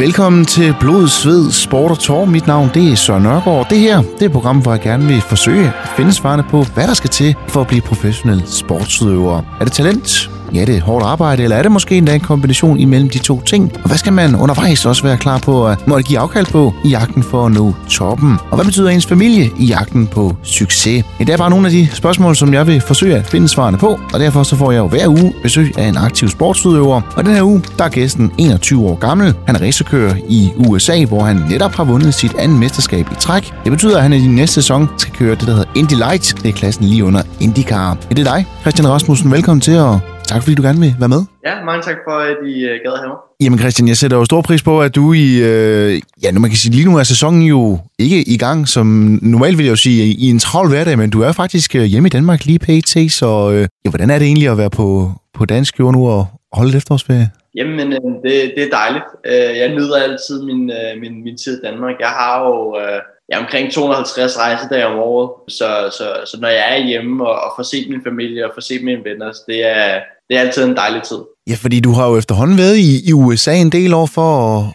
Velkommen 0.00 0.44
til 0.44 0.74
Blod, 0.80 1.08
Sved, 1.08 1.50
Sport 1.50 1.90
og 1.90 1.98
Tor. 1.98 2.24
Mit 2.24 2.46
navn 2.46 2.70
det 2.74 2.92
er 2.92 2.96
Søren 2.96 3.22
Nørgaard. 3.22 3.66
Det 3.70 3.78
her 3.78 4.02
det 4.02 4.22
er 4.22 4.26
et 4.26 4.32
program, 4.32 4.62
hvor 4.62 4.72
jeg 4.72 4.80
gerne 4.80 5.06
vil 5.06 5.20
forsøge 5.20 5.66
at 5.66 5.88
finde 5.96 6.12
svarene 6.12 6.42
på, 6.50 6.62
hvad 6.74 6.86
der 6.88 6.94
skal 6.94 7.10
til 7.10 7.34
for 7.48 7.60
at 7.60 7.66
blive 7.66 7.82
professionel 7.82 8.42
sportsudøver. 8.46 9.42
Er 9.60 9.64
det 9.64 9.72
talent? 9.72 10.30
Ja, 10.54 10.64
det 10.64 10.76
er 10.76 10.80
hårdt 10.80 11.04
arbejde, 11.04 11.42
eller 11.42 11.56
er 11.56 11.62
det 11.62 11.72
måske 11.72 11.96
endda 11.96 12.14
en 12.14 12.20
kombination 12.20 12.78
imellem 12.78 13.08
de 13.08 13.18
to 13.18 13.40
ting? 13.40 13.72
Og 13.82 13.88
hvad 13.88 13.98
skal 13.98 14.12
man 14.12 14.36
undervejs 14.36 14.86
også 14.86 15.02
være 15.02 15.16
klar 15.16 15.38
på 15.38 15.66
at 15.66 15.88
måtte 15.88 16.02
give 16.02 16.18
afkald 16.18 16.46
på 16.46 16.74
i 16.84 16.88
jagten 16.88 17.22
for 17.22 17.46
at 17.46 17.52
nå 17.52 17.74
toppen? 17.88 18.36
Og 18.50 18.54
hvad 18.56 18.64
betyder 18.64 18.88
ens 18.88 19.06
familie 19.06 19.50
i 19.58 19.64
jagten 19.64 20.06
på 20.06 20.36
succes? 20.42 21.04
Ja, 21.20 21.24
det 21.24 21.32
er 21.32 21.36
bare 21.36 21.50
nogle 21.50 21.66
af 21.66 21.72
de 21.72 21.88
spørgsmål, 21.92 22.36
som 22.36 22.54
jeg 22.54 22.66
vil 22.66 22.80
forsøge 22.80 23.16
at 23.16 23.26
finde 23.26 23.48
svarene 23.48 23.78
på, 23.78 24.00
og 24.12 24.20
derfor 24.20 24.42
så 24.42 24.56
får 24.56 24.72
jeg 24.72 24.78
jo 24.78 24.86
hver 24.86 25.08
uge 25.08 25.32
besøg 25.42 25.78
af 25.78 25.84
en 25.88 25.96
aktiv 25.96 26.28
sportsudøver. 26.28 27.00
Og 27.16 27.24
den 27.24 27.34
her 27.34 27.42
uge, 27.42 27.62
der 27.78 27.84
er 27.84 27.88
gæsten 27.88 28.32
21 28.38 28.86
år 28.86 28.94
gammel. 28.94 29.34
Han 29.46 29.56
er 29.56 29.60
racerkører 29.60 30.14
i 30.28 30.50
USA, 30.56 31.04
hvor 31.04 31.24
han 31.24 31.36
netop 31.50 31.74
har 31.74 31.84
vundet 31.84 32.14
sit 32.14 32.34
andet 32.38 32.58
mesterskab 32.58 33.06
i 33.12 33.14
træk. 33.20 33.52
Det 33.64 33.72
betyder, 33.72 33.96
at 33.96 34.02
han 34.02 34.12
i 34.12 34.26
næste 34.26 34.54
sæson 34.54 34.88
skal 34.96 35.14
køre 35.14 35.34
det, 35.34 35.40
der 35.46 35.52
hedder 35.52 35.70
Indy 35.76 35.94
Light. 35.94 36.34
Det 36.42 36.48
er 36.48 36.52
klassen 36.52 36.84
lige 36.84 37.04
under 37.04 37.22
IndyCar. 37.40 37.96
Ja, 38.10 38.14
det 38.14 38.28
er 38.28 38.34
dig, 38.34 38.46
Christian 38.60 38.88
Rasmussen. 38.88 39.30
Velkommen 39.32 39.60
til, 39.60 39.78
og 39.78 40.00
tak 40.32 40.42
fordi 40.42 40.54
du 40.54 40.62
gerne 40.62 40.80
vil 40.80 40.94
være 40.98 41.08
med. 41.08 41.22
Ja, 41.46 41.54
mange 41.64 41.82
tak 41.82 41.98
for, 42.06 42.16
at 42.30 42.36
I 42.52 42.54
uh, 42.64 42.76
gad 42.84 42.94
have 43.00 43.08
mig. 43.08 43.20
Jamen 43.42 43.58
Christian, 43.58 43.88
jeg 43.88 43.96
sætter 43.96 44.16
jo 44.16 44.24
stor 44.24 44.42
pris 44.42 44.62
på, 44.62 44.82
at 44.82 44.94
du 44.94 45.12
i, 45.12 45.28
øh, 45.50 46.00
ja 46.22 46.30
nu 46.30 46.40
man 46.40 46.50
kan 46.50 46.56
sige, 46.56 46.72
lige 46.72 46.88
nu 46.90 46.98
er 46.98 47.02
sæsonen 47.02 47.42
jo 47.42 47.78
ikke 47.98 48.28
i 48.34 48.38
gang, 48.38 48.68
som 48.68 48.86
normalt 49.22 49.58
vil 49.58 49.64
jeg 49.64 49.70
jo 49.70 49.76
sige, 49.76 50.14
i 50.24 50.26
en 50.30 50.38
travl 50.38 50.68
hverdag, 50.68 50.98
men 50.98 51.10
du 51.10 51.20
er 51.22 51.32
faktisk 51.32 51.74
øh, 51.74 51.82
hjemme 51.82 52.06
i 52.06 52.10
Danmark 52.10 52.44
lige 52.44 52.58
pt, 52.58 53.12
så 53.12 53.50
øh, 53.52 53.68
ja, 53.84 53.90
hvordan 53.90 54.10
er 54.10 54.18
det 54.18 54.26
egentlig 54.26 54.48
at 54.48 54.58
være 54.58 54.70
på, 54.70 55.12
på 55.34 55.44
dansk 55.44 55.78
jord 55.80 55.94
nu 55.94 56.08
og 56.08 56.26
holde 56.52 56.76
efterårsferie? 56.76 57.30
Jamen, 57.56 57.92
øh, 57.92 58.12
det, 58.24 58.52
det 58.56 58.62
er 58.62 58.76
dejligt. 58.80 59.04
Øh, 59.26 59.58
jeg 59.58 59.68
nyder 59.68 59.96
altid 59.96 60.42
min, 60.42 60.70
øh, 60.70 61.00
min, 61.00 61.24
min 61.24 61.36
tid 61.38 61.58
i 61.58 61.66
Danmark. 61.66 61.94
Jeg 62.00 62.08
har 62.08 62.44
jo 62.46 62.78
øh, 62.80 63.00
ja, 63.30 63.38
omkring 63.38 63.72
250 63.72 64.38
rejsedage 64.38 64.86
om 64.86 64.98
året, 64.98 65.30
så, 65.48 65.68
så, 65.98 66.06
så 66.30 66.38
når 66.40 66.48
jeg 66.48 66.78
er 66.78 66.86
hjemme 66.86 67.28
og, 67.28 67.34
og 67.34 67.52
får 67.56 67.62
set 67.62 67.90
min 67.90 68.04
familie 68.04 68.46
og 68.46 68.50
får 68.54 68.60
set 68.60 68.84
mine 68.84 69.04
venner, 69.04 69.32
så 69.32 69.42
det 69.48 69.66
er, 69.78 70.00
det 70.30 70.36
er 70.38 70.40
altid 70.40 70.64
en 70.64 70.76
dejlig 70.76 71.02
tid. 71.02 71.18
Ja, 71.50 71.54
fordi 71.54 71.80
du 71.80 71.92
har 71.92 72.08
jo 72.08 72.16
efterhånden 72.16 72.58
været 72.58 72.76
i, 72.76 73.08
i 73.08 73.12
USA 73.12 73.54
en 73.54 73.72
del 73.72 73.94
år 73.94 74.06
for, 74.06 74.30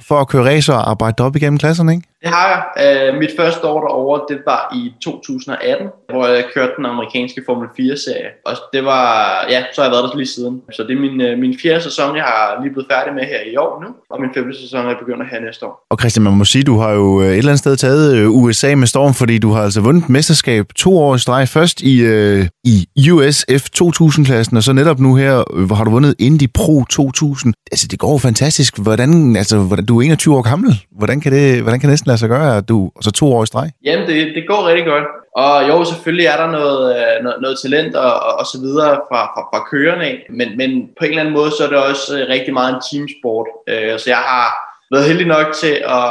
for 0.07 0.19
at 0.19 0.27
køre 0.27 0.45
racer 0.45 0.73
og 0.73 0.89
arbejde 0.89 1.23
op 1.23 1.35
igennem 1.35 1.59
klasserne, 1.59 1.91
ikke? 1.93 2.07
Det 2.25 2.33
har 2.33 2.47
jeg. 2.53 2.61
Uh, 2.85 3.19
mit 3.19 3.29
første 3.39 3.67
år 3.67 3.79
derovre, 3.87 4.21
det 4.29 4.39
var 4.45 4.61
i 4.75 4.93
2018, 5.01 5.87
hvor 6.09 6.27
jeg 6.27 6.45
kørte 6.53 6.71
den 6.77 6.85
amerikanske 6.85 7.41
Formel 7.45 7.67
4-serie. 7.79 8.29
Og 8.45 8.53
det 8.73 8.85
var, 8.85 9.07
ja, 9.49 9.63
så 9.73 9.81
har 9.81 9.87
jeg 9.87 9.91
været 9.91 10.03
der 10.09 10.17
lige 10.17 10.27
siden. 10.27 10.61
Så 10.71 10.83
det 10.83 10.93
er 10.97 11.01
min, 11.05 11.17
uh, 11.27 11.39
min 11.39 11.55
fjerde 11.61 11.81
sæson, 11.81 12.15
jeg 12.15 12.23
har 12.23 12.61
lige 12.61 12.73
blevet 12.73 12.87
færdig 12.91 13.13
med 13.13 13.23
her 13.23 13.41
i 13.51 13.55
år 13.55 13.73
nu. 13.83 13.89
Og 14.09 14.21
min 14.21 14.29
femte 14.35 14.61
sæson 14.61 14.85
er 14.85 14.97
begyndt 14.99 15.29
her 15.31 15.39
næste 15.39 15.65
år. 15.65 15.85
Og 15.91 15.97
Christian, 15.99 16.23
man 16.23 16.33
må 16.33 16.45
sige, 16.45 16.63
du 16.63 16.77
har 16.77 16.91
jo 16.91 17.19
et 17.19 17.37
eller 17.37 17.51
andet 17.51 17.59
sted 17.59 17.75
taget 17.77 18.25
USA 18.25 18.75
med 18.75 18.87
storm, 18.87 19.13
fordi 19.13 19.37
du 19.37 19.51
har 19.51 19.63
altså 19.63 19.81
vundet 19.81 20.09
mesterskab 20.09 20.65
to 20.75 20.97
år 20.99 21.15
i 21.15 21.19
streg. 21.19 21.47
Først 21.47 21.81
i, 21.81 21.93
uh, 22.13 22.45
i 22.63 23.11
USF 23.11 23.63
2000-klassen, 23.79 24.57
og 24.57 24.63
så 24.63 24.73
netop 24.73 24.99
nu 24.99 25.15
her, 25.15 25.43
hvor 25.53 25.75
har 25.75 25.83
du 25.83 25.91
vundet 25.91 26.15
Indy 26.19 26.47
Pro 26.53 26.83
2000. 26.83 27.53
Altså, 27.71 27.87
det 27.91 27.99
går 27.99 28.11
jo 28.11 28.17
fantastisk. 28.17 28.79
Hvordan, 28.79 29.35
altså, 29.35 29.57
hvordan, 29.57 29.85
du 29.85 29.99
er 29.99 30.03
21 30.03 30.37
år 30.37 30.41
gammel. 30.41 30.71
Hvordan 30.91 31.21
kan 31.21 31.31
det, 31.31 31.61
hvordan 31.61 31.79
kan 31.79 31.87
det 31.87 31.93
næsten 31.93 32.07
lade 32.07 32.17
sig 32.17 32.29
gøre, 32.29 32.57
at 32.57 32.69
du 32.69 32.91
så 33.01 33.11
to 33.11 33.33
år 33.33 33.43
i 33.43 33.45
streg? 33.45 33.69
Jamen, 33.85 34.07
det, 34.07 34.35
det 34.35 34.43
går 34.47 34.67
rigtig 34.67 34.85
godt. 34.85 35.03
Og 35.43 35.67
jo, 35.69 35.83
selvfølgelig 35.83 36.25
er 36.25 36.37
der 36.37 36.51
noget, 36.51 36.81
øh, 36.97 37.23
noget, 37.23 37.37
noget 37.41 37.57
talent 37.63 37.95
og, 37.95 38.13
og, 38.39 38.45
så 38.45 38.57
videre 38.61 38.91
fra, 39.09 39.21
fra, 39.33 39.41
fra 39.51 39.59
kørerne 39.71 40.03
af. 40.03 40.17
Men, 40.29 40.57
men 40.57 40.69
på 40.99 41.05
en 41.05 41.09
eller 41.09 41.21
anden 41.21 41.35
måde, 41.39 41.51
så 41.51 41.63
er 41.65 41.69
det 41.69 41.77
også 41.77 42.19
øh, 42.19 42.29
rigtig 42.29 42.53
meget 42.53 42.69
en 42.73 42.81
teamsport. 42.87 43.47
Øh, 43.69 43.99
så 43.99 44.05
jeg 44.07 44.17
har 44.17 44.47
været 44.91 45.07
heldig 45.09 45.27
nok 45.27 45.47
til 45.61 45.75
at 45.99 46.05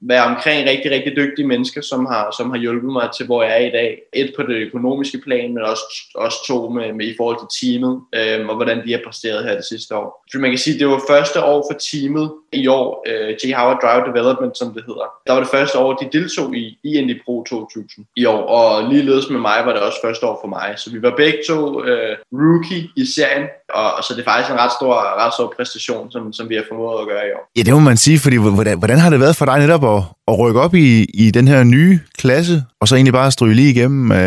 være 0.00 0.24
omkring 0.24 0.68
rigtig, 0.68 0.90
rigtig 0.90 1.16
dygtige 1.16 1.46
mennesker, 1.46 1.80
som 1.80 2.06
har, 2.06 2.34
som 2.36 2.50
har 2.50 2.58
hjulpet 2.58 2.92
mig 2.92 3.08
til, 3.16 3.26
hvor 3.26 3.42
jeg 3.42 3.52
er 3.62 3.66
i 3.66 3.70
dag. 3.70 3.98
Et 4.14 4.32
på 4.36 4.42
det 4.42 4.56
økonomiske 4.56 5.20
plan, 5.24 5.54
men 5.54 5.62
også, 5.62 5.82
også 6.14 6.38
to 6.46 6.68
med, 6.68 6.92
med 6.92 7.06
i 7.06 7.14
forhold 7.16 7.38
til 7.40 7.50
teamet, 7.60 8.00
øh, 8.14 8.48
og 8.48 8.56
hvordan 8.56 8.86
de 8.86 8.92
har 8.92 9.00
præsteret 9.06 9.44
her 9.44 9.54
det 9.54 9.64
sidste 9.64 9.96
år. 9.96 10.24
Så 10.32 10.38
man 10.38 10.50
kan 10.50 10.58
sige, 10.58 10.74
at 10.74 10.80
det 10.80 10.88
var 10.88 11.00
første 11.08 11.44
år 11.44 11.66
for 11.70 11.78
teamet 11.78 12.32
i 12.52 12.66
år, 12.66 13.04
øh, 13.08 13.30
J. 13.44 13.54
Howard 13.54 13.80
Drive 13.82 14.04
Development, 14.10 14.58
som 14.58 14.74
det 14.74 14.84
hedder. 14.86 15.06
Der 15.26 15.32
var 15.32 15.40
det 15.40 15.48
første 15.48 15.78
år, 15.78 15.92
de 15.92 16.18
deltog 16.18 16.56
i, 16.56 16.78
i 16.84 16.98
Indy 16.98 17.22
Pro 17.24 17.44
2000 17.44 18.06
i 18.16 18.24
år, 18.24 18.42
og 18.42 18.90
ligeledes 18.90 19.30
med 19.30 19.40
mig 19.40 19.62
var 19.64 19.72
det 19.72 19.82
også 19.82 19.98
første 20.04 20.26
år 20.26 20.38
for 20.42 20.48
mig. 20.48 20.74
Så 20.76 20.90
vi 20.90 21.02
var 21.02 21.14
begge 21.16 21.38
to 21.48 21.84
øh, 21.84 22.16
rookie 22.32 22.90
i 22.96 23.04
serien, 23.06 23.46
og, 23.74 23.94
og 23.96 24.04
så 24.04 24.14
det 24.14 24.20
er 24.20 24.30
faktisk 24.30 24.52
en 24.52 24.58
ret 24.58 24.72
stor, 24.72 24.94
ret 25.24 25.32
stor 25.34 25.54
præstation, 25.56 26.10
som, 26.10 26.32
som 26.32 26.48
vi 26.48 26.54
har 26.54 26.64
formået 26.68 27.00
at 27.00 27.08
gøre 27.08 27.24
i 27.28 27.32
år. 27.36 27.42
Ja, 27.56 27.62
det 27.62 27.72
må 27.74 27.80
man 27.80 27.96
sige, 27.96 28.18
fordi 28.18 28.36
hvordan, 28.36 28.78
hvordan 28.78 28.98
har 28.98 29.10
det 29.10 29.20
været 29.20 29.36
for 29.36 29.44
dig 29.44 29.58
netop 29.58 29.84
at, 29.94 30.02
at 30.28 30.38
rykke 30.38 30.60
op 30.60 30.74
i, 30.74 31.06
i 31.14 31.30
den 31.30 31.48
her 31.48 31.64
nye 31.64 32.00
klasse, 32.18 32.64
og 32.80 32.88
så 32.88 32.94
egentlig 32.94 33.12
bare 33.12 33.30
stryge 33.30 33.54
lige 33.54 33.70
igennem? 33.70 34.12
Øh, 34.12 34.18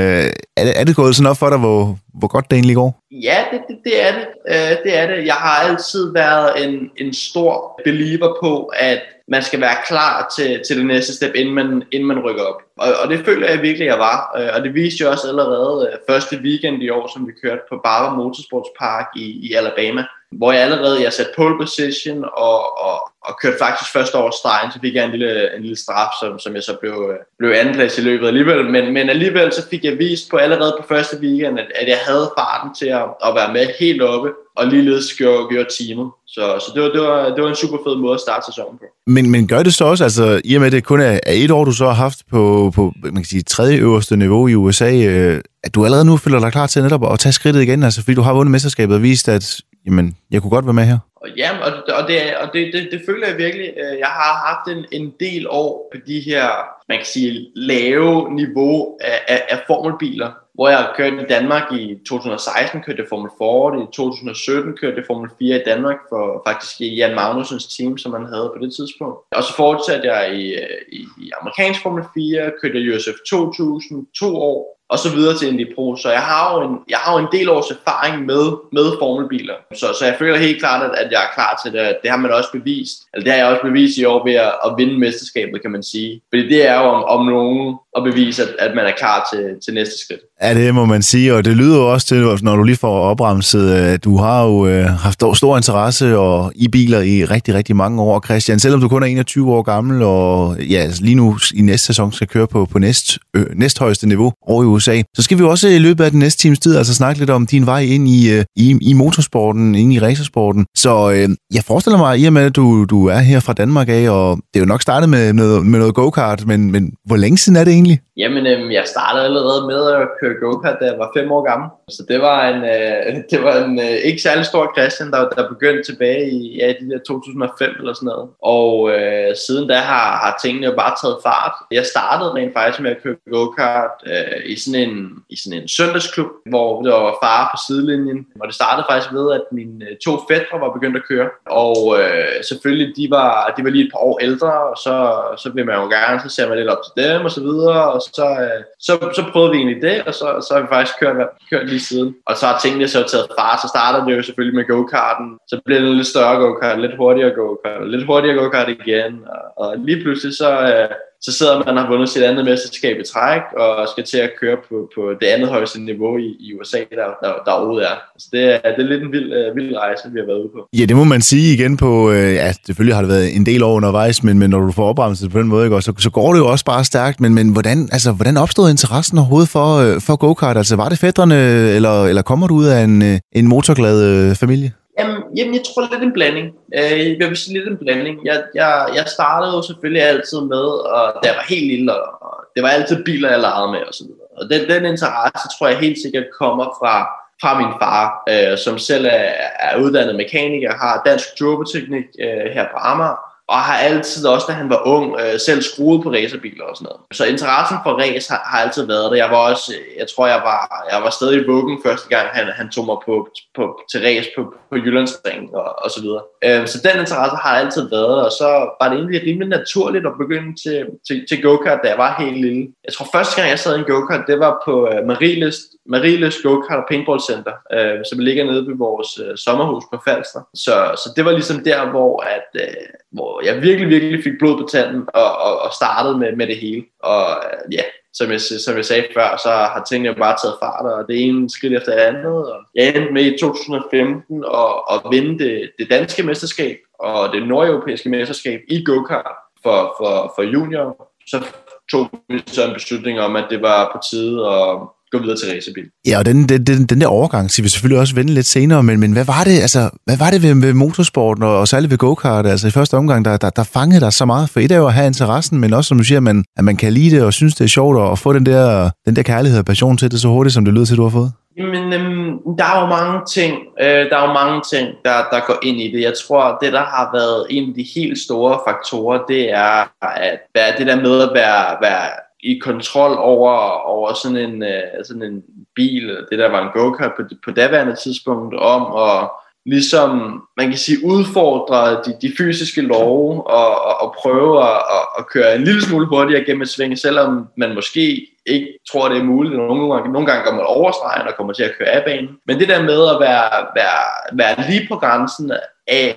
er, 0.58 0.64
det, 0.66 0.74
er 0.80 0.84
det 0.84 0.96
gået 0.96 1.16
sådan 1.16 1.30
op 1.32 1.38
for 1.38 1.50
dig, 1.50 1.60
hvor, 1.60 1.98
hvor 2.14 2.28
godt 2.28 2.46
det 2.50 2.56
egentlig 2.58 2.76
går? 2.76 3.00
Ja, 3.12 3.38
det, 3.52 3.60
det, 3.68 3.78
det 3.86 4.08
er 4.08 4.12
det. 4.18 4.26
Øh, 4.50 4.78
det 4.84 4.98
er 5.00 5.08
det. 5.08 5.26
Jeg 5.26 5.34
har 5.34 5.56
altid 5.68 6.14
været 6.14 6.50
en, 6.64 6.90
en 6.98 7.14
stor 7.14 7.82
believer 7.86 8.38
på, 8.44 8.66
at 8.66 9.02
man 9.28 9.44
skal 9.44 9.62
være 9.62 9.76
klar 9.88 10.34
til, 10.36 10.62
til 10.68 10.78
det 10.78 10.86
næste 10.86 11.16
step, 11.16 11.36
inden 11.36 11.56
man, 11.56 11.84
inden 11.92 12.08
man 12.08 12.20
rykker 12.20 12.44
op. 12.44 12.62
Og, 12.78 12.88
og 13.04 13.10
det 13.10 13.26
føler 13.26 13.50
jeg 13.50 13.62
virkelig, 13.62 13.86
jeg 13.86 14.00
var. 14.00 14.32
Øh, 14.38 14.50
og 14.56 14.64
det 14.64 14.74
viste 14.74 15.04
jo 15.04 15.12
også 15.12 15.28
allerede 15.28 15.90
øh, 15.92 15.98
første 16.10 16.38
weekend 16.38 16.84
i 16.84 16.90
år, 16.90 17.14
som 17.14 17.28
vi 17.28 17.32
kørte 17.44 17.62
på 17.70 17.80
Barber 17.84 18.16
Motorsports 18.18 18.70
Park 18.80 19.06
i, 19.16 19.50
i 19.50 19.54
Alabama, 19.54 20.06
hvor 20.32 20.52
jeg 20.52 20.62
allerede 20.62 21.04
jeg 21.04 21.14
satte 21.14 21.32
pole 21.36 21.58
position 21.58 22.24
og, 22.24 22.80
og, 22.88 23.12
og 23.22 23.34
kørte 23.42 23.58
faktisk 23.60 23.94
første 23.94 24.16
over 24.16 24.32
stregen, 24.32 24.72
så 24.72 24.80
fik 24.82 24.96
jeg 24.96 25.06
en 25.06 25.12
lille, 25.12 25.56
en 25.56 25.62
lille 25.62 25.78
straf, 25.78 26.12
som, 26.22 26.40
som 26.40 26.56
jeg 26.56 26.64
så 26.64 26.78
blev, 26.82 26.96
øh, 27.14 27.20
blev 27.40 27.52
andenplads 27.52 27.98
i 27.98 28.02
løbet 28.02 28.28
alligevel. 28.28 28.66
Men, 28.66 28.94
men 28.94 29.10
alligevel 29.10 29.54
så 29.54 29.68
fik 29.70 29.84
jeg 29.84 29.98
vist 29.98 30.30
på 30.30 30.38
allerede 30.38 30.76
på 30.80 30.88
første 30.88 31.18
weekend, 31.22 31.60
at, 31.60 31.66
at 31.76 31.88
jeg 31.88 32.00
havde 32.08 32.32
farten 32.38 32.76
til 32.76 32.86
at, 32.86 33.06
at 33.26 33.36
være 33.36 33.54
med 33.54 33.68
helt 33.80 34.02
oppe, 34.02 34.30
og 34.56 34.68
ligeledes 34.68 35.14
gjorde, 35.14 35.48
gjorde 35.50 35.70
teamet. 35.78 36.12
Så, 36.28 36.42
så 36.60 36.72
det, 36.76 36.84
var, 36.84 36.90
det, 36.90 37.02
var, 37.02 37.36
det 37.36 37.44
var 37.44 37.50
en 37.50 37.56
super 37.56 37.78
fed 37.86 37.96
måde 37.96 38.14
at 38.14 38.20
starte 38.20 38.46
sæsonen 38.46 38.78
på. 38.78 38.86
Men, 39.08 39.32
men 39.32 39.48
gør 39.48 39.64
det 39.64 39.74
så 39.74 39.86
også, 39.86 40.04
altså 40.04 40.42
i 40.44 40.56
og 40.56 40.62
med 40.62 40.68
at 40.68 40.72
det 40.72 40.84
kun 40.84 41.02
er, 41.02 41.20
er 41.26 41.34
et 41.34 41.52
år, 41.52 41.66
du 41.66 41.72
så 41.72 41.86
har 41.86 41.94
haft 41.94 42.20
på, 42.32 42.72
på 42.76 42.94
man 43.04 43.16
kan 43.16 43.26
sige, 43.26 43.44
tredje 43.44 43.78
øverste 43.78 44.18
niveau 44.18 44.48
i 44.48 44.56
USA, 44.56 44.92
øh, 45.06 45.42
at 45.64 45.76
du 45.76 45.86
allerede 45.86 46.06
nu 46.06 46.18
føler 46.18 46.40
dig 46.40 46.52
klar 46.52 46.68
til 46.68 46.84
netop 46.84 47.14
at 47.14 47.20
tage 47.20 47.34
skridtet 47.34 47.62
igen, 47.62 47.84
altså 47.84 48.04
fordi 48.04 48.16
du 48.16 48.22
har 48.22 48.34
vundet 48.34 48.52
mesterskabet 48.52 48.96
og 48.96 49.04
vist, 49.04 49.30
at 49.30 49.58
jamen, 49.86 50.18
jeg 50.32 50.42
kunne 50.42 50.52
godt 50.52 50.66
være 50.66 50.74
med 50.74 50.84
her? 50.84 50.98
Ja, 51.38 51.50
og, 51.66 51.72
og, 51.98 52.08
det, 52.08 52.38
og 52.38 52.54
det, 52.54 52.74
det, 52.74 52.88
det 52.92 53.02
føler 53.06 53.28
jeg 53.28 53.38
virkelig. 53.38 53.74
Øh, 53.78 54.00
jeg 54.00 54.08
har 54.08 54.34
haft 54.48 54.78
en, 54.78 54.86
en 55.02 55.14
del 55.20 55.48
år 55.50 55.90
på 55.94 55.98
de 56.08 56.20
her, 56.20 56.48
man 56.90 56.98
kan 56.98 57.06
sige, 57.06 57.48
lave 57.56 58.34
niveau 58.34 58.98
af, 59.02 59.20
af, 59.28 59.42
af 59.50 59.60
formelbiler, 59.68 60.32
hvor 60.54 60.70
jeg 60.70 60.94
kørte 60.98 61.22
i 61.22 61.26
Danmark 61.30 61.72
i 61.74 61.98
2016, 62.08 62.82
kørte 62.82 63.02
jeg 63.02 63.08
Formel 63.10 63.32
Ford, 63.38 63.74
i 63.84 63.86
2017 63.94 64.78
kørte 64.78 64.98
jeg 64.98 65.04
Formel 65.08 65.30
4 65.40 65.56
i 65.56 65.64
Danmark 65.66 65.98
for 66.10 66.42
faktisk 66.48 66.82
i 66.82 66.96
Jan 66.96 67.16
Magnusens 67.16 67.68
team, 67.78 67.98
som 67.98 68.12
man 68.12 68.26
havde 68.26 68.52
på 68.56 68.60
det 68.64 68.74
tidspunkt. 68.76 69.18
Og 69.32 69.44
så 69.44 69.56
fortsatte 69.56 70.12
jeg 70.14 70.36
i, 70.36 70.54
øh, 70.54 70.82
i, 70.92 71.02
i 71.24 71.32
amerikansk 71.42 71.82
Formel 71.82 72.04
4, 72.14 72.52
kørte 72.62 72.78
jeg 72.80 72.96
USF 72.96 73.18
2000, 73.30 74.08
to 74.20 74.36
år, 74.36 74.81
og 74.92 75.00
så 75.00 75.10
videre 75.16 75.38
til 75.38 75.48
Indy 75.48 75.76
Pro. 75.76 75.96
Så 75.96 76.10
jeg 76.12 76.20
har 76.32 76.44
jo 76.54 76.58
en, 76.68 76.76
jeg 76.90 76.98
har 77.04 77.12
jo 77.14 77.20
en 77.26 77.32
del 77.32 77.50
års 77.50 77.72
erfaring 77.78 78.26
med, 78.26 78.44
med 78.78 78.86
formelbiler. 79.02 79.58
Så, 79.74 79.88
så 80.00 80.06
jeg 80.06 80.16
føler 80.20 80.38
helt 80.38 80.60
klart, 80.60 80.82
at, 80.88 80.92
at 81.02 81.12
jeg 81.12 81.22
er 81.28 81.32
klar 81.34 81.62
til 81.64 81.74
det. 81.74 81.98
Det 82.04 82.10
har 82.12 82.18
man 82.18 82.32
også 82.32 82.50
bevist. 82.52 82.98
Eller 83.14 83.24
det 83.24 83.34
har 83.34 83.40
jeg 83.40 83.48
også 83.48 83.62
bevist 83.70 83.98
i 83.98 84.06
år 84.06 84.20
ved 84.28 84.34
at, 84.34 84.54
at 84.66 84.72
vinde 84.78 85.00
mesterskabet, 85.00 85.62
kan 85.62 85.72
man 85.72 85.84
sige. 85.84 86.22
Fordi 86.30 86.44
det 86.54 86.68
er 86.68 86.76
jo 86.82 86.86
om, 86.96 87.04
om 87.04 87.26
nogen 87.26 87.76
at 87.98 88.04
bevise, 88.04 88.44
at, 88.44 88.50
at 88.60 88.76
man 88.76 88.86
er 88.86 88.96
klar 88.98 89.30
til, 89.34 89.44
til 89.66 89.74
næste 89.74 89.96
skridt. 90.04 90.22
Ja, 90.42 90.54
det 90.54 90.76
må 90.76 90.86
man 90.86 91.02
sige, 91.02 91.34
og 91.36 91.46
det 91.46 91.58
lyder 91.58 91.78
jo 91.78 91.92
også 91.94 92.08
til, 92.08 92.18
når 92.42 92.56
du 92.56 92.64
lige 92.64 92.78
får 92.78 93.00
opremset, 93.00 93.74
at 93.74 94.04
du 94.04 94.18
har 94.18 94.46
jo 94.46 94.68
øh, 94.68 94.86
haft 94.86 95.24
stor 95.36 95.58
interesse 95.58 96.18
og 96.18 96.52
i 96.56 96.68
biler 96.68 97.02
i 97.02 97.26
rigtig, 97.26 97.54
rigtig 97.54 97.76
mange 97.76 98.02
år, 98.02 98.22
Christian. 98.26 98.60
Selvom 98.60 98.82
du 98.82 98.88
kun 98.88 99.04
er 99.04 99.08
21 99.08 99.54
år 99.54 99.62
gammel, 99.62 100.04
og 100.04 100.58
ja, 100.60 100.90
lige 101.00 101.16
nu 101.16 101.38
i 101.54 101.62
næste 101.62 101.88
sæson 101.88 102.12
skal 102.12 102.28
køre 102.28 102.48
på, 102.48 102.66
på 102.66 102.80
næst, 102.80 103.20
øh, 103.34 103.46
næsthøjeste 103.56 104.08
niveau 104.08 104.34
over 104.42 104.64
i 104.64 104.66
USA, 104.82 105.02
så 105.16 105.22
skal 105.22 105.38
vi 105.38 105.44
jo 105.44 105.50
også 105.50 105.68
øh, 105.68 105.76
i 105.76 105.80
løbet 105.80 106.04
af 106.04 106.12
den 106.12 106.20
næste 106.20 106.42
times 106.42 106.60
tid 106.60 106.78
altså 106.78 106.94
snakke 106.94 107.20
lidt 107.20 107.30
om 107.30 107.48
din 107.48 107.66
vej 107.66 107.80
ind 107.80 108.10
i, 108.10 108.32
øh, 108.32 108.44
i, 108.56 108.78
i 108.82 108.94
motorsporten, 108.94 109.76
ind 109.76 109.94
i 109.94 110.00
racersporten. 110.00 110.66
Så 110.76 111.12
øh, 111.12 111.30
jeg 111.54 111.64
forestiller 111.64 111.98
mig, 111.98 112.20
i 112.20 112.26
og 112.26 112.34
med, 112.34 112.42
at 112.42 112.56
du, 112.56 112.86
du 112.86 113.06
er 113.06 113.20
her 113.20 113.40
fra 113.40 113.54
Danmark 113.54 113.90
af, 113.90 114.10
og 114.10 114.38
det 114.38 114.56
er 114.56 114.60
jo 114.60 114.66
nok 114.66 114.82
startet 114.82 115.10
med 115.10 115.34
noget, 115.34 115.66
med 115.66 115.80
noget 115.80 115.96
go-kart, 115.96 116.48
men, 116.48 116.72
men 116.72 116.92
hvor 117.06 117.16
længe 117.16 117.38
siden 117.38 117.56
er 117.56 117.64
det 117.64 117.74
egentlig? 117.74 118.00
Jamen, 118.18 118.48
øh, 118.48 118.74
jeg 118.74 118.88
startede 118.88 119.26
allerede 119.26 119.68
med 119.68 119.92
at 119.92 120.08
køre 120.22 120.40
go-kart, 120.42 120.78
da 120.82 120.86
jeg 120.86 121.00
var 121.00 121.12
fem 121.18 121.32
år 121.32 121.44
gammel. 121.50 121.70
Så 121.90 122.06
det 122.08 122.22
var 122.22 122.48
en, 122.48 122.64
øh, 122.64 123.16
det 123.32 123.44
var 123.44 123.56
en 123.64 123.80
øh, 123.80 123.98
ikke 124.10 124.22
særlig 124.22 124.46
stor 124.46 124.74
Christian, 124.78 125.12
der, 125.12 125.30
der 125.30 125.50
begyndte 125.50 125.84
tilbage 125.84 126.32
i 126.32 126.58
ja, 126.58 126.74
de 126.80 126.90
der 126.90 127.00
2005 127.08 127.70
eller 127.80 127.94
sådan 127.94 128.06
noget. 128.06 128.30
Og 128.42 128.92
øh, 128.92 129.36
siden 129.48 129.70
da 129.70 129.76
har, 129.76 130.08
har 130.24 130.40
tingene 130.44 130.68
jo 130.68 130.74
bare 130.76 130.96
taget 131.02 131.18
fart. 131.24 131.54
Jeg 131.72 131.86
startede 131.86 132.34
rent 132.34 132.54
faktisk 132.54 132.82
med 132.82 132.92
at 132.92 133.04
køre 133.04 133.16
go-kart 133.32 133.96
øh, 134.06 134.42
i, 134.46 134.56
sådan 134.60 134.90
en, 134.90 134.96
i 135.30 135.36
sådan 135.44 135.62
en 135.62 135.68
søndagsklub, 135.68 136.28
hvor 136.50 136.82
der 136.82 136.94
var 136.94 137.16
far 137.24 137.50
på 137.54 137.58
sidelinjen. 137.68 138.26
Og 138.42 138.48
det 138.48 138.56
startede 138.56 138.86
faktisk 138.90 139.14
ved, 139.14 139.34
at 139.34 139.44
mine 139.52 139.86
øh, 139.86 139.98
to 140.06 140.12
fædre 140.30 140.56
var 140.64 140.72
begyndt 140.74 140.98
at 140.98 141.08
køre. 141.08 141.30
Og 141.46 142.00
øh, 142.00 142.44
selvfølgelig, 142.50 142.96
de 142.98 143.08
var, 143.10 143.54
de 143.58 143.64
var 143.64 143.70
lige 143.70 143.86
et 143.86 143.92
par 143.94 144.04
år 144.10 144.20
ældre, 144.22 144.54
og 144.72 144.78
så, 144.78 144.96
så 145.44 145.52
blev 145.54 145.66
man 145.66 145.76
jo 145.76 145.88
gerne, 145.98 146.22
så 146.24 146.30
ser 146.36 146.48
man 146.50 146.58
lidt 146.58 146.70
op 146.70 146.84
til 146.84 147.04
dem 147.04 147.26
og 147.26 147.32
så 147.32 147.42
videre. 147.42 147.92
Og 147.92 148.01
så, 148.14 148.28
øh, 148.46 148.64
så, 148.80 148.94
så 149.16 149.24
prøvede 149.32 149.52
vi 149.52 149.58
egentlig 149.58 149.82
det, 149.82 149.98
og 150.08 150.14
så, 150.14 150.46
så 150.48 150.54
har 150.54 150.62
vi 150.62 150.68
faktisk 150.68 151.00
kørt, 151.00 151.16
kørt 151.50 151.70
lige 151.70 151.80
siden. 151.80 152.16
Og 152.26 152.38
så 152.38 152.46
har 152.46 152.60
tingene 152.60 152.88
så 152.88 153.04
taget 153.12 153.28
fart. 153.40 153.62
Så 153.62 153.68
startede 153.68 154.06
det 154.06 154.18
jo 154.18 154.24
selvfølgelig 154.24 154.56
med 154.56 154.68
go-karten. 154.68 155.38
Så 155.48 155.62
blev 155.66 155.82
det 155.82 155.96
lidt 155.96 156.08
større 156.08 156.36
go-kart, 156.36 156.82
lidt 156.82 156.98
hurtigere 156.98 157.36
go-kart, 157.36 157.90
lidt 157.90 158.06
hurtigere 158.06 158.38
go-kart 158.38 158.70
igen. 158.70 159.14
Og, 159.34 159.66
og 159.66 159.78
lige 159.78 160.02
pludselig 160.02 160.38
så, 160.38 160.52
øh, 160.74 160.90
så 161.22 161.32
sidder 161.32 161.58
man 161.66 161.78
og 161.78 161.84
har 161.84 161.90
vundet 161.90 162.10
sit 162.10 162.24
andet 162.24 162.46
mesterskab 162.46 162.98
i 163.00 163.04
træk, 163.14 163.42
og 163.58 163.88
skal 163.92 164.04
til 164.04 164.18
at 164.18 164.32
køre 164.42 164.58
på, 164.70 164.90
på 164.96 165.02
det 165.22 165.28
andet 165.28 165.50
højeste 165.50 165.82
niveau 165.82 166.18
i, 166.18 166.28
i 166.40 166.54
USA, 166.60 166.78
der, 166.78 167.08
der, 167.24 167.32
der 167.46 167.52
overhovedet 167.52 167.88
er. 167.92 167.96
Så 168.18 168.28
det 168.32 168.44
er, 168.54 168.60
det 168.76 168.86
er 168.86 168.90
lidt 168.90 169.04
en 169.04 169.12
vild, 169.12 169.30
uh, 169.50 169.56
vild 169.56 169.76
rejse, 169.78 170.04
vi 170.14 170.20
har 170.20 170.26
været 170.26 170.42
ude 170.44 170.50
på. 170.56 170.68
Ja, 170.80 170.86
det 170.86 170.96
må 170.96 171.04
man 171.04 171.22
sige 171.22 171.54
igen 171.54 171.78
på, 171.78 172.10
uh, 172.10 172.16
ja, 172.16 172.54
selvfølgelig 172.66 172.96
har 172.96 173.02
det 173.02 173.10
været 173.10 173.36
en 173.36 173.46
del 173.46 173.64
år 173.64 173.74
undervejs, 173.74 174.24
men, 174.24 174.40
men 174.40 174.50
når 174.50 174.60
du 174.60 174.72
får 174.72 174.90
opbremset 174.90 175.32
på 175.32 175.40
den 175.40 175.48
måde, 175.48 175.66
ikke, 175.66 175.82
så, 175.82 175.94
så 175.98 176.10
går 176.10 176.34
det 176.34 176.40
jo 176.40 176.48
også 176.48 176.66
bare 176.66 176.84
stærkt, 176.84 177.20
men, 177.20 177.34
men 177.34 177.50
hvordan, 177.50 177.90
altså, 177.92 178.12
hvordan 178.12 178.38
opstod 178.38 178.70
interessen 178.70 179.18
overhovedet 179.18 179.50
for, 179.50 179.96
uh, 179.96 180.02
for 180.02 180.16
go-kart? 180.16 180.58
Altså, 180.58 180.76
var 180.76 180.90
det 180.90 181.00
fædrene, 181.00 181.36
eller, 181.78 182.06
eller 182.06 182.22
kommer 182.22 182.48
du 182.48 182.56
ud 182.56 182.66
af 182.66 182.84
en, 182.84 183.20
en 183.32 183.48
motorglad 183.48 184.30
uh, 184.30 184.36
familie? 184.36 184.72
Jamen, 185.02 185.38
jamen, 185.38 185.54
jeg 185.56 185.64
tror 185.64 185.88
lidt 185.92 186.04
en 186.04 186.14
blanding. 186.14 186.48
Øh, 186.78 187.20
jeg 187.20 187.28
vil 187.30 187.38
sige 187.38 187.58
lidt 187.58 187.70
en 187.70 187.78
blanding. 187.78 188.26
Jeg, 188.26 188.44
jeg, 188.56 188.90
jeg 188.96 189.06
startede 189.08 189.54
jo 189.56 189.62
selvfølgelig 189.62 190.04
altid 190.04 190.42
med, 190.42 190.66
og 190.96 191.04
da 191.24 191.30
jeg 191.30 191.36
var 191.36 191.46
helt 191.54 191.68
lille, 191.68 191.94
og 192.04 192.36
det 192.56 192.64
var 192.64 192.70
altid 192.70 193.04
biler, 193.04 193.30
jeg 193.30 193.40
legede 193.40 193.72
med 193.72 193.84
og 193.90 193.94
så 193.94 194.04
videre. 194.04 194.28
Og 194.38 194.50
den, 194.50 194.62
den 194.70 194.92
interesse 194.92 195.48
tror 195.54 195.68
jeg 195.68 195.78
helt 195.78 196.00
sikkert 196.02 196.26
kommer 196.40 196.66
fra, 196.80 196.96
fra 197.42 197.52
min 197.60 197.74
far, 197.82 198.24
øh, 198.32 198.58
som 198.58 198.78
selv 198.78 199.06
er, 199.06 199.32
er 199.68 199.78
uddannet 199.84 200.16
mekaniker, 200.16 200.74
har 200.74 201.02
dansk 201.06 201.28
turboteknik 201.38 202.06
øh, 202.20 202.46
her 202.56 202.66
på 202.72 202.78
Amager, 202.78 203.31
og 203.54 203.58
har 203.58 203.78
altid, 203.78 204.26
også 204.26 204.46
da 204.50 204.54
han 204.54 204.70
var 204.70 204.82
ung, 204.96 205.08
øh, 205.22 205.40
selv 205.40 205.62
skruet 205.62 206.04
på 206.04 206.10
racerbiler 206.12 206.64
og 206.64 206.76
sådan 206.78 206.86
noget. 206.86 207.02
Så 207.12 207.24
interessen 207.26 207.78
for 207.84 207.92
race 208.04 208.32
har, 208.32 208.42
har 208.52 208.60
altid 208.66 208.84
været 208.88 209.12
der. 209.12 209.18
Jeg 209.18 209.30
var 209.32 209.42
også, 209.52 209.74
øh, 209.76 210.00
jeg 210.00 210.08
tror, 210.12 210.28
jeg 210.28 210.42
var, 210.50 210.62
jeg 210.92 211.00
var 211.04 211.10
stadig 211.10 211.38
i 211.42 211.48
vuggen 211.48 211.80
første 211.86 212.08
gang, 212.10 212.28
han, 212.38 212.46
han 212.60 212.70
tog 212.70 212.86
mig 212.86 212.98
på, 213.06 213.16
på, 213.56 213.64
til 213.92 214.00
race 214.08 214.30
på, 214.36 214.42
på 214.70 214.76
Jyllandsring 214.76 215.56
og, 215.56 215.84
og 215.84 215.92
så 215.92 216.00
videre. 216.02 216.24
Øh, 216.46 216.68
så 216.68 216.78
den 216.88 217.00
interesse 217.00 217.38
har 217.46 217.54
altid 217.62 217.84
været 217.90 218.18
der, 218.18 218.24
og 218.30 218.34
så 218.42 218.50
var 218.80 218.90
det 218.90 218.98
egentlig 218.98 219.22
rimelig 219.28 219.50
naturligt 219.60 220.06
at 220.06 220.18
begynde 220.22 220.52
til, 220.64 220.78
til, 221.08 221.26
til 221.30 221.42
go-kart, 221.42 221.80
da 221.84 221.88
jeg 221.90 221.98
var 221.98 222.22
helt 222.22 222.42
lille. 222.46 222.68
Jeg 222.86 222.94
tror, 222.94 223.08
første 223.16 223.36
gang, 223.36 223.50
jeg 223.50 223.60
sad 223.60 223.76
i 223.76 223.80
en 223.80 223.92
go-kart, 223.92 224.28
det 224.28 224.40
var 224.40 224.62
på 224.66 224.74
øh, 224.92 225.08
Marielist 225.08 225.68
Mariles 225.86 226.42
Go-Kart 226.42 226.80
og 226.80 226.86
Paintball 226.90 227.20
Center, 227.20 227.54
øh, 227.74 228.00
som 228.10 228.20
ligger 228.20 228.44
nede 228.44 228.68
ved 228.68 228.76
vores 228.78 229.20
øh, 229.20 229.38
sommerhus 229.38 229.84
på 229.92 230.02
Falster. 230.08 230.42
Så, 230.54 230.76
så 230.96 231.14
det 231.16 231.26
var 231.26 231.32
ligesom 231.32 231.64
der, 231.64 231.90
hvor, 231.90 232.24
at, 232.36 232.62
øh, 232.62 232.86
hvor 233.12 233.46
jeg 233.46 233.62
virkelig, 233.62 233.90
virkelig 233.90 234.24
fik 234.24 234.34
blod 234.40 234.58
på 234.58 234.68
tanden 234.72 235.04
og, 235.14 235.38
og, 235.38 235.62
og 235.62 235.74
startede 235.74 236.18
med, 236.18 236.36
med 236.36 236.48
det 236.48 236.58
hele. 236.58 236.84
Og 237.00 237.28
øh, 237.30 237.74
ja, 237.74 237.84
som 238.14 238.32
jeg, 238.32 238.42
som 238.42 238.76
jeg 238.78 238.86
sagde 238.86 239.06
før, 239.14 239.38
så 239.44 239.50
har 239.50 239.86
tingene 239.90 240.10
jo 240.10 240.16
bare 240.16 240.38
taget 240.44 240.58
fart, 240.60 240.86
og 240.86 241.08
det 241.08 241.26
ene 241.26 241.50
skridt 241.50 241.74
efter 241.74 241.92
det 241.92 242.02
andet. 242.02 242.54
Og 242.54 242.60
jeg 242.76 242.88
endte 242.88 243.14
med 243.14 243.24
i 243.24 243.38
2015 243.38 244.44
at, 244.44 244.74
at 244.92 245.02
vinde 245.12 245.44
det, 245.44 245.72
det 245.80 245.90
danske 245.90 246.24
mesterskab 246.24 246.78
og 247.00 247.34
det 247.34 247.48
nordeuropæiske 247.48 248.10
mesterskab 248.10 248.60
i 248.68 248.84
go-kart 248.84 249.36
for, 249.64 249.96
for, 249.98 250.34
for 250.36 250.44
junior. 250.44 251.08
Så 251.28 251.46
tog 251.92 252.10
vi 252.30 252.44
så 252.48 252.68
en 252.68 252.74
beslutning 252.74 253.20
om, 253.20 253.36
at 253.36 253.46
det 253.50 253.62
var 253.62 253.90
på 253.94 254.00
tide 254.12 254.48
at 254.48 254.80
gå 255.12 255.20
videre 255.20 255.38
til 255.38 255.48
racerbil. 255.54 255.84
Ja, 256.08 256.18
og 256.20 256.26
den, 256.26 256.50
den, 256.50 256.64
den, 256.64 256.86
den 256.86 257.02
der 257.02 257.08
overgang 257.08 257.52
skal 257.52 257.64
vi 257.64 257.70
selvfølgelig 257.70 258.00
også 258.00 258.16
vende 258.16 258.34
lidt 258.34 258.46
senere, 258.46 258.84
men, 258.84 259.00
men 259.00 259.12
hvad 259.12 259.26
var 259.26 259.44
det, 259.44 259.62
altså, 259.62 259.90
hvad 260.06 260.18
var 260.18 260.30
det 260.30 260.44
ved, 260.44 260.56
ved 260.62 260.74
motorsporten, 260.74 261.44
og, 261.44 261.60
og 261.60 261.68
særligt 261.68 261.92
ved 261.92 261.98
go-kart, 261.98 262.46
altså 262.48 262.68
i 262.68 262.72
første 262.72 262.98
omgang, 262.98 263.26
der, 263.26 263.38
der, 263.38 263.50
der 263.50 263.64
fangede 263.64 264.00
dig 264.00 264.14
så 264.14 264.26
meget? 264.26 264.50
For 264.50 264.60
et 264.60 264.72
er 264.72 264.78
jo 264.78 264.88
at 264.88 264.94
have 264.94 265.08
interessen, 265.08 265.60
men 265.60 265.74
også 265.74 265.88
som 265.88 265.98
du 265.98 266.04
siger, 266.04 266.20
at 266.20 266.24
man, 266.24 266.44
at 266.58 266.64
man 266.64 266.78
kan 266.78 266.94
lide 266.94 267.16
det 267.16 267.24
og 267.24 267.34
synes, 267.34 267.56
det 267.56 267.64
er 267.64 267.70
sjovt, 267.70 268.12
at 268.12 268.20
få 268.20 268.34
den 268.34 268.46
der, 268.46 268.90
den 269.06 269.16
der 269.16 269.24
kærlighed 269.24 269.60
og 269.60 269.66
passion 269.66 269.98
til 269.98 270.12
det 270.12 270.22
så 270.22 270.28
hurtigt, 270.28 270.54
som 270.54 270.66
det 270.66 270.74
lyder 270.74 270.86
til, 270.86 270.98
du 270.98 271.04
har 271.04 271.10
fået. 271.10 271.32
Jamen, 271.58 271.94
øhm, 271.94 272.58
der 272.58 272.66
er 272.66 272.82
jo 272.82 272.88
mange 272.88 273.22
ting, 273.34 273.54
øh, 273.82 274.10
der 274.10 274.18
er 274.18 274.28
jo 274.28 274.34
mange 274.34 274.62
ting, 274.74 274.88
der, 275.06 275.18
der 275.32 275.40
går 275.48 275.58
ind 275.64 275.78
i 275.82 275.92
det. 275.92 276.02
Jeg 276.02 276.14
tror, 276.26 276.58
det 276.62 276.74
der 276.74 276.86
har 276.96 277.10
været 277.14 277.48
en 277.50 277.70
af 277.70 277.76
de 277.76 277.86
helt 277.96 278.20
store 278.20 278.60
faktorer, 278.68 279.20
det 279.28 279.54
er 279.54 279.78
at 280.02 280.40
være 280.56 280.78
det 280.78 280.88
der 280.88 280.96
med 280.96 281.22
at 281.22 281.30
være, 281.34 281.78
være 281.82 282.08
i 282.44 282.60
kontrol 282.60 283.18
over, 283.18 283.52
over 283.86 284.14
sådan, 284.14 284.38
en, 284.38 284.64
øh, 284.64 285.06
sådan 285.06 285.24
en 285.24 285.44
bil, 285.76 286.08
det 286.32 286.40
der 286.40 286.50
var 286.50 286.62
en 286.64 286.72
go-kart 286.74 287.12
på, 287.18 287.24
på 287.46 287.52
daværende 287.52 287.96
tidspunkt, 287.96 288.56
om 288.56 289.10
at 289.10 289.30
ligesom, 289.66 290.42
man 290.58 290.70
kan 290.70 290.78
sige, 290.78 291.06
udfordre 291.06 292.04
de, 292.04 292.18
de 292.22 292.34
fysiske 292.38 292.82
love 292.82 293.48
og, 293.48 293.86
og, 293.86 294.02
og 294.02 294.16
prøve 294.22 294.64
at, 294.64 294.82
at 295.20 295.28
køre 295.28 295.56
en 295.56 295.64
lille 295.64 295.82
smule 295.82 296.08
hurtigere 296.08 296.46
gennem 296.46 296.62
et 296.62 296.70
sving, 296.70 296.98
selvom 296.98 297.48
man 297.58 297.74
måske 297.76 298.28
ikke 298.46 298.68
tror, 298.92 299.10
det 299.10 299.18
er 299.18 299.24
muligt. 299.24 299.56
Nogle 299.56 299.94
gange, 299.94 300.12
nogle 300.12 300.28
gange 300.28 300.44
går 300.44 300.56
man 300.56 300.66
overstregen 300.66 301.28
og 301.28 301.34
kommer 301.38 301.54
til 301.54 301.64
at 301.64 301.76
køre 301.78 301.88
af 301.88 302.04
banen. 302.06 302.30
Men 302.48 302.60
det 302.60 302.70
der 302.70 302.84
med 302.84 303.10
at 303.10 303.18
være, 303.20 303.66
være, 303.76 304.04
være 304.34 304.70
lige 304.70 304.88
på 304.88 304.96
grænsen 304.96 305.52
af, 305.88 306.16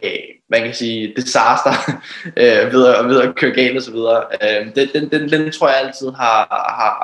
man 0.55 0.65
kan 0.65 0.75
sige, 0.75 1.13
disaster 1.17 1.73
øh, 2.43 2.73
ved, 2.73 2.87
at, 2.87 3.09
ved 3.09 3.21
at 3.21 3.35
køre 3.35 3.51
galt 3.51 3.77
og 3.77 3.83
så 3.83 3.93
videre, 3.93 4.23
øh, 4.43 4.67
den, 4.77 4.89
den, 4.95 5.11
den, 5.11 5.31
den 5.31 5.53
tror 5.53 5.69
jeg 5.69 5.79
altid 5.85 6.07
har, 6.07 6.39
har, 6.81 6.95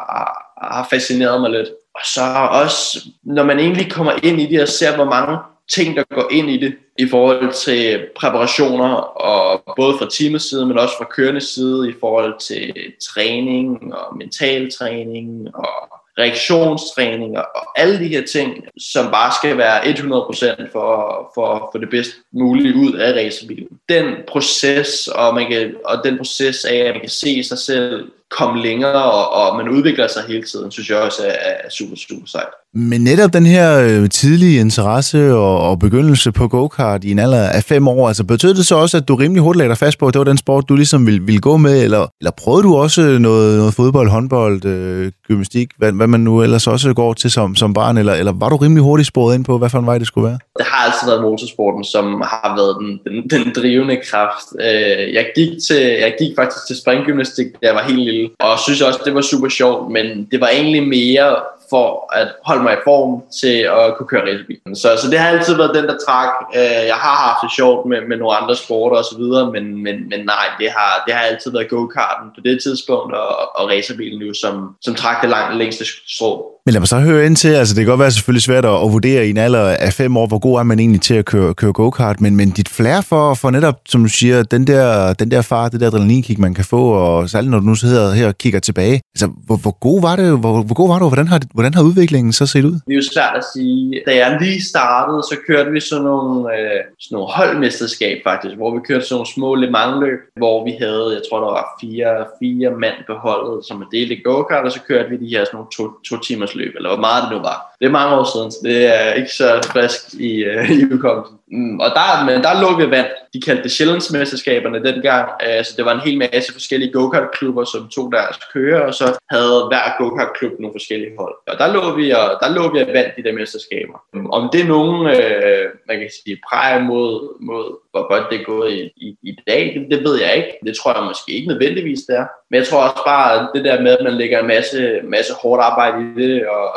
har 0.73 0.87
fascineret 0.91 1.41
mig 1.41 1.51
lidt. 1.51 1.69
Og 1.95 2.01
så 2.15 2.21
også, 2.51 2.99
når 3.23 3.45
man 3.45 3.59
egentlig 3.59 3.93
kommer 3.93 4.13
ind 4.23 4.41
i 4.41 4.47
det 4.47 4.63
og 4.63 4.69
ser, 4.69 4.97
hvor 4.97 5.05
mange 5.05 5.39
ting, 5.75 5.97
der 5.97 6.05
går 6.15 6.29
ind 6.31 6.51
i 6.51 6.57
det 6.57 6.75
i 6.99 7.09
forhold 7.09 7.53
til 7.53 8.07
præparationer, 8.17 8.95
og 9.31 9.63
både 9.77 9.99
fra 9.99 10.09
teamets 10.11 10.49
side, 10.49 10.67
men 10.67 10.79
også 10.79 10.95
fra 10.99 11.05
kørende 11.11 11.41
side 11.41 11.91
i 11.91 11.95
forhold 12.01 12.39
til 12.39 12.75
træning 13.09 13.95
og 13.95 14.17
mental 14.17 14.71
træning 14.79 15.55
og 15.55 16.00
reaktionstræning 16.19 17.39
og 17.39 17.81
alle 17.81 17.99
de 17.99 18.09
her 18.09 18.27
ting, 18.27 18.65
som 18.79 19.11
bare 19.11 19.33
skal 19.41 19.59
være 19.59 19.83
100% 19.83 20.73
for, 20.73 21.31
for, 21.35 21.69
for 21.73 21.79
det 21.79 21.91
bedst 21.91 22.11
mulige 22.33 22.75
ud 22.75 22.93
af 22.93 23.13
racerbilen. 23.13 23.79
Den 23.89 24.15
proces, 24.29 25.09
og, 25.09 25.35
man 25.35 25.51
kan, 25.51 25.75
og 25.85 26.05
den 26.05 26.17
proces 26.17 26.65
af, 26.65 26.77
at 26.77 26.95
man 26.95 27.01
kan 27.01 27.11
se 27.11 27.45
sig 27.45 27.59
selv 27.59 28.11
komme 28.31 28.63
længere, 28.63 29.13
og, 29.13 29.31
og 29.31 29.57
man 29.57 29.69
udvikler 29.69 30.07
sig 30.09 30.25
hele 30.29 30.43
tiden, 30.43 30.71
synes 30.71 30.91
jeg 30.91 30.99
også 30.99 31.27
er, 31.27 31.33
er 31.33 31.71
super, 31.71 31.97
super 31.97 32.27
sejt. 32.27 32.49
Men 32.75 33.01
netop 33.01 33.33
den 33.33 33.47
her 33.47 33.81
øh, 33.81 34.09
tidlige 34.09 34.61
interesse 34.61 35.35
og, 35.35 35.71
og 35.71 35.79
begyndelse 35.79 36.33
på 36.33 36.49
go-kart 36.49 37.05
i 37.05 37.11
en 37.11 37.19
alder 37.19 37.49
af 37.49 37.63
fem 37.65 37.89
år, 37.89 38.09
altså 38.09 38.25
betød 38.25 38.55
det 38.55 38.67
så 38.67 38.75
også, 38.75 38.97
at 38.97 39.09
du 39.09 39.15
rimelig 39.15 39.43
hurtigt 39.43 39.59
lagde 39.59 39.69
dig 39.69 39.79
fast 39.79 39.99
på, 39.99 40.07
at 40.07 40.15
det 40.15 40.19
var 40.19 40.25
den 40.25 40.39
sport, 40.39 40.69
du 40.69 40.77
ligesom 40.77 41.07
ville, 41.07 41.23
ville 41.23 41.41
gå 41.41 41.57
med, 41.57 41.85
eller, 41.85 42.07
eller 42.21 42.31
prøvede 42.31 42.63
du 42.63 42.77
også 42.77 43.01
noget, 43.01 43.59
noget 43.59 43.75
fodbold, 43.75 44.09
håndbold, 44.09 44.65
øh, 44.65 45.13
gymnastik, 45.27 45.69
hvad, 45.79 45.93
hvad 45.93 46.07
man 46.07 46.21
nu 46.21 46.43
ellers 46.43 46.67
også 46.67 46.95
går 46.95 47.13
til 47.13 47.31
som, 47.31 47.55
som 47.55 47.75
barn, 47.75 47.99
eller, 47.99 48.15
eller 48.15 48.33
var 48.33 48.49
du 48.49 48.57
rimelig 48.57 48.83
hurtigt 48.83 49.09
sporet 49.09 49.35
ind 49.35 49.45
på, 49.45 49.59
hvad 49.59 49.71
for 49.71 49.79
en 49.79 49.87
vej 49.87 49.99
det 49.99 50.07
skulle 50.07 50.29
være? 50.29 50.39
Det 50.59 50.67
har 50.67 50.85
altid 50.85 51.09
været 51.09 51.23
motorsporten, 51.23 51.85
som 51.85 52.05
har 52.05 52.55
været 52.57 52.77
den, 52.81 53.01
den, 53.07 53.31
den 53.31 53.53
drivende 53.57 53.99
kraft. 54.11 54.47
Øh, 54.61 55.15
jeg, 55.15 55.27
gik 55.35 55.49
til, 55.69 55.83
jeg 56.05 56.15
gik 56.19 56.33
faktisk 56.39 56.67
til 56.67 56.77
springgymnastik, 56.77 57.47
da 57.47 57.67
jeg 57.67 57.75
var 57.75 57.83
helt 57.83 58.05
lille, 58.05 58.29
og 58.41 58.59
synes 58.59 58.81
også, 58.81 59.01
det 59.05 59.15
var 59.15 59.21
super 59.21 59.49
sjovt, 59.49 59.93
men 59.93 60.07
det 60.31 60.41
var 60.41 60.49
egentlig 60.49 60.89
mere 60.89 61.37
for 61.71 62.09
at 62.13 62.29
holde 62.45 62.63
mig 62.63 62.73
i 62.75 62.85
form 62.85 63.23
til 63.41 63.57
at 63.79 63.97
kunne 63.97 64.09
køre 64.09 64.23
racerbil. 64.23 64.61
Så, 64.75 64.89
så 65.03 65.11
det 65.11 65.19
har 65.19 65.29
altid 65.29 65.57
været 65.57 65.75
den, 65.75 65.85
der 65.89 65.97
trak. 66.07 66.33
Øh, 66.55 66.83
jeg 66.93 66.99
har 67.05 67.17
haft 67.27 67.41
det 67.43 67.53
sjovt 67.57 67.89
med, 67.89 68.01
med 68.09 68.17
nogle 68.17 68.37
andre 68.37 68.57
sporter 68.57 68.97
og 68.97 69.05
så 69.05 69.17
videre, 69.19 69.53
men, 69.53 69.83
men, 69.85 70.09
men 70.09 70.21
nej, 70.25 70.47
det 70.59 70.71
har, 70.71 71.03
det 71.07 71.15
har 71.15 71.21
altid 71.21 71.53
været 71.53 71.69
go-karten 71.69 72.31
på 72.35 72.41
det 72.45 72.63
tidspunkt, 72.63 73.15
og, 73.15 73.29
og 73.59 73.69
racerbilen 73.71 74.23
jo, 74.23 74.35
som, 74.35 74.77
som 74.81 74.95
trak 74.95 75.23
det 75.23 75.31
langt 75.31 75.57
længste 75.57 75.85
strå. 76.17 76.60
Men 76.71 76.75
lad 76.75 76.81
mig 76.81 76.89
så 76.89 76.99
høre 76.99 77.27
ind 77.27 77.37
til, 77.37 77.49
altså 77.49 77.75
det 77.75 77.81
kan 77.81 77.91
godt 77.91 78.01
være 78.01 78.11
selvfølgelig 78.11 78.43
svært 78.43 78.65
at, 78.65 78.75
at 78.85 78.93
vurdere 78.93 79.27
i 79.27 79.31
en 79.31 79.37
alder 79.37 79.69
af 79.69 79.93
fem 79.93 80.17
år, 80.17 80.27
hvor 80.27 80.39
god 80.39 80.59
er 80.59 80.63
man 80.63 80.79
egentlig 80.79 81.01
til 81.01 81.15
at 81.15 81.25
køre, 81.25 81.55
køre 81.55 81.73
go-kart, 81.73 82.21
men, 82.21 82.37
men 82.37 82.51
dit 82.51 82.69
flair 82.69 83.01
for, 83.01 83.35
for 83.35 83.51
netop, 83.51 83.75
som 83.89 84.03
du 84.03 84.09
siger, 84.09 84.43
den 84.43 84.67
der, 84.67 85.13
den 85.13 85.31
der 85.31 85.43
far, 85.43 85.69
det 85.69 85.81
der 85.81 85.87
adrenalinkick, 85.87 86.39
man 86.39 86.55
kan 86.55 86.65
få, 86.65 86.83
og 86.93 87.31
særligt 87.31 87.51
når 87.51 87.59
du 87.59 87.67
nu 87.67 87.75
sidder 87.75 88.13
her 88.13 88.27
og 88.27 88.39
kigger 88.39 88.61
tilbage, 88.61 89.01
altså 89.15 89.29
hvor, 89.47 89.57
hvor 89.57 89.79
god 89.79 90.01
var 90.01 90.17
det, 90.17 90.39
hvor, 90.39 90.63
hvor 90.63 90.75
god 90.75 90.89
var 90.89 90.99
du, 90.99 91.07
hvordan 91.09 91.29
har, 91.29 91.41
hvordan 91.55 91.75
har 91.75 91.83
udviklingen 91.83 92.33
så 92.33 92.47
set 92.47 92.65
ud? 92.65 92.73
Det 92.73 92.93
er 92.93 93.01
jo 93.03 93.09
svært 93.15 93.35
at 93.37 93.45
sige. 93.55 94.03
Da 94.07 94.17
jeg 94.17 94.39
lige 94.41 94.65
startede, 94.65 95.23
så 95.23 95.37
kørte 95.47 95.71
vi 95.71 95.81
sådan 95.81 96.05
nogle, 96.05 96.53
øh, 96.55 96.81
sådan 97.01 97.15
nogle 97.17 97.29
holdmesterskab 97.37 98.17
faktisk, 98.25 98.57
hvor 98.57 98.75
vi 98.75 98.81
kørte 98.89 99.05
sådan 99.05 99.15
nogle 99.15 99.33
små 99.35 99.55
Le 99.55 99.71
Mans-løb, 99.71 100.19
hvor 100.37 100.65
vi 100.65 100.73
havde, 100.81 101.07
jeg 101.17 101.23
tror 101.27 101.39
der 101.45 101.53
var 101.59 101.67
fire, 101.81 102.11
fire 102.41 102.71
mand 102.83 102.99
på 103.09 103.15
holdet, 103.27 103.67
som 103.69 103.77
er 103.83 103.89
delt 103.93 104.13
i 104.13 104.19
go-kart, 104.25 104.65
og 104.65 104.73
så 104.73 104.81
kørte 104.89 105.09
vi 105.11 105.17
de 105.25 105.33
her 105.35 105.45
sådan 105.45 105.57
nogle 105.57 105.71
to, 105.77 105.85
to 106.09 106.15
timers 106.27 106.55
forløb, 106.61 106.77
eller 106.77 106.89
hvor 106.89 107.01
meget 107.01 107.23
det 107.23 107.33
nu 107.33 107.39
var. 107.39 107.77
Det 107.81 107.87
er 107.87 107.91
mange 107.91 108.17
år 108.17 108.25
siden, 108.35 108.51
så 108.51 108.59
det 108.63 108.87
er 108.87 109.13
ikke 109.13 109.33
så 109.33 109.69
frisk 109.73 110.15
i, 110.15 110.45
øh, 110.45 110.71
i 110.71 110.85
udkommelsen. 110.93 111.37
Mm, 111.53 111.81
og 111.81 111.91
der, 111.99 112.25
men 112.25 112.43
der 112.43 112.61
lå 112.63 112.77
vi 112.77 112.91
vand. 112.91 113.07
De 113.35 113.41
kaldte 113.41 113.63
det 113.63 113.73
Sjællandsmesterskaberne 113.73 114.85
dengang. 114.85 115.31
Altså, 115.41 115.75
det 115.77 115.85
var 115.85 115.95
en 115.95 116.01
hel 116.01 116.19
masse 116.19 116.53
forskellige 116.53 116.93
go-kart-klubber, 116.93 117.65
som 117.65 117.89
tog 117.89 118.13
deres 118.13 118.37
kører, 118.53 118.81
og 118.87 118.95
så 118.95 119.05
havde 119.31 119.67
hver 119.71 119.87
go-kart-klub 119.99 120.53
nogle 120.59 120.75
forskellige 120.75 121.13
hold. 121.19 121.35
Og 121.47 121.59
der 121.59 121.73
lå 121.73 121.97
vi 121.97 122.11
og 122.11 122.29
der 122.41 122.55
lå 122.55 122.73
vi 122.73 122.79
og 122.81 122.87
vandt 122.87 123.17
de 123.17 123.23
der 123.23 123.33
mesterskaber. 123.33 123.99
Mm, 124.15 124.31
om 124.31 124.49
det 124.53 124.61
er 124.61 124.69
nogen, 124.77 125.07
øh, 125.07 125.65
man 125.89 125.99
kan 125.99 126.11
sige, 126.25 126.41
præg 126.49 126.83
mod, 126.83 127.37
mod 127.41 127.79
hvor 127.91 128.09
godt 128.09 128.31
det 128.31 128.41
er 128.41 128.45
gået 128.45 128.73
i, 128.73 128.81
i, 128.97 129.17
i 129.23 129.37
dag, 129.47 129.63
det, 129.75 129.99
det 129.99 130.05
ved 130.05 130.21
jeg 130.21 130.37
ikke. 130.37 130.59
Det 130.67 130.77
tror 130.77 130.95
jeg 130.95 131.05
måske 131.05 131.33
ikke 131.33 131.49
nødvendigvis, 131.49 132.01
det 132.09 132.17
er. 132.17 132.27
Men 132.51 132.59
jeg 132.59 132.67
tror 132.67 132.83
også 132.83 133.03
bare, 133.07 133.41
at 133.41 133.49
det 133.55 133.65
der 133.65 133.83
med, 133.83 133.93
at 133.99 134.05
man 134.05 134.15
lægger 134.15 134.41
en 134.41 134.47
masse, 134.47 135.01
masse 135.05 135.33
hårdt 135.43 135.63
arbejde 135.63 135.99
i 136.03 136.23
det, 136.23 136.49
og 136.49 136.69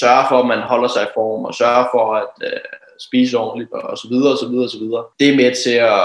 sørger 0.00 0.24
for, 0.28 0.38
at 0.38 0.46
man 0.46 0.58
holder 0.58 0.88
sig 0.88 1.02
i 1.02 1.14
form, 1.14 1.44
og 1.44 1.54
sørger 1.54 1.84
for 1.92 2.14
at 2.14 2.32
øh, 2.42 2.60
spise 3.08 3.38
ordentligt, 3.38 3.70
og 3.72 3.98
så 3.98 4.08
videre, 4.10 4.32
og 4.32 4.38
så 4.38 4.48
videre, 4.48 4.64
og 4.64 4.70
så 4.70 4.78
videre. 4.78 5.02
Det 5.20 5.28
er 5.28 5.36
med 5.36 5.50
til 5.64 5.76
at, 5.94 6.04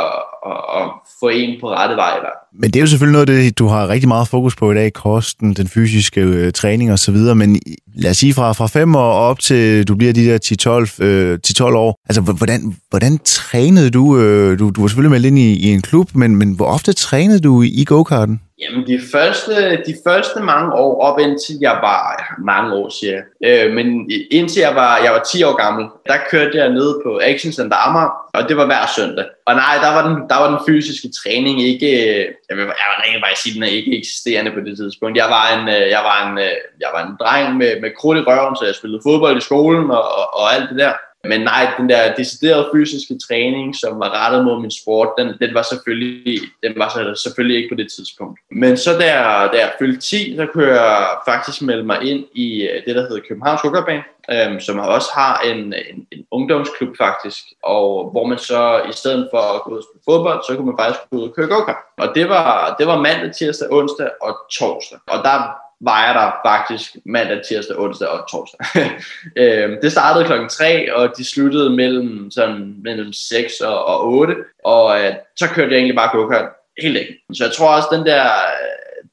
at, 0.51 0.60
at 0.77 0.86
få 1.20 1.27
en 1.30 1.60
på 1.62 1.70
rette 1.70 1.96
vej. 1.96 2.16
Eller? 2.16 2.34
Men 2.54 2.72
det 2.72 2.80
er 2.80 2.84
jo 2.84 2.88
selvfølgelig 2.88 3.13
noget, 3.13 3.27
det, 3.27 3.60
du 3.60 3.68
har 3.68 3.89
rigtig 3.89 4.08
meget 4.08 4.27
fokus 4.27 4.56
på 4.56 4.72
i 4.72 4.75
dag, 4.75 4.94
kosten, 4.94 5.54
den 5.54 5.68
fysiske 5.68 6.22
øh, 6.22 6.51
træning 6.51 6.92
og 6.92 7.00
så 7.00 7.12
videre, 7.12 7.36
men 7.36 7.62
lad 7.98 8.12
os 8.12 8.18
sige 8.18 8.34
fra, 8.34 8.54
fra 8.54 8.68
5 8.68 8.96
år 8.96 9.13
op 9.13 9.39
til 9.39 9.88
du 9.88 9.96
bliver 9.96 10.13
de 10.13 10.25
der 10.25 10.38
10-12, 11.00 11.04
øh, 11.06 11.39
10-12 11.48 11.63
år, 11.63 12.00
altså 12.10 12.22
hvordan, 12.22 12.75
hvordan 12.89 13.18
trænede 13.18 13.89
du, 13.89 14.18
øh, 14.18 14.60
du, 14.60 14.70
du 14.70 14.82
var 14.82 14.88
selvfølgelig 14.88 15.12
meldt 15.12 15.25
ind 15.25 15.39
i, 15.39 15.70
i 15.70 15.74
en 15.74 15.82
klub, 15.82 16.08
men, 16.16 16.36
men 16.36 16.56
hvor 16.56 16.66
ofte 16.66 16.94
trænede 16.94 17.39
du 17.39 17.62
i 17.62 17.84
go-karten? 17.88 18.42
Jamen, 18.62 18.88
de 18.88 19.00
første, 19.12 19.54
de 19.88 19.96
første 20.08 20.39
mange 20.39 20.74
år, 20.74 21.01
op 21.01 21.20
indtil 21.20 21.56
jeg 21.62 21.75
var, 21.82 22.36
mange 22.46 22.74
år 22.74 22.89
siger 22.89 23.20
øh, 23.46 23.74
men 23.74 24.12
indtil 24.32 24.60
jeg 24.60 24.75
var, 24.75 24.98
jeg 25.04 25.12
var 25.12 25.24
10 25.32 25.44
år 25.44 25.56
gammel, 25.63 25.86
der 26.08 26.18
kørte 26.32 26.58
jeg 26.58 26.70
ned 26.70 26.89
på 27.06 27.20
Action 27.24 27.51
Center 27.51 27.77
Amager, 27.88 28.12
og 28.38 28.50
det 28.50 28.58
var 28.58 28.65
hver 28.65 28.86
søndag. 28.98 29.25
Og 29.46 29.53
nej, 29.56 29.75
der 29.84 29.91
var 29.96 30.03
den, 30.08 30.15
der 30.29 30.38
var 30.41 30.50
den 30.53 30.62
fysiske 30.67 31.10
træning 31.20 31.56
ikke, 31.72 31.89
øh, 32.03 32.25
jeg, 32.50 32.56
vil, 32.58 32.63
jeg 32.82 32.89
var 32.91 33.03
rent 33.03 33.24
faktisk 33.25 33.41
sige, 33.44 33.56
den 33.56 33.63
er 33.63 33.77
ikke 33.79 33.98
eksisterende 34.00 34.51
på 34.51 34.60
det 34.65 34.77
tidspunkt. 34.77 35.17
Jeg 35.17 35.29
var 35.38 35.46
en, 35.56 35.63
øh, 35.75 35.86
jeg 35.96 36.01
var 36.10 36.17
en, 36.27 36.38
øh, 36.38 36.56
jeg 36.84 36.89
var 36.96 37.01
en 37.08 37.15
dreng 37.22 37.58
med, 37.62 37.72
med 37.82 37.91
krudt 38.00 38.17
i 38.17 38.22
røven, 38.22 38.56
så 38.56 38.65
jeg 38.65 38.75
spillede 38.75 39.06
fodbold 39.08 39.38
i 39.38 39.48
skolen 39.50 39.91
og, 39.91 40.03
og, 40.20 40.25
og 40.39 40.46
alt 40.56 40.70
det 40.70 40.77
der. 40.84 40.94
Men 41.29 41.41
nej, 41.41 41.74
den 41.77 41.89
der 41.89 42.15
deciderede 42.15 42.69
fysiske 42.75 43.19
træning, 43.27 43.75
som 43.75 44.00
var 44.00 44.25
rettet 44.25 44.46
mod 44.46 44.62
min 44.62 44.72
sport, 44.72 45.10
den, 45.17 45.27
den 45.41 45.53
var 45.53 45.62
selvfølgelig, 45.62 46.41
den 46.63 46.74
var 46.77 46.89
så 46.89 47.22
selvfølgelig 47.24 47.57
ikke 47.57 47.69
på 47.75 47.77
det 47.81 47.91
tidspunkt. 47.98 48.39
Men 48.51 48.77
så 48.77 48.91
der, 48.91 49.51
da 49.51 49.57
jeg 49.57 49.72
fyldte 49.79 50.01
10, 50.01 50.36
så 50.36 50.48
kunne 50.53 50.67
jeg 50.67 51.07
faktisk 51.27 51.62
melde 51.62 51.84
mig 51.84 52.01
ind 52.03 52.25
i 52.36 52.62
øh, 52.62 52.86
det, 52.86 52.96
der 52.96 53.01
hedder 53.01 53.27
Københavns 53.27 53.62
Hukkerbane, 53.62 54.03
øhm, 54.31 54.60
som 54.60 54.79
også 54.79 55.10
har 55.13 55.41
en, 55.46 55.60
en, 55.60 56.07
en 56.12 56.25
ungdomsklub 56.31 56.98
faktisk, 56.98 57.43
og 57.63 58.10
hvor 58.12 58.25
man 58.25 58.38
så 58.38 58.81
i 58.89 58.93
stedet 58.93 59.27
for 59.34 59.41
at 59.55 59.62
gå 59.63 59.72
ud 59.72 59.77
og 59.77 59.84
spille 59.84 60.03
fodbold, 60.10 60.43
så 60.48 60.55
kunne 60.55 60.65
man 60.65 60.79
faktisk 60.79 61.00
gå 61.10 61.17
ud 61.17 61.29
og 61.29 61.36
køre 61.36 61.48
go. 61.48 61.60
Og 61.98 62.15
det 62.15 62.29
var, 62.29 62.75
det 62.79 62.88
var 62.88 62.98
mandag, 63.01 63.31
tirsdag, 63.36 63.67
onsdag 63.72 64.10
og 64.22 64.38
torsdag. 64.51 65.00
Og 65.07 65.24
der 65.24 65.66
var 65.81 66.05
jeg 66.05 66.15
der 66.15 66.50
faktisk 66.50 66.96
mandag, 67.05 67.41
tirsdag, 67.50 67.79
onsdag 67.79 68.07
og 68.07 68.29
torsdag. 68.31 68.60
Øhm, 69.41 69.77
det 69.81 69.91
startede 69.91 70.25
klokken 70.25 70.50
3, 70.50 70.96
og 70.96 71.17
de 71.17 71.25
sluttede 71.25 71.69
mellem, 71.69 72.31
sådan, 72.31 72.75
mellem 72.84 73.13
6 73.13 73.62
og, 73.62 73.86
og 73.86 74.07
8, 74.07 74.36
og 74.65 75.01
øh, 75.01 75.13
så 75.36 75.48
kørte 75.48 75.72
jeg 75.72 75.77
egentlig 75.77 75.96
bare 75.96 76.17
go-kart 76.17 76.50
helt 76.81 76.93
længe. 76.93 77.13
Så 77.34 77.43
jeg 77.43 77.53
tror 77.53 77.75
også, 77.75 77.88
den 77.91 78.05
der, 78.05 78.24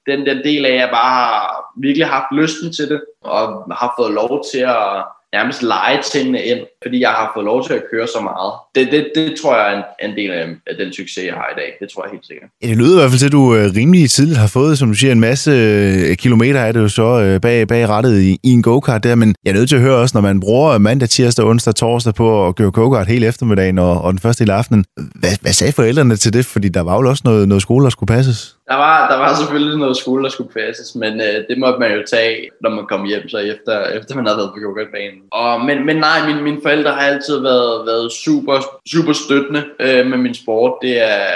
den 0.06 0.26
der 0.26 0.42
del 0.42 0.66
af, 0.66 0.70
at 0.70 0.76
jeg 0.76 0.88
bare 0.92 1.14
har 1.14 1.64
virkelig 1.76 2.06
haft 2.06 2.26
lysten 2.32 2.72
til 2.72 2.88
det, 2.88 3.04
og 3.24 3.64
har 3.72 3.94
fået 3.98 4.12
lov 4.12 4.44
til 4.52 4.58
at 4.58 5.04
nærmest 5.36 5.60
lege 5.62 5.98
tingene 6.12 6.40
ind, 6.50 6.60
fordi 6.82 6.96
jeg 7.06 7.12
har 7.20 7.26
fået 7.34 7.44
lov 7.44 7.60
til 7.66 7.74
at 7.80 7.84
køre 7.92 8.06
så 8.16 8.20
meget. 8.30 8.50
Det, 8.76 8.84
det, 8.92 9.02
det 9.14 9.28
tror 9.40 9.52
jeg 9.58 9.64
er 9.70 9.76
en, 9.78 10.10
en 10.10 10.16
del 10.16 10.30
af, 10.30 10.46
af 10.70 10.74
den 10.80 10.92
succes, 10.92 11.24
jeg 11.30 11.34
har 11.34 11.48
i 11.54 11.56
dag. 11.60 11.70
Det 11.80 11.86
tror 11.92 12.04
jeg 12.04 12.10
helt 12.16 12.26
sikkert. 12.30 12.48
Ja, 12.62 12.66
det 12.68 12.76
lyder 12.76 12.96
i 12.96 13.00
hvert 13.00 13.10
fald 13.10 13.18
til, 13.18 13.30
at 13.32 13.38
du 13.40 13.54
øh, 13.56 13.64
rimelig 13.76 14.10
tidligt 14.10 14.38
har 14.38 14.46
fået, 14.58 14.78
som 14.78 14.88
du 14.88 14.94
siger, 14.94 15.12
en 15.12 15.20
masse 15.20 15.50
øh, 15.50 16.16
kilometer 16.16 16.60
er 16.60 16.72
det 16.72 16.80
jo 16.80 16.88
så 16.88 17.08
øh, 17.24 17.40
bag, 17.40 17.68
bag 17.68 17.88
rettet 17.88 18.14
i, 18.20 18.38
i 18.42 18.50
en 18.52 18.62
go-kart 18.62 19.04
der, 19.04 19.14
men 19.14 19.34
jeg 19.44 19.50
er 19.50 19.54
nødt 19.54 19.68
til 19.68 19.76
at 19.76 19.82
høre 19.82 19.96
også, 19.96 20.16
når 20.16 20.22
man 20.22 20.40
bruger 20.40 20.78
mandag, 20.78 21.08
tirsdag, 21.08 21.44
onsdag, 21.44 21.74
torsdag 21.74 22.14
på 22.14 22.48
at 22.48 22.56
køre 22.56 22.70
go-kart 22.70 23.06
hele 23.06 23.26
eftermiddagen 23.26 23.78
og, 23.78 24.02
og 24.02 24.12
den 24.12 24.18
første 24.18 24.44
i 24.44 24.48
aftenen. 24.48 24.84
Hvad, 25.14 25.30
hvad 25.40 25.52
sagde 25.52 25.72
forældrene 25.72 26.16
til 26.16 26.32
det? 26.32 26.46
Fordi 26.46 26.68
der 26.68 26.80
var 26.80 26.94
jo 27.00 27.08
også 27.08 27.22
noget, 27.24 27.48
noget 27.48 27.62
skole, 27.62 27.84
der 27.84 27.90
skulle 27.90 28.14
passes. 28.14 28.56
Der 28.68 28.74
var, 28.74 29.08
der 29.10 29.16
var 29.16 29.34
selvfølgelig 29.34 29.78
noget 29.78 29.96
skole, 29.96 30.24
der 30.24 30.30
skulle 30.30 30.52
passes, 30.52 30.94
men 30.94 31.20
øh, 31.20 31.48
det 31.48 31.58
måtte 31.58 31.78
man 31.78 31.92
jo 31.92 32.02
tage, 32.06 32.50
når 32.60 32.70
man 32.70 32.86
kom 32.86 33.04
hjem, 33.04 33.28
så 33.28 33.38
efter, 33.38 33.84
efter 33.84 34.14
man 34.14 34.26
havde 34.26 34.38
været 34.38 34.50
på 34.54 34.60
yogabanen. 34.60 35.22
Og, 35.32 35.64
men, 35.64 35.86
men 35.86 35.96
nej, 35.96 36.26
mine, 36.26 36.42
mine 36.42 36.60
forældre 36.62 36.90
har 36.90 37.00
altid 37.00 37.38
været, 37.40 37.86
været 37.86 38.12
super, 38.12 38.60
super 38.92 39.12
støttende 39.12 39.64
øh, 39.80 40.06
med 40.06 40.18
min 40.18 40.34
sport. 40.34 40.72
Det 40.82 41.02
er 41.02 41.26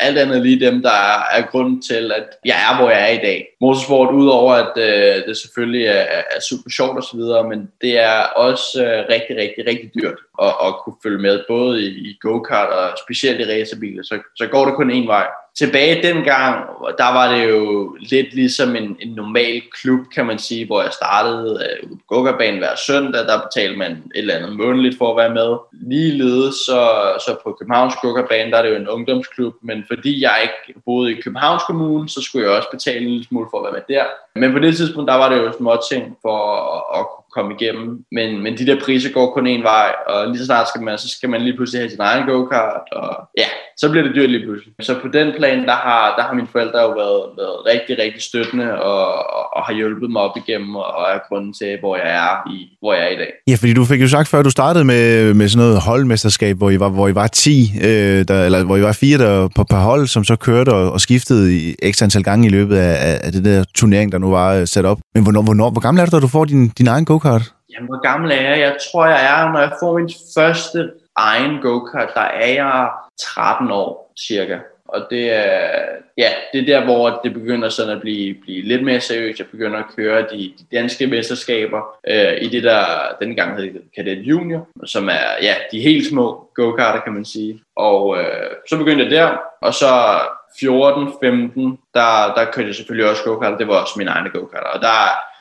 alt 0.00 0.18
andet 0.18 0.42
lige 0.42 0.66
dem, 0.66 0.82
der 0.82 0.90
er, 0.90 1.38
er 1.38 1.42
grunden 1.50 1.82
til, 1.82 2.12
at 2.12 2.26
jeg 2.44 2.56
er, 2.70 2.76
hvor 2.76 2.90
jeg 2.90 3.02
er 3.02 3.12
i 3.12 3.24
dag. 3.28 3.46
Motorsport, 3.60 4.14
udover 4.14 4.54
at 4.54 4.72
øh, 4.76 5.26
det 5.26 5.36
selvfølgelig 5.36 5.86
er, 5.86 6.04
er 6.36 6.40
super 6.50 6.70
sjovt 6.70 6.98
osv., 6.98 7.20
men 7.48 7.70
det 7.80 7.98
er 7.98 8.20
også 8.20 8.84
øh, 8.84 9.04
rigtig, 9.14 9.36
rigtig, 9.36 9.66
rigtig 9.66 9.90
dyrt 10.00 10.18
at, 10.42 10.52
at 10.66 10.74
kunne 10.84 10.96
følge 11.02 11.18
med, 11.18 11.40
både 11.48 11.82
i, 11.82 11.86
i 11.86 12.18
go-kart 12.20 12.68
og 12.68 12.98
specielt 13.06 13.40
i 13.40 13.50
racerbiler, 13.52 14.02
så, 14.02 14.18
så 14.36 14.46
går 14.46 14.64
det 14.64 14.74
kun 14.74 14.90
én 14.90 15.06
vej 15.06 15.26
tilbage 15.58 16.02
dengang, 16.02 16.66
der 16.98 17.12
var 17.12 17.32
det 17.34 17.50
jo 17.50 17.96
lidt 18.00 18.34
ligesom 18.34 18.76
en, 18.76 18.96
en 19.00 19.08
normal 19.08 19.62
klub, 19.82 20.00
kan 20.14 20.26
man 20.26 20.38
sige, 20.38 20.66
hvor 20.66 20.82
jeg 20.82 20.92
startede 20.92 21.68
øh, 21.82 21.88
på 22.08 22.22
hver 22.22 22.76
søndag, 22.86 23.20
der 23.20 23.42
betalte 23.42 23.78
man 23.78 23.92
et 23.92 24.00
eller 24.14 24.34
andet 24.34 24.56
månedligt 24.56 24.98
for 24.98 25.10
at 25.10 25.16
være 25.16 25.34
med. 25.34 25.56
Ligeledes 25.72 26.54
så, 26.54 26.80
så 27.26 27.36
på 27.44 27.52
Københavns 27.52 27.94
Guggerbane, 28.02 28.50
der 28.50 28.58
er 28.58 28.62
det 28.62 28.70
jo 28.70 28.76
en 28.76 28.88
ungdomsklub, 28.88 29.54
men 29.62 29.84
fordi 29.86 30.22
jeg 30.22 30.36
ikke 30.42 30.80
boede 30.84 31.12
i 31.12 31.20
Københavns 31.20 31.62
Kommune, 31.66 32.08
så 32.08 32.20
skulle 32.22 32.46
jeg 32.46 32.56
også 32.56 32.68
betale 32.70 33.00
en 33.00 33.08
lille 33.08 33.24
smule 33.24 33.48
for 33.50 33.58
at 33.58 33.64
være 33.64 33.72
med 33.72 33.96
der. 33.96 34.04
Men 34.34 34.52
på 34.52 34.58
det 34.58 34.76
tidspunkt, 34.76 35.08
der 35.08 35.16
var 35.16 35.28
det 35.28 35.36
jo 35.36 35.52
små 35.58 35.76
ting 35.90 36.16
for 36.22 36.38
at, 36.76 37.00
at 37.00 37.06
komme 37.38 37.52
igennem. 37.58 37.88
Men, 38.16 38.28
men 38.42 38.52
de 38.58 38.66
der 38.66 38.78
priser 38.84 39.10
går 39.12 39.26
kun 39.32 39.46
en 39.46 39.62
vej, 39.62 39.90
og 40.10 40.18
lige 40.28 40.38
så 40.38 40.46
snart 40.46 40.68
skal 40.68 40.82
man, 40.82 40.98
så 40.98 41.08
skal 41.16 41.28
man 41.30 41.40
lige 41.42 41.56
pludselig 41.56 41.80
have 41.82 41.90
sin 41.90 42.00
egen 42.00 42.24
go-kart, 42.30 42.86
og 42.92 43.10
ja, 43.42 43.48
så 43.80 43.90
bliver 43.90 44.04
det 44.06 44.14
dyrt 44.16 44.30
lige 44.30 44.44
pludselig. 44.46 44.72
Så 44.88 44.92
på 45.02 45.08
den 45.18 45.28
plan, 45.38 45.58
der 45.70 45.78
har, 45.86 46.02
der 46.16 46.22
har 46.26 46.34
mine 46.34 46.52
forældre 46.54 46.78
jo 46.86 46.90
været, 47.02 47.22
været 47.40 47.58
rigtig, 47.72 47.94
rigtig 48.04 48.22
støttende, 48.22 48.68
og, 48.90 49.04
og, 49.36 49.44
og 49.56 49.60
har 49.66 49.74
hjulpet 49.74 50.10
mig 50.10 50.22
op 50.22 50.36
igennem, 50.42 50.76
og 50.76 51.02
er 51.14 51.18
grunden 51.28 51.52
til, 51.60 51.70
hvor 51.82 51.96
jeg 51.96 52.10
er 52.24 52.32
i, 52.54 52.58
hvor 52.80 52.92
jeg 52.94 53.02
er 53.06 53.12
i 53.16 53.18
dag. 53.22 53.32
Ja, 53.50 53.54
fordi 53.60 53.72
du 53.74 53.84
fik 53.84 54.00
jo 54.02 54.08
sagt 54.08 54.28
før, 54.28 54.42
du 54.42 54.50
startede 54.50 54.84
med, 54.84 55.34
med 55.34 55.48
sådan 55.48 55.64
noget 55.64 55.80
holdmesterskab, 55.80 56.56
hvor 56.56 56.70
I 56.70 56.80
var, 56.80 56.88
hvor 56.88 57.08
I 57.08 57.14
var 57.14 57.26
10, 57.26 57.72
øh, 57.82 58.24
der, 58.28 58.44
eller 58.44 58.64
hvor 58.64 58.76
I 58.76 58.82
var 58.82 58.92
fire 58.92 59.18
der 59.18 59.48
på 59.56 59.64
par 59.64 59.82
hold, 59.82 60.06
som 60.06 60.24
så 60.24 60.36
kørte 60.36 60.70
og, 60.70 60.92
og 60.92 61.00
skiftede 61.00 61.56
i 61.56 61.74
ekstra 61.82 62.04
antal 62.04 62.22
gange 62.22 62.46
i 62.46 62.50
løbet 62.50 62.76
af, 62.76 63.20
af 63.26 63.32
det 63.32 63.44
der 63.44 63.64
turnering, 63.74 64.12
der 64.12 64.18
nu 64.18 64.30
var 64.30 64.54
øh, 64.54 64.66
sat 64.66 64.84
op. 64.84 64.98
Men 65.14 65.22
hvornår, 65.22 65.42
hvornår, 65.42 65.70
hvor 65.70 65.80
gammel 65.80 66.00
er 66.00 66.06
du, 66.06 66.16
da 66.16 66.20
du 66.20 66.28
får 66.28 66.44
din, 66.44 66.68
din 66.68 66.86
egen 66.86 67.04
go-kart? 67.04 67.27
Jamen, 67.72 67.88
hvor 67.88 68.00
gammel 68.00 68.30
er 68.30 68.40
jeg? 68.40 68.58
Jeg 68.60 68.76
tror, 68.92 69.06
jeg 69.06 69.24
er, 69.24 69.52
når 69.52 69.60
jeg 69.60 69.72
får 69.80 69.98
min 69.98 70.10
første 70.34 70.90
egen 71.16 71.62
go-kart, 71.62 72.10
der 72.14 72.20
er 72.20 72.52
jeg 72.52 72.90
13 73.20 73.70
år 73.70 74.12
cirka. 74.28 74.58
Og 74.88 75.06
det 75.10 75.32
er, 75.32 75.80
ja, 76.18 76.28
det 76.52 76.60
er 76.60 76.66
der, 76.66 76.84
hvor 76.84 77.20
det 77.24 77.34
begynder 77.34 77.68
sådan 77.68 77.96
at 77.96 78.00
blive, 78.00 78.34
blive 78.42 78.62
lidt 78.62 78.84
mere 78.84 79.00
seriøst. 79.00 79.38
Jeg 79.38 79.46
begynder 79.46 79.78
at 79.78 79.90
køre 79.96 80.22
de, 80.22 80.52
de 80.58 80.76
danske 80.76 81.06
mesterskaber 81.06 81.80
øh, 82.08 82.42
i 82.42 82.48
det, 82.48 82.62
der 82.62 82.84
dengang 83.20 83.56
hed 83.56 83.80
Cadet 83.96 84.18
Junior, 84.18 84.68
som 84.84 85.08
er 85.08 85.28
ja, 85.42 85.54
de 85.72 85.80
helt 85.80 86.06
små 86.06 86.50
go-karter, 86.54 87.00
kan 87.00 87.12
man 87.12 87.24
sige. 87.24 87.60
Og 87.76 88.18
øh, 88.18 88.50
så 88.68 88.76
begyndte 88.76 89.04
jeg 89.04 89.10
der, 89.10 89.36
og 89.62 89.74
så 89.74 89.86
14-15, 90.48 90.64
der, 91.94 92.34
der 92.36 92.50
kørte 92.52 92.68
jeg 92.68 92.74
selvfølgelig 92.74 93.10
også 93.10 93.24
go-karter. 93.24 93.58
Det 93.58 93.68
var 93.68 93.80
også 93.80 93.94
mine 93.96 94.10
egne 94.10 94.30
go-karter. 94.30 94.66
Og 94.66 94.80
der, 94.80 94.94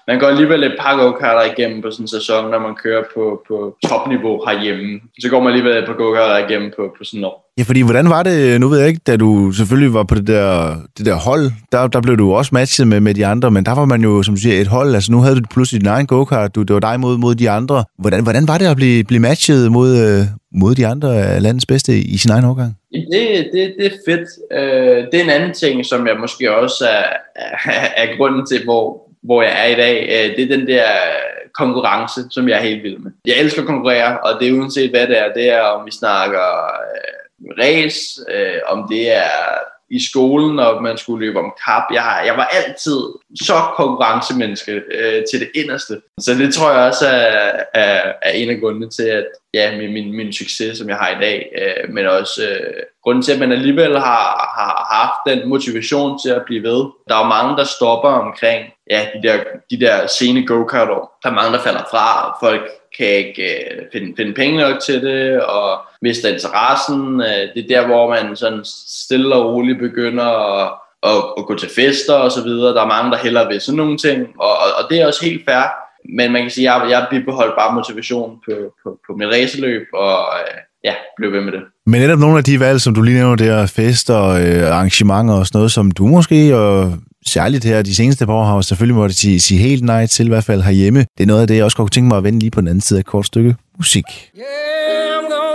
man 0.08 0.20
går 0.20 0.28
alligevel 0.28 0.64
et 0.64 0.76
par 0.80 0.96
go-karter 1.02 1.52
igennem 1.52 1.82
på 1.82 1.92
sådan 1.92 2.04
en 2.04 2.08
sæson, 2.08 2.52
når 2.52 2.60
man 2.60 2.76
kører 2.84 3.04
på, 3.14 3.42
på 3.48 3.76
topniveau 3.88 4.46
herhjemme. 4.48 5.00
Så 5.22 5.30
går 5.30 5.40
man 5.40 5.48
alligevel 5.54 5.78
et 5.78 5.86
par 5.86 5.94
go-karter 5.94 6.48
igennem 6.48 6.72
på, 6.78 6.84
på 6.98 7.04
sådan 7.04 7.24
år. 7.24 7.54
Ja, 7.58 7.64
fordi 7.64 7.82
hvordan 7.82 8.10
var 8.10 8.24
det, 8.24 8.62
nu 8.62 8.68
ved 8.68 8.80
jeg 8.80 8.88
ikke, 8.88 9.02
da 9.08 9.18
du 9.18 9.52
selvfølgelig 9.52 9.94
var 9.94 10.04
på 10.04 10.16
det 10.16 10.28
der, 10.28 10.76
det 10.98 11.06
der 11.06 11.16
hold, 11.16 11.52
der, 11.72 11.88
der 11.88 12.02
blev 12.02 12.18
du 12.18 12.34
også 12.34 12.50
matchet 12.54 12.88
med, 12.88 13.00
med 13.00 13.14
de 13.14 13.26
andre, 13.26 13.52
men 13.52 13.66
der 13.66 13.76
var 13.76 13.86
man 13.86 14.02
jo, 14.02 14.24
som 14.24 14.36
du 14.36 14.42
siger, 14.42 14.62
et 14.62 14.68
hold, 14.68 14.96
altså 14.96 15.12
nu 15.12 15.20
havde 15.20 15.36
du 15.36 15.42
pludselig 15.52 15.82
din 15.82 15.90
egen 15.90 16.08
go-kart, 16.08 16.56
du, 16.56 16.64
det 16.64 16.74
var 16.74 16.80
dig 16.80 17.00
mod, 17.00 17.18
mod 17.18 17.36
de 17.36 17.50
andre. 17.50 17.84
Hvordan, 18.00 18.24
hvordan 18.24 18.48
var 18.48 18.58
det 18.58 18.66
at 18.66 18.76
blive, 18.76 19.04
blive 19.04 19.22
matchet 19.22 19.72
mod, 19.72 19.90
øh, 19.98 20.22
mod 20.62 20.76
de 20.76 20.88
andre 20.88 21.40
landets 21.40 21.66
bedste 21.66 21.98
i 21.98 22.18
sin 22.18 22.32
egen 22.32 22.46
årgang? 22.46 22.76
Det, 22.92 23.48
det, 23.54 23.74
det 23.80 23.86
er 23.86 23.98
fedt. 24.08 24.28
Øh, 24.60 25.06
det 25.12 25.20
er 25.20 25.24
en 25.24 25.30
anden 25.30 25.54
ting, 25.54 25.86
som 25.86 26.08
jeg 26.08 26.16
måske 26.20 26.56
også 26.56 26.86
er, 26.86 27.04
er, 27.36 27.88
er 27.98 28.18
grunden 28.18 28.46
til, 28.46 28.64
hvor, 28.64 29.07
hvor 29.24 29.42
jeg 29.42 29.54
er 29.64 29.66
i 29.66 29.76
dag, 29.76 29.98
øh, 30.04 30.36
det 30.36 30.44
er 30.44 30.58
den 30.58 30.68
der 30.68 30.86
konkurrence, 31.54 32.22
som 32.32 32.50
jeg 32.50 32.58
er 32.58 32.64
helt 32.64 32.84
vild 32.84 32.98
med. 32.98 33.12
Jeg 33.26 33.40
elsker 33.40 33.62
at 33.62 33.68
konkurrere, 33.68 34.20
og 34.20 34.40
det 34.40 34.48
er 34.48 34.54
uanset 34.60 34.90
hvad 34.90 35.08
det 35.08 35.20
er. 35.20 35.34
Det 35.34 35.50
er, 35.50 35.62
om 35.62 35.86
vi 35.86 35.92
snakker 35.92 36.46
øh, 36.66 37.64
race, 37.64 38.00
øh, 38.32 38.60
om 38.68 38.88
det 38.90 39.16
er 39.16 39.30
i 39.89 40.00
skolen, 40.10 40.60
og 40.60 40.84
man 40.84 40.98
skulle 40.98 41.25
løbe 41.25 41.39
om 41.39 41.53
kap. 41.65 41.84
Jeg, 41.94 42.24
jeg 42.25 42.38
var 42.38 42.46
altid 42.46 43.00
så 43.41 43.53
konkurrencemenneske 43.75 44.72
øh, 44.72 45.24
til 45.32 45.39
det 45.39 45.50
inderste. 45.56 46.01
Så 46.20 46.34
det 46.34 46.53
tror 46.53 46.72
jeg 46.72 46.88
også 46.88 47.08
er, 47.08 47.63
er, 47.74 48.13
er 48.22 48.32
en 48.32 48.50
af 48.50 48.60
grundene 48.60 48.89
til, 48.89 49.03
at 49.03 49.25
ja, 49.53 49.77
min, 49.77 49.94
min, 49.94 50.17
min 50.17 50.34
succes, 50.34 50.77
som 50.77 50.89
jeg 50.89 50.98
har 50.98 51.10
i 51.10 51.22
dag, 51.22 51.51
øh, 51.62 51.94
men 51.94 52.06
også 52.06 52.41
øh, 52.44 52.84
grunden 53.03 53.24
til, 53.24 53.34
at 53.34 53.39
man 53.39 53.51
alligevel 53.51 53.94
har, 53.94 54.53
har 54.58 54.88
haft 54.91 55.39
den 55.39 55.50
motivation 55.50 56.20
til 56.20 56.29
at 56.29 56.44
blive 56.46 56.63
ved. 56.63 56.86
Der 57.08 57.15
er 57.15 57.20
jo 57.20 57.27
mange, 57.27 57.58
der 57.58 57.63
stopper 57.63 58.10
omkring 58.10 58.65
ja, 58.89 59.08
de 59.13 59.27
der, 59.27 59.38
de 59.72 59.79
der 59.79 60.08
sene 60.08 60.46
go-kart-år. 60.46 61.20
Der 61.24 61.29
er 61.29 61.34
mange, 61.34 61.58
der 61.58 61.63
falder 61.63 61.84
fra. 61.91 62.38
Folk 62.46 62.70
kan 62.98 63.08
ikke 63.08 63.44
øh, 63.44 63.82
finde, 63.94 64.13
finde 64.17 64.34
penge 64.34 64.58
nok 64.58 64.79
til 64.79 65.01
det, 65.01 65.41
og 65.41 65.79
mister 66.01 66.34
interessen. 66.34 67.22
Øh, 67.22 67.44
det 67.54 67.63
er 67.63 67.82
der, 67.82 67.88
hvor 67.88 68.10
man 68.10 68.36
sådan 68.36 68.62
stille 68.88 69.36
og 69.36 69.54
roligt 69.54 69.80
begynder 69.80 70.30
at, 70.60 70.72
at, 71.04 71.24
at 71.38 71.46
gå 71.46 71.56
til 71.56 71.70
fester 71.70 72.13
og 72.13 72.32
så 72.32 72.44
videre. 72.44 72.74
Der 72.74 72.82
er 72.82 72.88
mange, 72.96 73.12
der 73.12 73.18
hellere 73.18 73.48
vil 73.48 73.62
sådan 73.62 73.77
nogle 73.77 73.98
ting, 73.98 74.27
og, 74.39 74.50
og, 74.50 74.70
og 74.77 74.84
det 74.89 75.01
er 75.01 75.08
også 75.08 75.25
helt 75.25 75.46
fair. 75.46 75.63
Men 76.18 76.32
man 76.32 76.42
kan 76.42 76.51
sige, 76.51 76.72
at 76.72 76.82
jeg, 76.82 76.89
jeg 76.92 77.08
bibeholdt 77.12 77.56
bare 77.58 77.74
motivation 77.74 78.32
på, 78.46 78.56
på, 78.84 79.00
på 79.08 79.13
mit 79.18 79.27
raceløb, 79.27 79.82
og 79.94 80.18
øh, 80.39 80.58
ja, 80.84 80.94
blev 81.18 81.32
ved 81.32 81.42
med 81.42 81.51
det. 81.51 81.62
Men 81.86 82.01
netop 82.01 82.20
nogle 82.20 82.38
af 82.38 82.44
de 82.44 82.60
valg, 82.60 82.82
som 82.82 82.94
du 82.94 83.01
lige 83.01 83.18
nævner 83.18 83.36
der, 83.36 83.66
fester, 83.66 84.24
øh, 84.24 84.75
arrangementer 84.75 85.34
og 85.34 85.46
sådan 85.48 85.58
noget, 85.58 85.72
som 85.72 85.92
du 85.92 86.08
måske, 86.08 86.58
og 86.58 86.94
særligt 87.25 87.66
her 87.66 87.82
de 87.82 87.96
seneste 87.96 88.25
par 88.25 88.34
år, 88.34 88.44
har 88.44 88.62
selvfølgelig 88.62 88.96
måttet 88.96 89.18
sige, 89.18 89.39
sige 89.39 89.60
helt 89.60 89.84
nej 89.84 90.06
til, 90.06 90.25
i 90.25 90.30
hvert 90.30 90.44
fald 90.44 90.62
herhjemme. 90.62 91.00
Det 91.00 91.24
er 91.24 91.27
noget 91.27 91.42
af 91.42 91.48
det, 91.48 91.56
jeg 91.56 91.63
også 91.63 91.77
godt 91.77 91.86
kunne 91.86 91.96
tænke 91.96 92.08
mig 92.08 92.18
at 92.18 92.24
vende 92.24 92.39
lige 92.39 92.51
på 92.51 92.62
den 92.62 92.68
anden 92.68 92.82
side 92.82 92.98
af 92.98 93.01
et 93.01 93.06
kort 93.06 93.25
stykke 93.25 93.56
musik. 93.77 94.04
Yeah, 94.38 94.67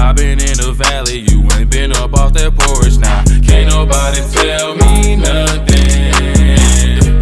I've 0.00 0.16
been 0.16 0.40
in 0.40 0.56
the 0.56 0.72
valley, 0.72 1.18
you 1.28 1.46
ain't 1.54 1.70
been 1.70 1.92
up 1.92 2.14
off 2.14 2.32
that 2.32 2.56
porch 2.56 2.96
now. 2.98 3.22
Can't 3.46 3.68
nobody 3.68 4.20
tell 4.32 4.74
me 4.74 5.14
nothing. 5.14 6.10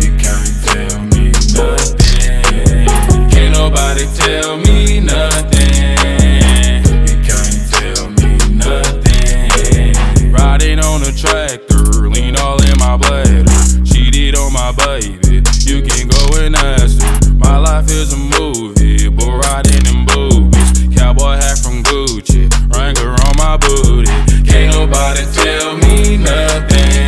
You 0.00 0.16
can't 0.16 0.54
tell 0.64 1.02
me 1.10 1.34
nothing. 1.52 2.86
Can't 3.28 3.52
nobody 3.52 4.06
tell 4.14 4.56
me 4.56 5.00
nothing. 5.00 6.80
You 7.04 7.18
can't 7.26 7.60
tell 7.74 8.08
me 8.22 8.38
nothing. 8.56 10.32
Riding 10.32 10.78
on 10.78 11.02
a 11.02 11.12
tractor, 11.12 12.08
lean 12.08 12.36
all 12.36 12.62
in 12.62 12.78
my 12.78 12.96
bladder. 12.96 13.44
Cheated 13.84 14.36
on 14.36 14.52
my 14.52 14.72
baby, 14.72 15.42
you 15.66 15.82
can 15.82 16.08
go 16.08 16.38
and 16.40 16.54
ask 16.56 17.02
her. 17.02 17.34
My 17.34 17.58
life 17.58 17.90
is 17.90 18.12
a 18.14 18.16
movie, 18.16 19.08
bull 19.10 19.36
riding 19.38 19.84
in 19.84 20.06
boobies. 20.06 20.37
Cowboy 20.98 21.36
hat 21.36 21.58
from 21.58 21.84
Gucci, 21.84 22.50
Wrangler 22.74 23.14
on 23.26 23.36
my 23.36 23.56
booty. 23.56 24.10
Can't 24.44 24.74
nobody 24.74 25.24
tell 25.32 25.76
me 25.76 26.16
nothing. 26.16 27.07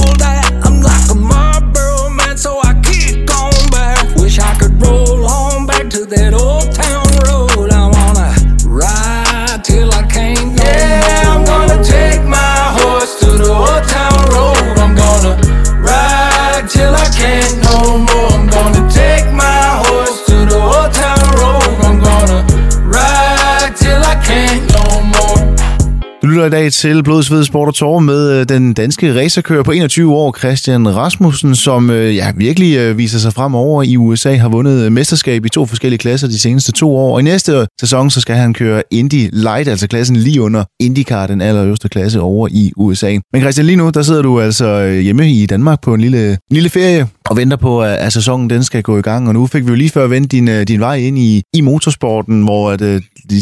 lytter 26.41 26.57
i 26.57 26.61
dag 26.61 26.71
til 26.71 27.03
Blodsved 27.03 27.43
Sport 27.43 27.67
og 27.67 27.75
Tårer 27.75 27.99
med 27.99 28.39
øh, 28.39 28.49
den 28.49 28.73
danske 28.73 29.15
racerkører 29.19 29.63
på 29.63 29.71
21 29.71 30.15
år, 30.15 30.37
Christian 30.37 30.95
Rasmussen, 30.95 31.55
som 31.55 31.89
øh, 31.89 32.15
ja, 32.15 32.31
virkelig 32.35 32.77
øh, 32.77 32.97
viser 32.97 33.19
sig 33.19 33.33
frem 33.33 33.55
over 33.55 33.83
i 33.83 33.97
USA, 33.97 34.35
har 34.35 34.49
vundet 34.49 34.91
mesterskab 34.91 35.45
i 35.45 35.49
to 35.49 35.65
forskellige 35.65 35.97
klasser 35.97 36.27
de 36.27 36.39
seneste 36.39 36.71
to 36.71 36.95
år. 36.95 37.13
Og 37.13 37.19
i 37.19 37.23
næste 37.23 37.67
sæson, 37.79 38.09
så 38.09 38.21
skal 38.21 38.35
han 38.35 38.53
køre 38.53 38.83
Indy 38.91 39.29
Light, 39.33 39.67
altså 39.67 39.87
klassen 39.87 40.15
lige 40.15 40.41
under 40.41 40.63
IndyCar, 40.79 41.27
den 41.27 41.41
allerøverste 41.41 41.89
klasse 41.89 42.21
over 42.21 42.47
i 42.51 42.71
USA. 42.77 43.17
Men 43.33 43.41
Christian, 43.41 43.65
lige 43.65 43.75
nu, 43.75 43.89
der 43.89 44.01
sidder 44.01 44.21
du 44.21 44.41
altså 44.41 44.87
hjemme 44.87 45.31
i 45.31 45.45
Danmark 45.45 45.81
på 45.81 45.93
en 45.93 46.01
lille, 46.01 46.31
en 46.31 46.37
lille 46.49 46.69
ferie 46.69 47.07
og 47.31 47.37
venter 47.37 47.57
på, 47.57 47.83
at, 47.83 47.91
at 47.91 48.13
sæsonen 48.13 48.49
den 48.49 48.63
skal 48.63 48.83
gå 48.83 48.97
i 48.97 49.01
gang. 49.01 49.27
Og 49.27 49.33
nu 49.33 49.47
fik 49.47 49.65
vi 49.65 49.69
jo 49.69 49.75
lige 49.75 49.89
før 49.89 50.07
vendt 50.07 50.31
din, 50.31 50.47
øh, 50.47 50.67
din 50.67 50.79
vej 50.79 50.95
ind 50.95 51.17
i, 51.17 51.43
i 51.53 51.61
motorsporten, 51.61 52.43
hvor 52.43 52.71
at, 52.71 52.81
øh, 52.81 53.01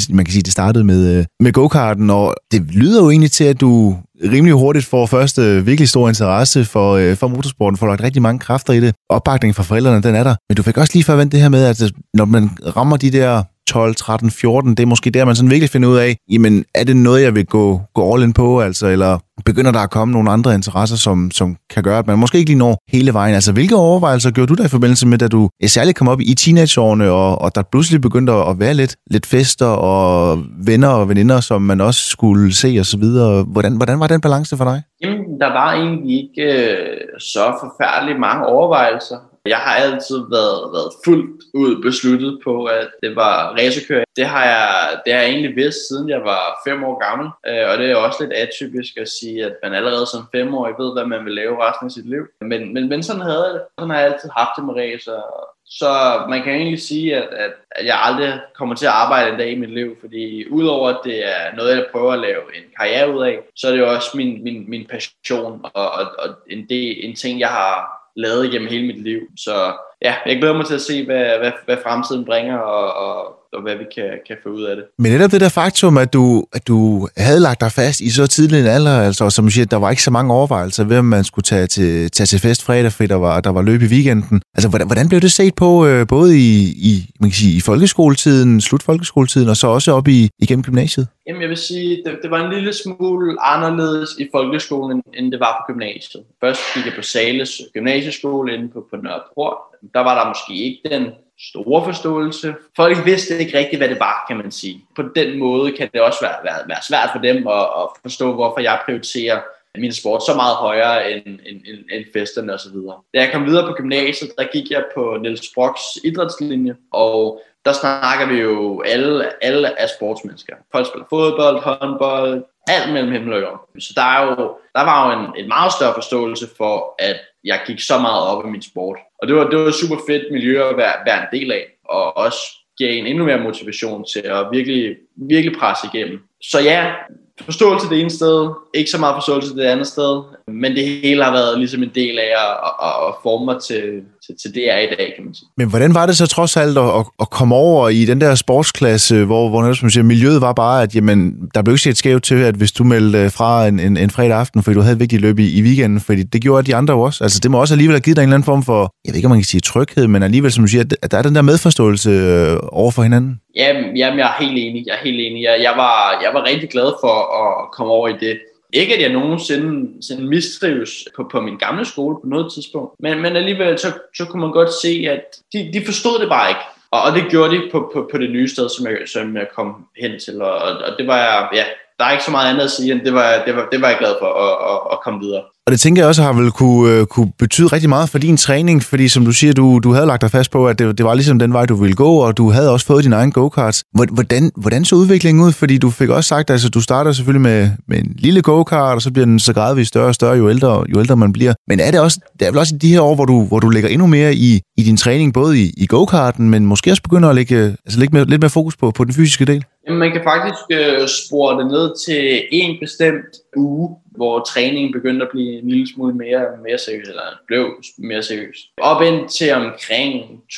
man 0.09 0.25
kan 0.25 0.31
sige, 0.31 0.41
det 0.41 0.51
startede 0.51 0.83
med, 0.83 1.17
øh, 1.17 1.25
med 1.39 1.51
go-karten, 1.53 2.09
og 2.09 2.35
det 2.51 2.61
lyder 2.71 3.03
jo 3.03 3.09
egentlig 3.09 3.31
til, 3.31 3.43
at 3.43 3.61
du 3.61 3.97
rimelig 4.23 4.53
hurtigt 4.53 4.85
får 4.85 5.05
første 5.05 5.65
virkelig 5.65 5.89
stor 5.89 6.09
interesse 6.09 6.65
for, 6.65 7.15
for 7.15 7.27
motorsporten, 7.27 7.77
får 7.77 7.87
lagt 7.87 8.03
rigtig 8.03 8.21
mange 8.21 8.39
kræfter 8.39 8.73
i 8.73 8.79
det. 8.79 8.95
Opbakningen 9.09 9.53
fra 9.53 9.63
forældrene, 9.63 10.01
den 10.01 10.15
er 10.15 10.23
der. 10.23 10.35
Men 10.49 10.55
du 10.55 10.63
fik 10.63 10.77
også 10.77 10.93
lige 10.93 11.03
før 11.03 11.15
vendt 11.15 11.31
det 11.31 11.41
her 11.41 11.49
med, 11.49 11.63
at 11.63 11.91
når 12.13 12.25
man 12.25 12.49
rammer 12.75 12.97
de 12.97 13.11
der 13.11 13.43
12, 13.69 13.95
13, 13.95 14.31
14, 14.31 14.75
det 14.75 14.79
er 14.79 14.87
måske 14.87 15.09
der, 15.09 15.25
man 15.25 15.35
sådan 15.35 15.49
virkelig 15.49 15.69
finder 15.69 15.89
ud 15.89 15.97
af, 15.97 16.17
jamen, 16.31 16.65
er 16.75 16.83
det 16.83 16.95
noget, 16.95 17.23
jeg 17.23 17.35
vil 17.35 17.45
gå, 17.45 17.81
gå 17.93 18.13
all 18.13 18.23
in 18.23 18.33
på, 18.33 18.61
altså, 18.61 18.87
eller 18.87 19.19
begynder 19.45 19.71
der 19.71 19.79
at 19.79 19.89
komme 19.89 20.11
nogle 20.11 20.31
andre 20.31 20.53
interesser, 20.53 20.95
som, 20.95 21.31
som 21.31 21.57
kan 21.69 21.83
gøre, 21.83 21.99
at 21.99 22.07
man 22.07 22.19
måske 22.19 22.37
ikke 22.37 22.49
lige 22.49 22.57
når 22.57 22.77
hele 22.91 23.13
vejen. 23.13 23.35
Altså, 23.35 23.51
hvilke 23.53 23.75
overvejelser 23.75 24.31
gjorde 24.31 24.47
du 24.47 24.53
der 24.53 24.65
i 24.65 24.75
forbindelse 24.77 25.07
med, 25.07 25.17
da 25.17 25.27
du 25.27 25.49
særligt 25.67 25.97
kom 25.97 26.07
op 26.07 26.21
i 26.21 26.33
teenageårene, 26.33 27.11
og, 27.11 27.41
og 27.41 27.55
der 27.55 27.61
pludselig 27.71 28.01
begyndte 28.01 28.33
at 28.33 28.59
være 28.59 28.73
lidt, 28.73 28.95
lidt 29.11 29.25
fester 29.25 29.65
og 29.65 30.37
venner 30.65 30.87
og 30.87 31.09
veninder, 31.09 31.39
som 31.39 31.61
man 31.61 31.81
også 31.81 32.01
skulle 32.09 32.55
se 32.55 32.77
og 32.79 32.85
så 32.85 32.97
videre. 32.97 33.43
Hvordan, 33.43 33.75
hvordan 33.75 33.99
var 33.99 34.07
den 34.07 34.21
balance 34.21 34.57
for 34.57 34.65
dig? 34.65 34.81
Jamen, 35.01 35.39
der 35.39 35.47
var 35.47 35.73
egentlig 35.73 36.15
ikke 36.23 36.41
øh, 36.41 36.97
så 37.19 37.43
forfærdeligt 37.61 38.19
mange 38.19 38.45
overvejelser. 38.45 39.28
Jeg 39.49 39.57
har 39.57 39.75
altid 39.85 40.19
været, 40.35 40.61
været 40.75 40.91
fuldt 41.05 41.41
ud 41.53 41.81
besluttet 41.81 42.39
på, 42.43 42.65
at 42.65 42.89
det 43.03 43.15
var 43.15 43.55
racerkører. 43.57 44.03
Det 44.15 44.25
har 44.25 44.45
jeg, 44.45 44.67
det 45.05 45.13
har 45.13 45.21
jeg 45.21 45.29
egentlig 45.29 45.55
vidst, 45.55 45.87
siden 45.87 46.09
jeg 46.09 46.21
var 46.31 46.43
fem 46.67 46.83
år 46.83 46.95
gammel. 47.07 47.27
Øh, 47.47 47.65
og 47.69 47.77
det 47.77 47.91
er 47.91 47.95
også 47.95 48.17
lidt 48.21 48.33
atypisk 48.33 48.97
at 48.97 49.09
sige, 49.09 49.45
at 49.45 49.55
man 49.63 49.73
allerede 49.73 50.05
som 50.05 50.29
femårig 50.35 50.75
ved, 50.79 50.93
hvad 50.93 51.05
man 51.05 51.25
vil 51.25 51.33
lave 51.33 51.63
resten 51.65 51.85
af 51.87 51.91
sit 51.91 52.09
liv. 52.09 52.23
Men, 52.41 52.73
men, 52.73 52.89
men 52.89 53.03
sådan, 53.03 53.21
havde 53.21 53.45
jeg, 53.53 53.61
sådan 53.79 53.89
har 53.89 53.99
jeg 53.99 54.09
altid 54.11 54.29
haft 54.37 54.53
det 54.57 54.65
med 54.65 54.73
racer. 54.73 55.19
Så 55.65 55.91
man 56.29 56.43
kan 56.43 56.53
egentlig 56.53 56.81
sige, 56.81 57.15
at, 57.15 57.29
at, 57.43 57.51
at 57.71 57.85
jeg 57.85 57.99
aldrig 58.01 58.39
kommer 58.55 58.75
til 58.75 58.85
at 58.85 58.91
arbejde 58.91 59.31
en 59.31 59.37
dag 59.37 59.51
i 59.51 59.59
mit 59.59 59.73
liv, 59.73 59.95
fordi 59.99 60.47
udover 60.49 60.89
at 60.89 60.99
det 61.03 61.25
er 61.25 61.55
noget, 61.55 61.75
jeg 61.75 61.85
prøver 61.91 62.13
at 62.13 62.19
lave 62.19 62.41
en 62.55 62.63
karriere 62.79 63.15
ud 63.15 63.23
af, 63.23 63.39
så 63.55 63.67
er 63.67 63.71
det 63.71 63.79
jo 63.79 63.89
også 63.89 64.17
min, 64.17 64.43
min, 64.43 64.69
min 64.69 64.85
passion 64.85 65.61
og, 65.73 65.91
og, 65.91 66.05
og 66.19 66.29
en, 66.49 66.65
det, 66.69 67.09
en 67.09 67.15
ting, 67.15 67.39
jeg 67.39 67.49
har 67.49 67.98
lavet 68.19 68.45
igennem 68.45 68.69
hele 68.69 68.87
mit 68.87 69.03
liv. 69.03 69.19
Så 69.37 69.73
ja, 70.01 70.15
jeg 70.25 70.37
glæder 70.37 70.57
mig 70.57 70.65
til 70.65 70.75
at 70.75 70.81
se, 70.81 71.05
hvad, 71.05 71.37
hvad, 71.37 71.51
hvad 71.65 71.77
fremtiden 71.83 72.25
bringer, 72.25 72.57
og, 72.57 72.93
og 72.93 73.38
og 73.53 73.61
hvad 73.61 73.75
vi 73.75 73.85
kan, 73.95 74.09
kan 74.27 74.37
få 74.43 74.49
ud 74.49 74.63
af 74.63 74.75
det. 74.75 74.85
Men 74.97 75.11
netop 75.11 75.31
det 75.31 75.41
der 75.41 75.49
faktum, 75.49 75.97
at 75.97 76.13
du, 76.13 76.45
at 76.53 76.67
du 76.67 77.07
havde 77.17 77.39
lagt 77.39 77.61
dig 77.61 77.71
fast 77.71 77.99
i 78.01 78.09
så 78.09 78.27
tidlig 78.27 78.59
en 78.59 78.65
alder, 78.65 79.01
altså 79.01 79.29
som 79.29 79.45
du 79.45 79.51
siger, 79.51 79.65
der 79.65 79.77
var 79.77 79.89
ikke 79.89 80.03
så 80.03 80.11
mange 80.11 80.33
overvejelser 80.33 80.83
ved, 80.83 80.97
om 80.97 81.05
man 81.05 81.23
skulle 81.23 81.43
tage 81.43 81.67
til, 81.67 82.11
tage 82.11 82.27
til 82.27 82.39
fest 82.39 82.63
fredag, 82.63 82.91
fordi 82.91 83.07
der 83.07 83.15
var, 83.15 83.41
der 83.41 83.49
var 83.49 83.61
løb 83.61 83.81
i 83.81 83.85
weekenden. 83.85 84.41
Altså, 84.55 84.69
hvordan, 84.69 84.87
hvordan 84.87 85.09
blev 85.09 85.21
det 85.21 85.31
set 85.31 85.55
på, 85.55 85.85
øh, 85.85 86.07
både 86.07 86.37
i, 86.37 86.51
i, 86.89 86.91
man 87.19 87.29
kan 87.29 87.35
sige, 87.35 87.57
i 87.57 87.61
folkeskoletiden, 87.61 88.61
slut 88.61 88.83
folkeskoletiden, 88.83 89.49
og 89.49 89.57
så 89.57 89.67
også 89.67 89.91
op 89.91 90.07
i, 90.07 90.29
igennem 90.39 90.63
gymnasiet? 90.63 91.07
Jamen, 91.27 91.41
jeg 91.41 91.49
vil 91.49 91.57
sige, 91.57 92.01
det, 92.05 92.19
det 92.23 92.31
var 92.31 92.45
en 92.45 92.53
lille 92.53 92.73
smule 92.73 93.41
anderledes 93.41 94.09
i 94.19 94.27
folkeskolen, 94.35 95.03
end 95.13 95.31
det 95.31 95.39
var 95.39 95.53
på 95.59 95.73
gymnasiet. 95.73 96.23
Først 96.43 96.59
gik 96.75 96.85
jeg 96.85 96.93
på 96.95 97.01
Sales 97.01 97.61
gymnasieskole 97.73 98.53
inde 98.53 98.69
på, 98.69 98.85
på 98.89 98.95
Nørreport. 99.03 99.57
Der 99.93 99.99
var 99.99 100.13
der 100.19 100.27
måske 100.29 100.53
ikke 100.53 100.81
den 100.91 101.03
store 101.41 101.85
forståelse. 101.85 102.55
Folk 102.75 103.05
vidste 103.05 103.39
ikke 103.39 103.57
rigtigt, 103.57 103.79
hvad 103.79 103.89
det 103.89 103.99
var, 103.99 104.25
kan 104.27 104.37
man 104.37 104.51
sige. 104.51 104.85
På 104.95 105.01
den 105.15 105.39
måde 105.39 105.71
kan 105.71 105.89
det 105.93 106.01
også 106.01 106.19
være, 106.21 106.35
være, 106.43 106.67
være 106.67 106.83
svært 106.89 107.09
for 107.13 107.19
dem 107.19 107.47
at, 107.47 107.61
at 107.61 107.87
forstå, 108.01 108.33
hvorfor 108.33 108.59
jeg 108.59 108.79
prioriterer 108.85 109.41
min 109.77 109.93
sport 109.93 110.23
så 110.23 110.33
meget 110.35 110.55
højere 110.55 111.11
end, 111.11 111.25
end, 111.25 111.39
end, 111.45 111.79
end 111.91 112.05
festerne 112.13 112.53
osv. 112.53 112.75
Da 113.13 113.19
jeg 113.19 113.29
kom 113.33 113.45
videre 113.45 113.67
på 113.67 113.73
gymnasiet, 113.73 114.31
der 114.37 114.45
gik 114.51 114.71
jeg 114.71 114.83
på 114.95 115.17
Niels 115.21 115.47
Brocks 115.55 115.81
idrætslinje, 116.03 116.75
og 116.91 117.41
der 117.65 117.73
snakker 117.73 118.25
vi 118.27 118.41
jo 118.41 118.81
alle, 118.81 119.43
alle 119.43 119.67
er 119.67 119.87
sportsmennesker. 119.97 120.55
Folk 120.71 120.87
spiller 120.87 121.05
fodbold, 121.09 121.59
håndbold, 121.59 122.43
alt 122.75 122.93
mellem 122.93 123.11
himmel 123.11 123.33
og 123.33 123.41
jord. 123.41 123.69
Så 123.79 123.93
der, 123.95 124.01
er 124.01 124.21
jo, 124.25 124.35
der 124.75 124.83
var 124.89 124.97
jo 125.05 125.19
en, 125.19 125.43
en 125.43 125.47
meget 125.47 125.73
større 125.73 125.93
forståelse 125.93 126.47
for, 126.57 126.95
at 126.99 127.17
jeg 127.43 127.59
gik 127.67 127.79
så 127.79 127.99
meget 127.99 128.23
op 128.27 128.45
i 128.45 128.49
min 128.49 128.61
sport. 128.61 128.97
Og 129.21 129.27
det 129.27 129.35
var, 129.35 129.49
det 129.49 129.59
var 129.59 129.65
et 129.65 129.73
super 129.73 129.97
fedt 130.07 130.23
miljø 130.31 130.63
at 130.69 130.77
være, 130.77 130.93
være 131.05 131.21
en 131.21 131.39
del 131.39 131.51
af, 131.51 131.65
og 131.89 132.17
også 132.17 132.39
gav 132.77 132.93
en 132.97 133.05
endnu 133.05 133.25
mere 133.25 133.39
motivation 133.39 134.05
til 134.13 134.19
at 134.19 134.47
virkelig, 134.51 134.95
virkelig 135.15 135.59
presse 135.59 135.87
igennem. 135.93 136.19
Så 136.41 136.59
ja, 136.59 136.93
forståelse 137.41 137.89
det 137.89 137.99
ene 137.99 138.09
sted, 138.09 138.49
ikke 138.73 138.91
så 138.91 138.97
meget 138.97 139.15
forståelse 139.15 139.55
det 139.55 139.63
andet 139.63 139.87
sted, 139.87 140.23
men 140.47 140.75
det 140.75 140.85
hele 140.87 141.23
har 141.23 141.31
været 141.31 141.57
ligesom 141.57 141.83
en 141.83 141.91
del 141.95 142.19
af 142.19 142.31
at, 142.47 142.71
at, 142.87 143.07
at 143.07 143.13
forme 143.23 143.45
mig 143.45 143.61
til, 143.61 144.03
til, 144.29 144.37
til 144.41 144.55
det, 144.55 144.67
jeg 144.67 144.75
er 144.75 144.79
i 144.79 144.95
dag, 144.97 145.13
kan 145.15 145.25
man 145.25 145.33
sige. 145.33 145.47
Men 145.57 145.69
hvordan 145.69 145.93
var 145.93 146.05
det 146.05 146.17
så 146.17 146.27
trods 146.27 146.57
alt 146.57 146.77
at, 146.77 147.05
at 147.21 147.29
komme 147.29 147.55
over 147.55 147.89
i 147.89 148.05
den 148.05 148.21
der 148.21 148.35
sportsklasse, 148.35 149.25
hvor, 149.25 149.49
hvor 149.49 149.73
som 149.73 149.89
siger, 149.89 150.03
miljøet 150.03 150.41
var 150.41 150.53
bare, 150.53 150.83
at 150.83 150.95
jamen, 150.95 151.49
der 151.53 151.61
blev 151.61 151.73
ikke 151.73 151.83
set 151.83 151.97
skævt 151.97 152.23
til, 152.23 152.35
at 152.35 152.55
hvis 152.55 152.71
du 152.71 152.83
meldte 152.83 153.29
fra 153.29 153.67
en, 153.67 153.79
en, 153.79 153.97
en 153.97 154.09
fredag 154.09 154.37
aften, 154.37 154.63
fordi 154.63 154.75
du 154.75 154.81
havde 154.81 154.93
et 154.93 154.99
vigtigt 154.99 155.21
løb 155.21 155.39
i, 155.39 155.59
i 155.59 155.61
weekenden, 155.61 155.99
fordi 155.99 156.23
det 156.23 156.41
gjorde 156.41 156.71
de 156.71 156.75
andre 156.75 156.93
også. 156.93 157.23
Altså 157.23 157.39
det 157.43 157.51
må 157.51 157.59
også 157.59 157.73
alligevel 157.73 157.93
have 157.93 158.01
givet 158.01 158.17
dig 158.17 158.23
en 158.23 158.29
eller 158.29 158.35
anden 158.35 158.45
form 158.45 158.63
for, 158.63 158.93
jeg 159.05 159.11
ved 159.11 159.15
ikke, 159.15 159.25
om 159.25 159.31
man 159.31 159.39
kan 159.39 159.45
sige 159.45 159.61
tryghed, 159.61 160.07
men 160.07 160.23
alligevel, 160.23 160.51
som 160.51 160.63
du 160.63 160.67
siger, 160.67 160.83
at 161.01 161.11
der 161.11 161.17
er 161.17 161.21
den 161.21 161.35
der 161.35 161.41
medforståelse 161.41 162.09
øh, 162.09 162.57
over 162.71 162.91
for 162.91 163.03
hinanden. 163.03 163.39
Jamen, 163.55 163.97
jamen, 163.97 164.19
jeg 164.19 164.27
er 164.27 164.43
helt 164.43 164.57
enig. 164.57 164.83
Jeg 164.87 164.93
er 164.93 165.03
helt 165.03 165.19
enig. 165.19 165.43
Jeg, 165.43 165.55
jeg, 165.67 165.73
var, 165.75 166.19
jeg 166.23 166.31
var 166.33 166.43
rigtig 166.51 166.69
glad 166.69 166.89
for 167.03 167.15
at 167.41 167.71
komme 167.71 167.93
over 167.93 168.07
i 168.07 168.13
det. 168.19 168.39
Ikke 168.73 168.95
at 168.95 169.01
jeg 169.01 169.13
nogensinde 169.13 170.03
sådan 170.03 170.27
mistrives 170.27 171.07
på, 171.15 171.29
på 171.31 171.41
min 171.41 171.57
gamle 171.57 171.85
skole 171.85 172.15
på 172.15 172.27
noget 172.27 172.53
tidspunkt, 172.53 172.93
men, 172.99 173.21
men 173.21 173.35
alligevel 173.35 173.79
så, 173.79 173.93
så 174.17 174.25
kunne 174.25 174.41
man 174.41 174.51
godt 174.51 174.69
se, 174.81 175.07
at 175.09 175.23
de, 175.53 175.69
de 175.73 175.85
forstod 175.85 176.19
det 176.19 176.29
bare 176.29 176.49
ikke. 176.49 176.61
Og, 176.91 177.01
og 177.01 177.11
det 177.15 177.31
gjorde 177.31 177.55
de 177.55 177.69
på, 177.71 177.91
på, 177.93 178.09
på 178.11 178.17
det 178.17 178.29
nye 178.29 178.47
sted, 178.47 178.69
som 178.69 178.87
jeg, 178.87 178.97
som 179.13 179.37
jeg 179.37 179.47
kom 179.55 179.85
hen 180.01 180.19
til. 180.19 180.41
Og, 180.41 180.53
og 180.61 180.97
det 180.97 181.07
var 181.07 181.17
jeg, 181.17 181.49
ja, 181.53 181.65
der 181.99 182.05
er 182.05 182.11
ikke 182.11 182.23
så 182.23 182.31
meget 182.31 182.49
andet 182.49 182.63
at 182.63 182.71
sige, 182.71 182.91
end 182.91 183.01
det 183.01 183.13
var, 183.13 183.43
det 183.45 183.55
var, 183.55 183.67
det 183.71 183.81
var 183.81 183.87
jeg 183.87 183.97
glad 183.97 184.15
for 184.19 184.27
at, 184.45 184.53
at, 184.73 184.79
at 184.93 185.01
komme 185.03 185.19
videre. 185.19 185.43
Og 185.69 185.73
det 185.73 185.79
tænker 185.79 186.01
jeg 186.01 186.07
også 186.07 186.23
har 186.23 186.33
vel 186.33 186.51
kunne, 186.51 186.91
øh, 186.91 187.05
kunne 187.05 187.31
betyde 187.39 187.67
rigtig 187.67 187.89
meget 187.89 188.09
for 188.09 188.17
din 188.17 188.37
træning, 188.37 188.83
fordi 188.83 189.07
som 189.07 189.25
du 189.25 189.31
siger, 189.31 189.53
du, 189.53 189.79
du 189.83 189.93
havde 189.93 190.05
lagt 190.05 190.21
dig 190.21 190.31
fast 190.31 190.51
på, 190.51 190.67
at 190.67 190.79
det, 190.79 190.97
det 190.97 191.05
var 191.05 191.13
ligesom 191.13 191.39
den 191.39 191.53
vej, 191.53 191.65
du 191.65 191.75
ville 191.75 191.95
gå, 191.95 192.15
og 192.15 192.37
du 192.37 192.51
havde 192.51 192.71
også 192.71 192.85
fået 192.85 193.03
din 193.03 193.13
egen 193.13 193.31
go-karts. 193.31 193.83
Hvordan, 193.93 194.51
hvordan 194.57 194.85
så 194.85 194.95
udviklingen 194.95 195.43
ud? 195.43 195.51
Fordi 195.51 195.77
du 195.77 195.89
fik 195.89 196.09
også 196.09 196.27
sagt, 196.27 196.49
at 196.49 196.53
altså, 196.53 196.69
du 196.69 196.81
starter 196.81 197.11
selvfølgelig 197.11 197.41
med, 197.41 197.69
med 197.87 197.97
en 197.97 198.15
lille 198.17 198.41
go-kart, 198.41 198.95
og 198.95 199.01
så 199.01 199.11
bliver 199.11 199.25
den 199.25 199.39
så 199.39 199.53
gradvist 199.53 199.87
større 199.87 200.07
og 200.07 200.15
større, 200.15 200.37
jo 200.37 200.49
ældre, 200.49 200.83
jo 200.93 200.99
ældre 200.99 201.15
man 201.15 201.33
bliver. 201.33 201.53
Men 201.67 201.79
er 201.79 201.91
det, 201.91 201.99
også, 201.99 202.19
det 202.39 202.47
er 202.47 202.51
vel 202.51 202.59
også 202.59 202.75
i 202.75 202.77
de 202.77 202.89
her 202.89 203.01
år, 203.01 203.15
hvor 203.15 203.25
du, 203.25 203.43
hvor 203.45 203.59
du 203.59 203.69
lægger 203.69 203.89
endnu 203.89 204.07
mere 204.07 204.35
i, 204.35 204.61
i 204.77 204.83
din 204.83 204.97
træning, 204.97 205.33
både 205.33 205.61
i, 205.61 205.73
i 205.77 205.85
go-karten, 205.85 206.49
men 206.49 206.65
måske 206.65 206.91
også 206.91 207.03
begynder 207.03 207.29
at 207.29 207.35
lægge, 207.35 207.55
altså 207.85 207.99
lægge 207.99 208.15
mere, 208.15 208.25
lidt 208.25 208.41
mere 208.41 208.49
fokus 208.49 208.77
på, 208.77 208.91
på 208.91 209.03
den 209.03 209.13
fysiske 209.13 209.45
del? 209.45 209.65
Jamen, 209.89 209.99
man 209.99 210.11
kan 210.11 210.23
faktisk 210.23 210.63
øh, 210.71 211.07
spore 211.07 211.59
det 211.59 211.67
ned 211.71 212.05
til 212.05 212.43
en 212.51 212.79
bestemt 212.79 213.35
uge, 213.55 213.97
hvor 214.05 214.39
træningen 214.39 214.93
begyndte 214.93 215.25
at 215.25 215.31
blive 215.31 215.59
en 215.59 215.69
lille 215.69 215.87
smule 215.93 216.13
mere, 216.13 216.45
mere 216.63 216.77
seriøs, 216.77 217.07
eller 217.07 217.21
blev 217.47 217.65
mere 217.97 218.23
seriøs. 218.23 218.57
Op 218.77 219.01
indtil 219.01 219.53
omkring 219.53 220.43
2013-2014, 220.53 220.57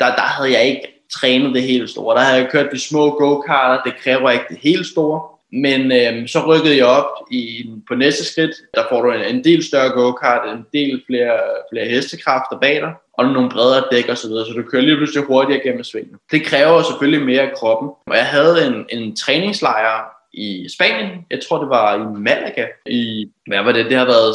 der, 0.00 0.14
der 0.18 0.26
havde 0.34 0.52
jeg 0.52 0.64
ikke 0.64 1.04
trænet 1.12 1.54
det 1.54 1.62
helt 1.62 1.90
store. 1.90 2.16
Der 2.16 2.22
havde 2.22 2.42
jeg 2.42 2.50
kørt 2.50 2.72
de 2.72 2.78
små 2.78 3.10
go-karter, 3.10 3.82
det 3.82 3.94
kræver 4.02 4.30
ikke 4.30 4.44
det 4.48 4.58
helt 4.62 4.86
store. 4.86 5.20
Men 5.52 5.92
øh, 5.92 6.28
så 6.28 6.46
rykkede 6.46 6.76
jeg 6.76 6.86
op 6.86 7.10
i, 7.30 7.70
på 7.88 7.94
næste 7.94 8.24
skridt. 8.24 8.54
Der 8.74 8.84
får 8.90 9.02
du 9.02 9.12
en, 9.12 9.36
en 9.36 9.44
del 9.44 9.64
større 9.64 9.90
go-kart, 9.90 10.48
en 10.48 10.66
del 10.72 11.02
flere, 11.06 11.38
flere 11.72 11.88
hestekræfter 11.88 12.58
bag 12.60 12.80
dig, 12.80 12.92
og 13.18 13.24
nogle 13.24 13.50
bredere 13.50 13.84
dæk 13.92 14.08
og 14.08 14.18
så 14.18 14.28
videre, 14.28 14.46
så 14.46 14.52
du 14.52 14.62
kører 14.62 14.82
lige 14.82 14.96
pludselig 14.96 15.24
hurtigere 15.24 15.62
gennem 15.62 15.84
svingen. 15.84 16.16
Det 16.30 16.44
kræver 16.44 16.82
selvfølgelig 16.82 17.26
mere 17.26 17.40
af 17.40 17.52
kroppen. 17.56 17.90
Og 18.06 18.16
jeg 18.16 18.26
havde 18.26 18.66
en, 18.66 18.86
en 18.98 19.16
træningslejr 19.16 20.22
i 20.32 20.68
Spanien. 20.74 21.10
Jeg 21.30 21.40
tror, 21.48 21.58
det 21.58 21.68
var 21.68 21.94
i 21.94 22.18
Malaga. 22.18 22.66
I, 22.86 23.30
hvad 23.46 23.62
var 23.62 23.72
det? 23.72 23.86
Det 23.86 23.98
har 23.98 24.04
været 24.04 24.34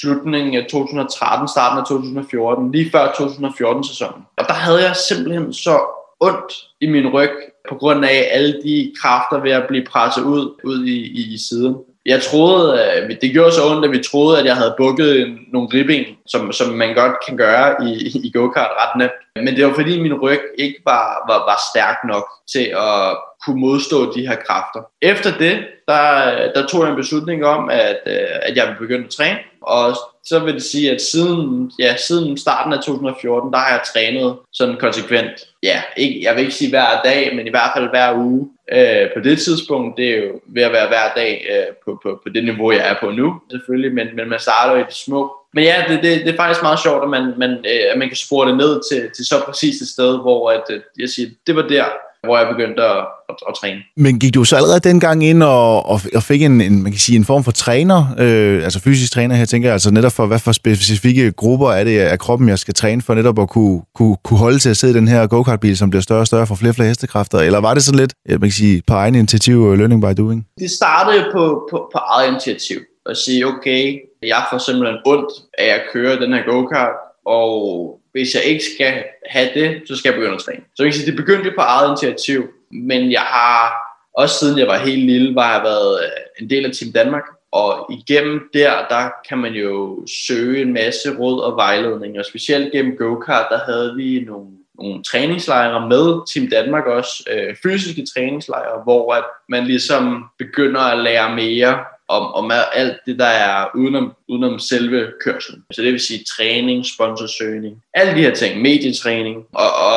slutningen 0.00 0.54
af 0.54 0.66
2013, 0.70 1.48
starten 1.48 1.78
af 1.78 1.84
2014, 1.84 2.72
lige 2.72 2.90
før 2.90 3.06
2014-sæsonen. 3.06 4.22
Og 4.36 4.44
der 4.48 4.54
havde 4.54 4.82
jeg 4.82 4.96
simpelthen 4.96 5.52
så 5.52 5.80
ondt 6.20 6.52
i 6.80 6.86
min 6.86 7.08
ryg, 7.08 7.30
på 7.68 7.74
grund 7.74 8.04
af 8.04 8.28
alle 8.30 8.62
de 8.62 8.92
kræfter 9.00 9.40
ved 9.40 9.50
at 9.50 9.66
blive 9.68 9.84
presset 9.84 10.22
ud, 10.22 10.60
ud 10.64 10.84
i, 10.84 10.96
i, 10.96 11.34
i 11.34 11.38
siden. 11.38 11.76
Jeg 12.06 12.22
troede, 12.22 12.80
øh, 12.80 13.16
det 13.20 13.32
gjorde 13.32 13.52
så 13.52 13.70
ondt, 13.70 13.84
at 13.84 13.92
vi 13.92 14.02
troede, 14.02 14.38
at 14.38 14.44
jeg 14.44 14.56
havde 14.56 14.74
bukket 14.76 15.38
nogle 15.52 15.68
ribben, 15.74 16.04
som, 16.26 16.52
som 16.52 16.68
man 16.68 16.94
godt 16.94 17.12
kan 17.28 17.36
gøre 17.36 17.84
i, 17.88 18.20
i 18.24 18.30
go-kart 18.34 18.70
ret 18.70 18.98
nemt. 18.98 19.12
Men 19.36 19.56
det 19.56 19.66
var 19.66 19.74
fordi 19.74 20.00
min 20.00 20.20
ryg 20.20 20.40
ikke 20.58 20.80
var, 20.84 21.24
var, 21.28 21.38
var 21.38 21.58
stærk 21.72 21.96
nok 22.04 22.24
til 22.52 22.64
at 22.76 23.16
kunne 23.46 23.60
modstå 23.60 24.12
de 24.12 24.26
her 24.26 24.36
kræfter. 24.36 24.80
Efter 25.02 25.38
det, 25.38 25.58
der, 25.88 26.52
der 26.54 26.66
tog 26.66 26.82
jeg 26.82 26.90
en 26.90 26.96
beslutning 26.96 27.44
om, 27.44 27.70
at, 27.70 27.98
øh, 28.06 28.28
at 28.42 28.56
jeg 28.56 28.66
ville 28.66 28.78
begynde 28.78 29.04
at 29.04 29.10
træne. 29.10 29.38
Og 29.62 29.96
så 30.24 30.38
vil 30.38 30.54
det 30.54 30.62
sige, 30.62 30.90
at 30.90 31.02
siden, 31.02 31.72
ja, 31.78 31.96
siden 31.96 32.38
starten 32.38 32.72
af 32.72 32.78
2014, 32.78 33.52
der 33.52 33.58
har 33.58 33.70
jeg 33.70 33.80
trænet 33.94 34.36
sådan 34.52 34.76
konsekvent. 34.76 35.32
Ja, 35.62 35.82
ikke, 35.96 36.20
jeg 36.22 36.34
vil 36.34 36.40
ikke 36.40 36.54
sige 36.54 36.70
hver 36.70 37.02
dag, 37.04 37.36
men 37.36 37.46
i 37.46 37.50
hvert 37.50 37.70
fald 37.76 37.88
hver 37.88 38.14
uge. 38.16 38.48
Øh, 38.72 39.12
på 39.14 39.20
det 39.20 39.38
tidspunkt, 39.38 39.96
det 39.96 40.10
er 40.10 40.16
jo 40.16 40.40
ved 40.46 40.62
at 40.62 40.72
være 40.72 40.88
hver 40.88 41.14
dag 41.16 41.46
øh, 41.50 41.74
på, 41.84 42.00
på, 42.02 42.20
på 42.22 42.28
det 42.28 42.44
niveau, 42.44 42.72
jeg 42.72 42.90
er 42.90 42.94
på 43.00 43.10
nu, 43.10 43.40
selvfølgelig, 43.50 43.94
men, 43.94 44.06
men 44.16 44.28
man 44.28 44.40
starter 44.40 44.80
i 44.80 44.84
det 44.84 44.94
små. 44.94 45.32
Men 45.54 45.64
ja, 45.64 45.84
det, 45.88 46.02
det, 46.02 46.26
det 46.26 46.32
er 46.32 46.36
faktisk 46.36 46.62
meget 46.62 46.80
sjovt, 46.82 47.02
at 47.02 47.10
man, 47.10 47.34
man, 47.38 47.50
øh, 47.50 47.84
at 47.92 47.98
man 47.98 48.08
kan 48.08 48.16
spore 48.16 48.48
det 48.48 48.56
ned 48.56 48.80
til, 48.90 49.10
til 49.16 49.26
så 49.26 49.34
præcist 49.46 49.82
et 49.82 49.88
sted, 49.88 50.20
hvor 50.20 50.50
at, 50.50 50.62
at 50.68 50.82
jeg 50.98 51.08
siger, 51.08 51.30
det 51.46 51.56
var 51.56 51.62
der, 51.62 51.84
hvor 52.24 52.38
jeg 52.38 52.48
begyndte 52.48 52.82
at, 52.82 52.96
at, 53.28 53.36
at 53.48 53.54
træne. 53.60 53.80
Men 53.96 54.18
gik 54.18 54.34
du 54.34 54.44
så 54.44 54.56
allerede 54.56 54.80
dengang 54.80 55.24
ind 55.24 55.42
og, 55.42 55.86
og, 55.86 56.00
og 56.14 56.22
fik 56.22 56.42
en, 56.42 56.60
en, 56.60 56.82
man 56.82 56.92
kan 56.92 56.98
sige, 56.98 57.16
en 57.16 57.24
form 57.24 57.44
for 57.44 57.52
træner, 57.52 58.14
øh, 58.18 58.64
altså 58.64 58.80
fysisk 58.80 59.12
træner 59.12 59.34
her, 59.34 59.44
tænker 59.44 59.68
jeg, 59.68 59.72
altså 59.72 59.90
netop 59.90 60.12
for, 60.12 60.26
hvad 60.26 60.38
for 60.38 60.52
specifikke 60.52 61.32
grupper 61.32 61.70
er 61.70 61.84
det 61.84 61.98
af 61.98 62.18
kroppen, 62.18 62.48
jeg 62.48 62.58
skal 62.58 62.74
træne 62.74 63.02
for 63.02 63.14
netop 63.14 63.38
at 63.38 63.48
kunne, 63.48 63.82
kunne, 63.94 64.16
kunne 64.24 64.38
holde 64.38 64.58
til 64.58 64.70
at 64.70 64.76
sidde 64.76 64.94
i 64.94 64.96
den 64.96 65.08
her 65.08 65.26
go-kart-bil, 65.26 65.76
som 65.76 65.90
bliver 65.90 66.02
større 66.02 66.20
og 66.20 66.26
større 66.26 66.46
for 66.46 66.54
flere 66.54 66.70
og 66.70 66.74
flere 66.74 66.88
hestekræfter, 66.88 67.38
eller 67.38 67.60
var 67.60 67.74
det 67.74 67.82
sådan 67.82 68.00
lidt, 68.00 68.14
man 68.28 68.40
kan 68.40 68.50
sige, 68.50 68.82
på 68.86 68.94
egen 68.94 69.14
initiativ 69.14 69.62
og 69.62 69.76
learning 69.76 70.02
by 70.02 70.22
doing? 70.22 70.46
Det 70.58 70.70
startede 70.70 71.24
på, 71.32 71.68
på, 71.70 71.90
på 71.92 71.98
eget 71.98 72.28
initiativ, 72.28 72.78
at 73.10 73.16
sige, 73.16 73.46
okay, 73.46 73.98
jeg 74.22 74.42
får 74.50 74.58
simpelthen 74.58 74.98
ondt 75.06 75.32
af 75.58 75.66
at 75.66 75.82
køre 75.92 76.20
den 76.20 76.32
her 76.32 76.42
go-kart, 76.50 76.96
og 77.26 78.00
hvis 78.14 78.34
jeg 78.34 78.44
ikke 78.44 78.64
skal 78.74 79.04
have 79.26 79.50
det, 79.54 79.82
så 79.88 79.96
skal 79.96 80.08
jeg 80.08 80.18
begynde 80.18 80.34
at 80.34 80.40
træne. 80.40 80.60
Så 80.74 80.82
jeg 80.82 80.92
kan 80.92 81.00
sige, 81.00 81.10
det 81.10 81.16
begyndte 81.16 81.50
på 81.50 81.60
eget 81.60 81.88
initiativ, 81.88 82.48
men 82.70 83.12
jeg 83.12 83.20
har 83.20 83.74
også 84.14 84.38
siden 84.38 84.58
jeg 84.58 84.66
var 84.66 84.78
helt 84.78 85.06
lille, 85.06 85.34
var 85.34 85.52
jeg 85.54 85.62
været 85.64 86.04
øh, 86.04 86.10
en 86.40 86.50
del 86.50 86.64
af 86.64 86.72
Team 86.72 86.92
Danmark, 86.92 87.22
og 87.52 87.92
igennem 87.92 88.40
der, 88.54 88.72
der 88.90 89.10
kan 89.28 89.38
man 89.38 89.52
jo 89.52 90.06
søge 90.26 90.62
en 90.62 90.72
masse 90.72 91.16
råd 91.18 91.40
og 91.40 91.56
vejledning, 91.56 92.18
og 92.18 92.24
specielt 92.24 92.72
gennem 92.72 92.96
go-kart, 92.96 93.46
der 93.50 93.58
havde 93.72 93.94
vi 93.96 94.24
nogle, 94.26 94.50
nogle 94.78 95.02
træningslejre 95.02 95.88
med 95.88 96.34
Team 96.34 96.50
Danmark 96.50 96.86
også, 96.86 97.24
øh, 97.30 97.56
fysiske 97.62 98.06
træningslejre, 98.14 98.82
hvor 98.82 99.14
at 99.14 99.24
man 99.48 99.64
ligesom 99.64 100.24
begynder 100.38 100.80
at 100.80 100.98
lære 100.98 101.34
mere 101.34 101.84
om, 102.08 102.34
om 102.34 102.52
alt 102.72 102.96
det, 103.06 103.18
der 103.18 103.26
er 103.26 103.66
udenom, 103.74 104.12
udenom 104.28 104.58
selve 104.58 105.12
kørselen. 105.24 105.64
Så 105.72 105.82
det 105.82 105.92
vil 105.92 106.00
sige 106.00 106.24
træning, 106.36 106.86
sponsorsøgning, 106.86 107.82
alle 107.94 108.14
de 108.14 108.20
her 108.20 108.34
ting, 108.34 108.62
medietræning. 108.62 109.44
Og, 109.52 109.70
og 109.86 109.96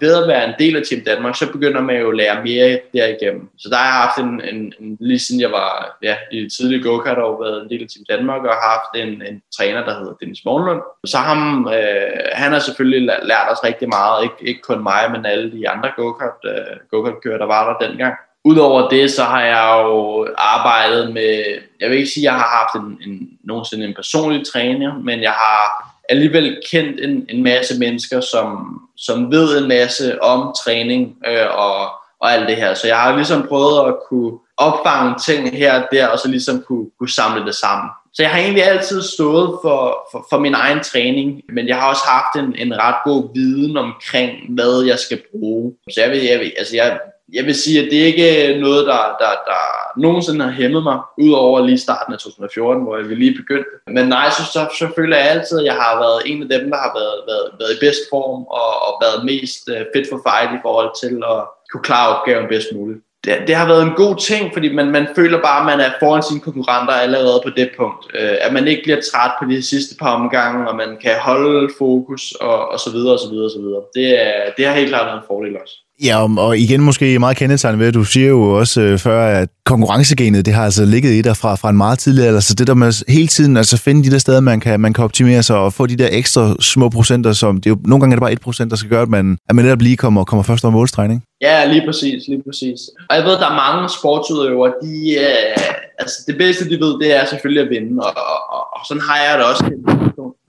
ved 0.00 0.22
at 0.22 0.28
være 0.28 0.48
en 0.48 0.54
del 0.58 0.76
af 0.76 0.82
Team 0.82 1.00
Danmark, 1.04 1.36
så 1.36 1.52
begynder 1.52 1.80
man 1.80 2.00
jo 2.00 2.10
at 2.10 2.16
lære 2.16 2.44
mere 2.44 2.80
derigennem. 2.92 3.48
Så 3.58 3.68
der 3.68 3.76
har 3.76 3.84
jeg 3.84 3.94
haft 3.94 4.18
en, 4.18 4.54
en, 4.54 4.72
en 4.80 4.96
lige 5.00 5.18
siden 5.18 5.40
jeg 5.40 5.50
var 5.50 5.98
ja, 6.02 6.16
i 6.32 6.40
det 6.40 6.52
tidlige 6.52 6.82
go-kart 6.82 7.18
og 7.18 7.40
været 7.40 7.62
en 7.62 7.70
del 7.70 7.82
af 7.82 7.88
Team 7.88 8.04
Danmark, 8.08 8.42
og 8.42 8.54
har 8.54 8.78
haft 8.78 9.06
en, 9.06 9.22
en 9.22 9.42
træner, 9.56 9.84
der 9.84 9.98
hedder 9.98 10.14
Dennis 10.20 10.44
Morgenlund. 10.44 10.82
Så 11.04 11.18
ham, 11.18 11.68
øh, 11.68 12.20
han 12.32 12.52
har 12.52 12.58
selvfølgelig 12.58 13.02
lært 13.22 13.48
os 13.52 13.64
rigtig 13.64 13.88
meget, 13.88 14.22
ikke, 14.22 14.50
ikke 14.50 14.62
kun 14.62 14.82
mig, 14.82 15.10
men 15.12 15.26
alle 15.26 15.52
de 15.52 15.68
andre 15.68 15.90
go-kart, 15.96 16.40
øh, 16.44 16.76
go-kart-kører, 16.90 17.38
der 17.38 17.46
var 17.46 17.62
der 17.68 17.86
dengang. 17.86 18.14
Udover 18.44 18.88
det, 18.88 19.10
så 19.10 19.24
har 19.24 19.42
jeg 19.42 19.82
jo 19.84 20.28
arbejdet 20.38 21.12
med, 21.12 21.44
jeg 21.80 21.90
vil 21.90 21.98
ikke 21.98 22.10
sige, 22.10 22.28
at 22.28 22.32
jeg 22.32 22.40
har 22.40 22.48
haft 22.58 22.84
en, 22.84 23.10
en, 23.10 23.28
nogensinde 23.44 23.84
en 23.84 23.94
personlig 23.94 24.46
træner, 24.52 24.98
men 24.98 25.22
jeg 25.22 25.32
har 25.32 25.94
alligevel 26.08 26.58
kendt 26.70 27.00
en, 27.00 27.26
en 27.28 27.42
masse 27.42 27.78
mennesker, 27.78 28.20
som, 28.20 28.80
som 28.96 29.32
ved 29.32 29.62
en 29.62 29.68
masse 29.68 30.22
om 30.22 30.54
træning 30.64 31.16
øh, 31.26 31.46
og, 31.50 31.80
og 32.20 32.32
alt 32.32 32.48
det 32.48 32.56
her. 32.56 32.74
Så 32.74 32.86
jeg 32.86 32.98
har 32.98 33.16
ligesom 33.16 33.46
prøvet 33.48 33.88
at 33.88 33.94
kunne 34.08 34.38
opfange 34.56 35.14
ting 35.26 35.56
her 35.56 35.82
og 35.82 35.88
der, 35.92 36.06
og 36.06 36.18
så 36.18 36.28
ligesom 36.28 36.62
kunne, 36.62 36.86
kunne 36.98 37.10
samle 37.10 37.46
det 37.46 37.54
sammen. 37.54 37.90
Så 38.18 38.22
jeg 38.22 38.30
har 38.30 38.38
egentlig 38.38 38.64
altid 38.64 39.02
stået 39.02 39.58
for, 39.62 40.08
for, 40.10 40.26
for 40.30 40.38
min 40.38 40.54
egen 40.54 40.80
træning, 40.82 41.42
men 41.48 41.68
jeg 41.68 41.76
har 41.80 41.88
også 41.88 42.02
haft 42.06 42.44
en, 42.44 42.66
en 42.66 42.78
ret 42.78 42.94
god 43.04 43.34
viden 43.34 43.76
omkring, 43.76 44.30
hvad 44.48 44.84
jeg 44.86 44.98
skal 44.98 45.22
bruge. 45.30 45.74
Så 45.90 46.00
jeg 46.00 46.10
vil, 46.10 46.22
jeg 46.24 46.40
vil, 46.40 46.52
altså 46.58 46.76
jeg, 46.76 47.00
jeg 47.32 47.44
vil 47.44 47.54
sige, 47.54 47.78
at 47.78 47.90
det 47.90 47.96
ikke 48.10 48.42
er 48.42 48.60
noget, 48.60 48.86
der, 48.86 49.02
der, 49.22 49.32
der 49.50 49.62
nogensinde 49.96 50.44
har 50.44 50.52
hæmmet 50.52 50.82
mig, 50.82 50.98
udover 51.18 51.66
lige 51.66 51.78
starten 51.78 52.12
af 52.12 52.18
2014, 52.18 52.82
hvor 52.82 52.96
jeg 52.96 53.06
lige 53.06 53.36
begyndte. 53.36 53.70
Men 53.86 54.08
nej, 54.08 54.30
så, 54.30 54.42
så, 54.52 54.60
så 54.78 54.88
føler 54.96 55.16
jeg 55.16 55.30
altid, 55.30 55.58
at 55.58 55.64
jeg 55.64 55.74
har 55.74 55.98
været 56.04 56.22
en 56.26 56.42
af 56.42 56.48
dem, 56.58 56.70
der 56.70 56.78
har 56.78 56.92
været, 56.98 57.18
været, 57.30 57.48
været 57.60 57.72
i 57.76 57.80
bedst 57.80 58.02
form 58.10 58.40
og, 58.60 58.70
og 58.86 58.92
været 59.04 59.24
mest 59.24 59.62
øh, 59.68 59.82
fit 59.94 60.06
for 60.10 60.20
fight 60.26 60.50
i 60.58 60.62
forhold 60.62 60.90
til 61.02 61.14
at 61.32 61.40
kunne 61.70 61.84
klare 61.88 62.08
opgaven 62.16 62.48
bedst 62.48 62.68
muligt 62.74 63.00
det, 63.24 63.38
det 63.46 63.54
har 63.54 63.66
været 63.66 63.82
en 63.82 63.94
god 63.96 64.16
ting, 64.16 64.52
fordi 64.52 64.74
man, 64.74 64.90
man 64.90 65.08
føler 65.16 65.42
bare, 65.42 65.60
at 65.60 65.66
man 65.66 65.86
er 65.86 65.92
foran 66.00 66.22
sine 66.22 66.40
konkurrenter 66.40 66.94
allerede 66.94 67.40
på 67.44 67.50
det 67.50 67.70
punkt. 67.76 68.06
Øh, 68.14 68.36
at 68.40 68.52
man 68.52 68.68
ikke 68.68 68.82
bliver 68.82 69.00
træt 69.00 69.32
på 69.38 69.44
de 69.50 69.62
sidste 69.62 69.96
par 69.96 70.14
omgange, 70.14 70.68
og 70.68 70.76
man 70.76 70.98
kan 71.02 71.16
holde 71.20 71.70
fokus 71.78 72.32
og, 72.32 72.68
og 72.68 72.80
så 72.80 72.90
videre 72.90 73.12
og 73.12 73.18
så 73.18 73.30
videre 73.30 73.44
og 73.44 73.50
så 73.50 73.58
videre. 73.58 73.82
Det, 73.94 74.08
er, 74.26 74.52
det 74.56 74.66
har 74.66 74.74
helt 74.74 74.88
klart 74.88 75.06
været 75.06 75.16
en 75.16 75.28
fordel 75.28 75.56
også. 75.62 75.74
Ja, 76.04 76.38
og 76.38 76.58
igen 76.58 76.80
måske 76.80 77.18
meget 77.18 77.36
kendetegnet 77.36 77.78
ved, 77.78 77.86
at 77.86 77.94
du 77.94 78.04
siger 78.04 78.28
jo 78.28 78.42
også 78.50 78.80
øh, 78.80 78.98
før, 78.98 79.26
at 79.26 79.48
konkurrencegenet, 79.64 80.46
det 80.46 80.54
har 80.54 80.64
altså 80.64 80.84
ligget 80.84 81.10
i 81.10 81.22
dig 81.22 81.36
fra, 81.36 81.54
fra 81.54 81.70
en 81.70 81.76
meget 81.76 81.98
tidlig 81.98 82.26
alder, 82.26 82.40
så 82.40 82.54
det 82.54 82.66
der 82.66 82.74
med 82.74 83.12
hele 83.12 83.28
tiden 83.28 83.56
altså 83.56 83.76
finde 83.76 84.04
de 84.04 84.10
der 84.10 84.18
steder, 84.18 84.40
man 84.40 84.60
kan, 84.60 84.80
man 84.80 84.92
kan 84.92 85.04
optimere 85.04 85.42
sig 85.42 85.56
og 85.56 85.72
få 85.72 85.86
de 85.86 85.96
der 85.96 86.08
ekstra 86.12 86.54
små 86.60 86.88
procenter, 86.88 87.32
som 87.32 87.56
det 87.56 87.66
er 87.66 87.70
jo, 87.70 87.78
nogle 87.84 88.00
gange 88.00 88.12
er 88.12 88.16
det 88.16 88.22
bare 88.22 88.32
et 88.32 88.40
procent, 88.40 88.70
der 88.70 88.76
skal 88.76 88.90
gøre, 88.90 89.02
at 89.02 89.08
man, 89.08 89.38
at 89.48 89.54
man 89.54 89.64
netop 89.64 89.82
lige 89.82 89.96
kommer, 89.96 90.24
kommer 90.24 90.42
først 90.42 90.64
over 90.64 90.72
målstregen, 90.72 91.22
Ja, 91.40 91.64
lige 91.72 91.82
præcis, 91.86 92.28
lige 92.28 92.42
præcis. 92.48 92.80
Og 93.10 93.16
jeg 93.16 93.24
ved, 93.24 93.32
der 93.32 93.48
er 93.50 93.60
mange 93.64 93.88
sportsudøvere, 93.88 94.72
de, 94.82 94.94
øh, 95.26 95.62
altså 95.98 96.16
det 96.26 96.36
bedste, 96.38 96.64
de 96.70 96.76
ved, 96.84 96.92
det 97.02 97.16
er 97.16 97.24
selvfølgelig 97.26 97.62
at 97.62 97.70
vinde, 97.70 98.02
og, 98.06 98.12
og, 98.32 98.40
og, 98.54 98.62
og 98.76 98.80
sådan 98.88 99.02
har 99.08 99.18
jeg 99.26 99.38
det 99.38 99.44
også. 99.50 99.64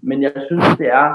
Men 0.10 0.24
jeg 0.24 0.32
synes, 0.50 0.66
det 0.78 0.88
er 1.02 1.08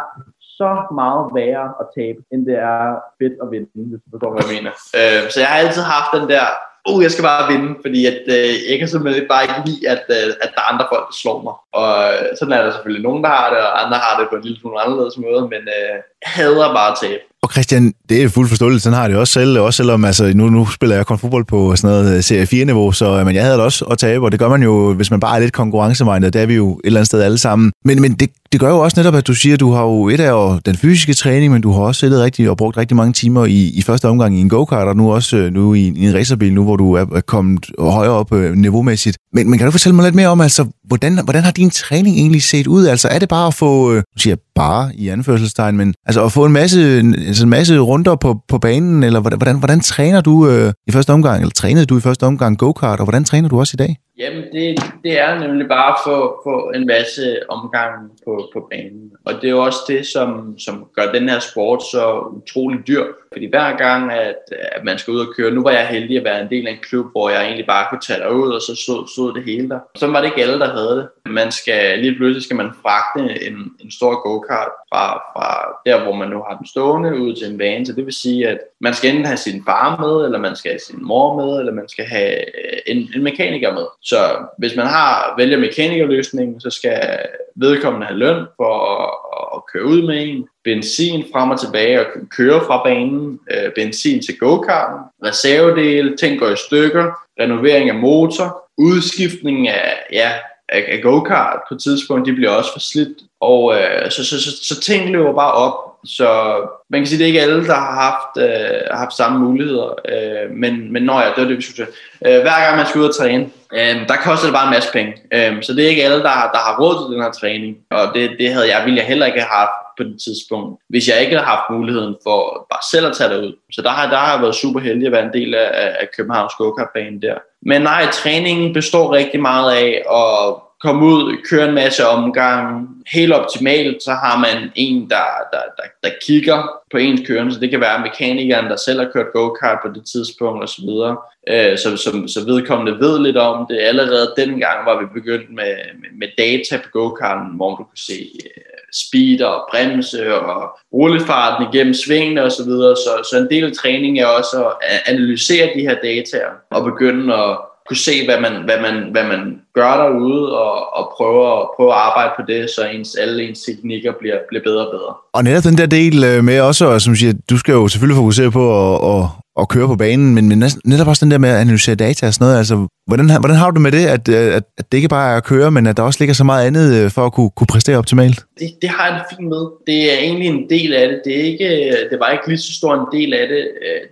så 0.65 0.95
meget 1.03 1.23
værre 1.39 1.69
at 1.83 1.87
tabe, 1.97 2.21
end 2.33 2.41
det 2.49 2.57
er 2.73 2.81
fedt 3.21 3.37
at 3.43 3.51
vinde, 3.55 3.71
hvis 3.91 4.03
du 4.05 4.09
forstår, 4.15 4.31
hvad 4.33 4.43
jeg 4.45 4.55
mener. 4.57 4.73
Øh, 4.99 5.23
så 5.33 5.37
jeg 5.43 5.49
har 5.51 5.59
altid 5.65 5.85
haft 5.95 6.11
den 6.17 6.27
der, 6.35 6.45
uh, 6.91 7.01
jeg 7.05 7.11
skal 7.13 7.29
bare 7.31 7.51
vinde, 7.53 7.71
fordi 7.85 8.01
at, 8.13 8.23
øh, 8.37 8.55
jeg 8.71 8.77
kan 8.79 8.89
simpelthen 8.89 9.33
bare 9.33 9.45
ikke 9.47 9.67
lide, 9.69 9.85
at, 9.95 10.05
øh, 10.17 10.29
at 10.45 10.51
der 10.55 10.61
er 10.63 10.71
andre 10.73 10.87
folk, 10.93 11.05
der 11.11 11.17
slår 11.23 11.39
mig. 11.47 11.57
Og 11.81 11.91
øh, 12.13 12.25
sådan 12.39 12.55
er 12.57 12.63
der 12.63 12.73
selvfølgelig 12.73 13.07
nogen, 13.09 13.23
der 13.25 13.31
har 13.39 13.47
det, 13.53 13.61
og 13.67 13.73
andre 13.83 13.99
har 14.05 14.15
det 14.19 14.27
på 14.29 14.37
en 14.37 14.45
lille 14.47 14.59
smule 14.61 14.83
anderledes 14.85 15.17
måde, 15.27 15.43
men 15.53 15.63
øh, 15.77 15.97
hader 16.25 16.75
bare 16.75 16.91
at 16.91 16.97
tabe. 17.03 17.21
Og 17.45 17.51
Christian, 17.53 17.93
det 18.09 18.23
er 18.23 18.29
fuldt 18.29 18.49
forståeligt, 18.49 18.83
sådan 18.83 18.97
har 18.97 19.03
jeg 19.03 19.11
det 19.11 19.19
også 19.19 19.33
selv, 19.33 19.61
også 19.61 19.77
selvom 19.77 20.05
altså, 20.05 20.33
nu, 20.35 20.51
nu 20.51 20.67
spiller 20.67 20.97
jeg 20.97 21.07
kun 21.07 21.19
fodbold 21.19 21.45
på 21.45 21.77
sådan 21.77 21.91
noget 21.91 22.17
øh, 22.17 22.23
serie 22.23 22.63
4-niveau, 22.63 22.93
så 22.93 23.19
øh, 23.19 23.27
men 23.27 23.35
jeg 23.35 23.43
havde 23.43 23.57
det 23.57 23.65
også 23.65 23.85
at 23.85 23.99
tabe, 23.99 24.25
og 24.25 24.33
det 24.33 24.41
gør 24.41 24.49
man 24.49 24.63
jo, 24.63 24.95
hvis 24.95 25.11
man 25.11 25.21
bare 25.21 25.37
er 25.37 25.41
lidt 25.41 25.53
konkurrencemindet, 25.53 26.33
det 26.33 26.43
er 26.43 26.47
vi 26.47 26.55
jo 26.55 26.73
et 26.73 26.81
eller 26.85 27.01
andet 27.01 27.07
sted 27.07 27.23
alle 27.23 27.39
sammen. 27.39 27.73
Men, 27.85 28.01
men 28.01 28.13
det, 28.13 28.31
det 28.53 28.61
gør 28.61 28.69
jo 28.69 28.79
også 28.79 29.01
netop, 29.01 29.15
at 29.15 29.27
du 29.27 29.35
siger, 29.35 29.55
at 29.55 29.61
du 29.61 29.73
har 29.73 29.83
jo 29.83 30.09
et 30.09 30.21
af 30.21 30.59
den 30.67 30.77
fysiske 30.77 31.15
træning, 31.15 31.53
men 31.53 31.63
du 31.63 31.73
har 31.73 31.81
også 31.81 31.99
siddet 31.99 32.23
rigtig 32.23 32.51
og 32.51 32.57
brugt 32.57 32.77
rigtig 32.77 32.97
mange 32.97 33.13
timer 33.13 33.45
i, 33.45 33.71
i 33.75 33.83
første 33.83 34.09
omgang 34.09 34.39
i 34.39 34.41
en 34.41 34.49
go-kart, 34.49 34.89
og 34.89 34.97
nu 34.97 35.13
også 35.13 35.37
øh, 35.37 35.53
nu 35.53 35.75
i, 35.75 35.93
i 35.97 36.07
en 36.07 36.15
racerbil, 36.15 36.55
nu 36.55 36.65
hvor 36.65 36.77
du 36.77 36.93
er 36.93 37.21
kommet 37.27 37.67
højere 37.79 38.13
op 38.13 38.33
øh, 38.33 38.55
niveaumæssigt. 38.55 39.19
Men, 39.33 39.51
men 39.51 39.59
kan 39.59 39.67
du 39.67 39.71
fortælle 39.71 39.97
mig 39.97 40.05
lidt 40.05 40.15
mere 40.15 40.29
om, 40.29 40.41
altså, 40.41 40.67
hvordan, 40.85 41.25
hvordan 41.25 41.43
har 41.43 41.51
din 41.51 41.71
træning 41.71 42.17
egentlig 42.17 42.43
set 42.43 42.67
ud? 42.67 42.87
Altså 42.87 43.09
er 43.09 43.19
det 43.19 43.29
bare 43.29 43.47
at 43.47 43.55
få, 43.55 43.91
øh, 43.93 43.97
nu 43.97 44.19
siger 44.19 44.37
bare 44.55 44.91
i 44.95 45.09
anførselstegn, 45.09 45.77
men 45.77 45.95
altså 46.07 46.25
at 46.25 46.33
få 46.33 46.45
en 46.45 46.53
masse, 46.53 46.81
altså 47.27 47.45
en 47.45 47.51
masse 47.51 47.79
runder 47.79 48.17
på, 48.17 48.41
på 48.49 48.59
banen, 48.59 49.03
eller 49.03 49.21
hvordan, 49.21 49.39
hvordan, 49.39 49.59
hvordan 49.59 49.81
træner 49.81 50.21
du 50.21 50.49
øh, 50.49 50.73
i 50.87 50.93
første 50.93 51.11
omgang, 51.11 51.41
eller 51.41 51.53
trænede 51.53 51.87
du 51.87 51.99
i 51.99 52.01
første 52.01 52.25
omgang 52.25 52.59
go-kart, 52.59 53.01
og 53.01 53.05
hvordan 53.05 53.25
træner 53.25 53.49
du 53.49 53.59
også 53.59 53.75
i 53.75 53.83
dag? 53.85 53.97
Jamen, 54.19 54.43
det, 54.53 54.67
det 55.05 55.21
er 55.21 55.39
nemlig 55.39 55.67
bare 55.69 55.91
at 55.93 56.01
få, 56.07 56.41
få 56.47 56.71
en 56.75 56.87
masse 56.87 57.25
omgang 57.49 57.93
på, 58.25 58.33
på 58.53 58.69
banen. 58.71 59.11
Og 59.27 59.33
det 59.35 59.45
er 59.45 59.51
jo 59.51 59.65
også 59.65 59.79
det, 59.89 60.07
som, 60.07 60.59
som 60.59 60.85
gør 60.97 61.13
den 61.13 61.29
her 61.29 61.39
sport 61.39 61.83
så 61.93 62.05
utrolig 62.39 62.79
dyr. 62.89 63.05
Fordi 63.35 63.47
hver 63.51 63.77
gang, 63.77 64.13
at, 64.13 64.37
at 64.77 64.85
man 64.85 64.99
skal 64.99 65.13
ud 65.15 65.21
og 65.21 65.35
køre, 65.37 65.51
nu 65.51 65.63
var 65.63 65.71
jeg 65.71 65.87
heldig 65.87 66.17
at 66.19 66.25
være 66.25 66.41
en 66.43 66.51
del 66.51 66.67
af 66.67 66.73
en 66.73 66.85
klub, 66.89 67.07
hvor 67.13 67.31
jeg 67.31 67.45
egentlig 67.45 67.67
bare 67.67 67.87
kunne 67.91 68.01
tage 68.01 68.35
ud 68.35 68.51
og 68.53 68.61
så 68.61 68.75
stod, 68.85 69.09
stod 69.09 69.35
det 69.35 69.45
hele 69.45 69.69
der. 69.69 69.79
Så 69.97 70.07
var 70.07 70.21
det 70.21 70.29
ikke 70.29 70.43
alle, 70.43 70.59
der 70.59 70.71
havde 70.73 70.97
det. 70.97 71.33
Man 71.33 71.53
skal, 71.53 71.99
lige 71.99 72.17
pludselig 72.17 72.43
skal 72.43 72.57
man 72.57 72.71
fragte 72.83 73.47
en, 73.47 73.57
en 73.81 73.91
stor 73.91 74.23
go-kart 74.23 74.73
fra, 74.91 75.05
fra 75.33 75.47
der, 75.87 76.03
hvor 76.03 76.15
man 76.15 76.29
nu 76.29 76.43
har 76.49 76.57
den 76.57 76.67
stående, 76.67 77.21
ud 77.21 77.35
til 77.35 77.51
en 77.51 77.59
bane. 77.59 77.87
Så 77.87 77.93
det 77.93 78.05
vil 78.07 78.15
sige, 78.15 78.49
at 78.49 78.59
man 78.81 78.95
skal 78.95 79.11
enten 79.11 79.27
have 79.27 79.37
sin 79.37 79.63
far 79.65 79.97
med, 80.01 80.25
eller 80.25 80.39
man 80.39 80.57
skal 80.57 80.71
have 80.71 80.87
sin 80.89 80.99
mor 81.07 81.37
med, 81.41 81.59
eller 81.59 81.73
man 81.73 81.89
skal 81.89 82.05
have 82.05 82.37
øh, 82.39 82.79
en, 82.87 83.11
en 83.15 83.23
mekaniker 83.23 83.73
med. 83.73 83.87
Så 84.03 84.17
hvis 84.59 84.77
man 84.77 84.87
har 84.87 85.35
vælger 85.39 85.59
mekanikerløsningen, 85.59 86.61
så 86.61 86.71
skal 86.71 87.19
vedkommende 87.57 88.07
have 88.07 88.19
løn 88.19 88.47
for 88.57 88.75
at, 88.95 89.11
at 89.57 89.63
køre 89.73 89.85
ud 89.85 90.03
med 90.07 90.29
en, 90.29 90.49
benzin 90.65 91.25
frem 91.33 91.51
og 91.51 91.61
tilbage 91.61 92.01
og 92.01 92.07
køre 92.37 92.61
fra 92.67 92.83
banen, 92.85 93.41
øh, 93.51 93.73
benzin 93.75 94.23
til 94.23 94.39
go-karten, 94.39 94.99
reservedele, 95.25 96.17
ting 96.17 96.39
går 96.39 96.49
i 96.49 96.57
stykker, 96.57 97.13
renovering 97.41 97.89
af 97.91 97.95
motor, 97.95 98.65
udskiftning 98.79 99.69
af, 99.69 99.95
ja, 100.13 100.33
af, 100.69 100.85
af 100.89 101.03
go-kart 101.03 101.61
på 101.69 101.75
et 101.75 101.83
tidspunkt, 101.83 102.27
de 102.27 102.33
bliver 102.33 102.51
også 102.51 102.73
for 102.73 102.81
slidt, 102.81 103.19
og 103.41 103.75
øh, 103.75 104.11
så, 104.11 104.25
så, 104.25 104.41
så, 104.41 104.51
så 104.63 104.81
ting 104.81 105.11
løber 105.11 105.33
bare 105.33 105.53
op, 105.53 105.94
så 106.07 106.61
man 106.91 107.01
kan 107.01 107.07
sige, 107.07 107.19
det 107.19 107.25
er 107.25 107.29
ikke 107.29 107.43
alle, 107.43 107.67
der 107.67 107.75
har 107.75 107.95
haft, 107.95 108.49
øh, 108.49 108.81
haft 108.91 109.17
samme 109.17 109.39
muligheder. 109.39 109.95
Øh, 110.09 110.51
men, 110.51 110.93
men 110.93 111.03
når 111.03 111.21
jeg, 111.21 111.33
det 111.37 111.43
var 111.43 111.49
det, 111.49 111.57
vi 111.57 111.63
skulle 111.63 111.87
øh, 112.27 112.41
Hver 112.43 112.65
gang 112.65 112.77
man 112.77 112.87
skal 112.87 113.01
ud 113.01 113.09
og 113.09 113.15
træne, 113.15 113.45
øh, 113.73 114.09
der 114.09 114.17
koster 114.25 114.47
det 114.47 114.55
bare 114.55 114.67
en 114.67 114.75
masse 114.75 114.93
penge. 114.93 115.13
Øh, 115.33 115.63
så 115.63 115.73
det 115.73 115.85
er 115.85 115.89
ikke 115.89 116.05
alle, 116.05 116.17
der, 116.17 116.51
der 116.55 116.63
har 116.67 116.77
råd 116.81 116.95
til 116.95 117.15
den 117.15 117.25
her 117.25 117.33
træning. 117.33 117.77
Og 117.91 118.15
det, 118.15 118.31
det 118.39 118.53
havde 118.53 118.77
jeg, 118.77 118.85
ville 118.85 118.99
jeg 118.99 119.07
heller 119.07 119.27
ikke 119.27 119.41
have 119.41 119.57
haft 119.61 119.79
på 119.99 120.03
det 120.05 120.17
tidspunkt, 120.25 120.81
hvis 120.89 121.09
jeg 121.09 121.21
ikke 121.21 121.37
havde 121.37 121.47
haft 121.47 121.71
muligheden 121.71 122.17
for 122.23 122.67
bare 122.71 122.85
selv 122.91 123.07
at 123.07 123.17
tage 123.17 123.31
det 123.31 123.45
ud. 123.45 123.53
Så 123.73 123.83
der 123.83 123.91
har, 123.91 124.11
der 124.11 124.17
har 124.17 124.33
jeg 124.33 124.43
været 124.43 124.55
super 124.55 124.81
heldig 124.81 125.07
at 125.07 125.13
være 125.13 125.27
en 125.27 125.33
del 125.33 125.55
af, 125.55 125.71
af 126.01 126.09
Københavns 126.17 126.53
go 126.59 126.77
der. 127.23 127.39
Men 127.63 127.83
nej, 127.83 128.07
træningen 128.13 128.73
består 128.73 129.13
rigtig 129.13 129.41
meget 129.41 129.73
af 129.73 130.03
at 130.11 130.55
komme 130.85 131.07
ud, 131.07 131.37
køre 131.51 131.69
en 131.69 131.75
masse 131.75 132.07
omgang. 132.07 132.89
Helt 133.13 133.33
optimalt, 133.33 134.03
så 134.03 134.11
har 134.11 134.39
man 134.39 134.73
en, 134.75 135.11
der, 135.11 135.27
der, 135.53 135.65
der, 135.77 135.89
der 136.05 136.15
kigger 136.27 136.61
på 136.91 136.97
ens 136.97 137.21
kørende, 137.27 137.55
så 137.55 137.61
det 137.61 137.71
kan 137.71 137.81
være 137.81 138.01
mekanikeren, 138.01 138.71
der 138.71 138.77
selv 138.77 139.01
har 139.01 139.11
kørt 139.13 139.33
go-kart 139.33 139.79
på 139.83 139.89
det 139.95 140.05
tidspunkt 140.13 140.65
osv., 140.65 140.85
så, 140.85 141.17
øh, 141.49 141.79
så, 141.79 141.97
så, 141.97 142.11
så 142.35 142.45
vedkommende 142.47 143.01
ved 143.01 143.19
lidt 143.19 143.37
om 143.37 143.67
det. 143.71 143.79
Allerede 143.79 144.35
dengang 144.37 144.87
var 144.87 145.01
vi 145.01 145.07
begyndt 145.15 145.51
med, 145.51 145.75
med, 146.01 146.11
med 146.19 146.29
data 146.39 146.77
på 146.85 146.89
go-karten, 146.93 147.57
hvor 147.57 147.71
du 147.71 147.77
kunne 147.77 148.07
se 148.11 148.21
øh, 148.47 148.63
speed 148.93 149.43
og 149.43 149.69
bremse 149.71 150.35
og 150.35 150.79
rullefarten 150.93 151.67
igennem 151.73 151.95
svingene 151.95 152.43
osv., 152.43 152.51
så, 152.51 152.65
videre. 152.65 152.97
så, 152.97 153.29
så 153.31 153.39
en 153.39 153.51
del 153.51 153.65
af 153.65 153.73
træningen 153.73 154.25
er 154.25 154.27
også 154.27 154.73
at 154.83 155.03
analysere 155.07 155.71
de 155.75 155.81
her 155.81 155.97
data 156.03 156.39
og 156.71 156.85
begynde 156.85 157.35
at 157.35 157.59
kunne 157.89 157.97
se, 157.97 158.25
hvad 158.27 158.41
man, 158.41 158.55
hvad 158.65 158.79
man, 158.87 158.97
hvad 159.13 159.25
man 159.33 159.61
gør 159.75 159.93
derude, 160.03 160.59
og, 160.59 160.75
og 160.99 161.13
prøve, 161.17 161.41
prøve 161.77 161.93
at 161.95 162.01
arbejde 162.09 162.33
på 162.39 162.43
det, 162.49 162.71
så 162.71 162.83
ens, 162.95 163.15
alle 163.15 163.49
ens 163.49 163.61
teknikker 163.61 164.13
bliver, 164.21 164.39
bliver 164.49 164.63
bedre 164.65 164.87
og 164.87 164.93
bedre. 164.97 165.13
Og 165.33 165.45
netop 165.45 165.65
den 165.65 165.79
der 165.79 165.87
del 165.87 166.25
øh, 166.25 166.45
med 166.45 166.61
også, 166.61 166.99
som 166.99 167.17
siger, 167.17 167.33
du 167.51 167.59
skal 167.59 167.73
jo 167.73 167.89
selvfølgelig 167.89 168.17
fokusere 168.17 168.51
på 168.51 168.65
at, 168.81 168.95
at, 169.13 169.23
at 169.61 169.69
køre 169.69 169.87
på 169.87 169.97
banen, 169.97 170.35
men, 170.35 170.49
men 170.49 170.59
netop 170.85 171.09
også 171.09 171.25
den 171.25 171.31
der 171.31 171.39
med 171.39 171.49
at 171.49 171.61
analysere 171.61 171.95
data 171.95 172.27
og 172.27 172.35
sådan 172.35 172.45
noget, 172.45 172.59
altså 172.59 172.87
Hvordan, 173.07 173.27
hvordan 173.41 173.57
har 173.57 173.71
du 173.71 173.75
det 173.75 173.83
med 173.83 173.93
det, 173.93 174.07
at, 174.07 174.29
øh, 174.29 174.57
at, 174.59 174.65
at 174.79 174.93
det 174.93 174.99
ikke 174.99 175.09
bare 175.09 175.33
er 175.33 175.37
at 175.37 175.45
køre, 175.45 175.71
men 175.71 175.87
at 175.87 175.97
der 175.97 176.03
også 176.03 176.21
ligger 176.21 176.35
så 176.35 176.45
meget 176.45 176.67
andet 176.67 177.05
øh, 177.05 177.11
for 177.11 177.27
at 177.27 177.33
kunne, 177.33 177.51
kunne 177.57 177.67
præstere 177.67 177.99
optimalt? 177.99 178.39
Det, 178.59 178.69
det 178.83 178.91
har 178.91 179.07
jeg 179.07 179.15
det 179.19 179.25
fint 179.37 179.49
med. 179.49 179.65
Det 179.87 180.13
er 180.13 180.19
egentlig 180.19 180.49
en 180.49 180.71
del 180.71 180.95
af 180.95 181.09
det. 181.09 181.21
Det, 181.25 181.41
er 181.41 181.45
ikke, 181.45 181.69
øh, 181.87 182.11
det 182.11 182.19
var 182.21 182.31
ikke 182.31 182.49
lige 182.49 182.59
så 182.59 182.73
stor 182.73 182.95
en 182.95 183.21
del 183.21 183.35
af 183.35 183.49
det, 183.49 183.63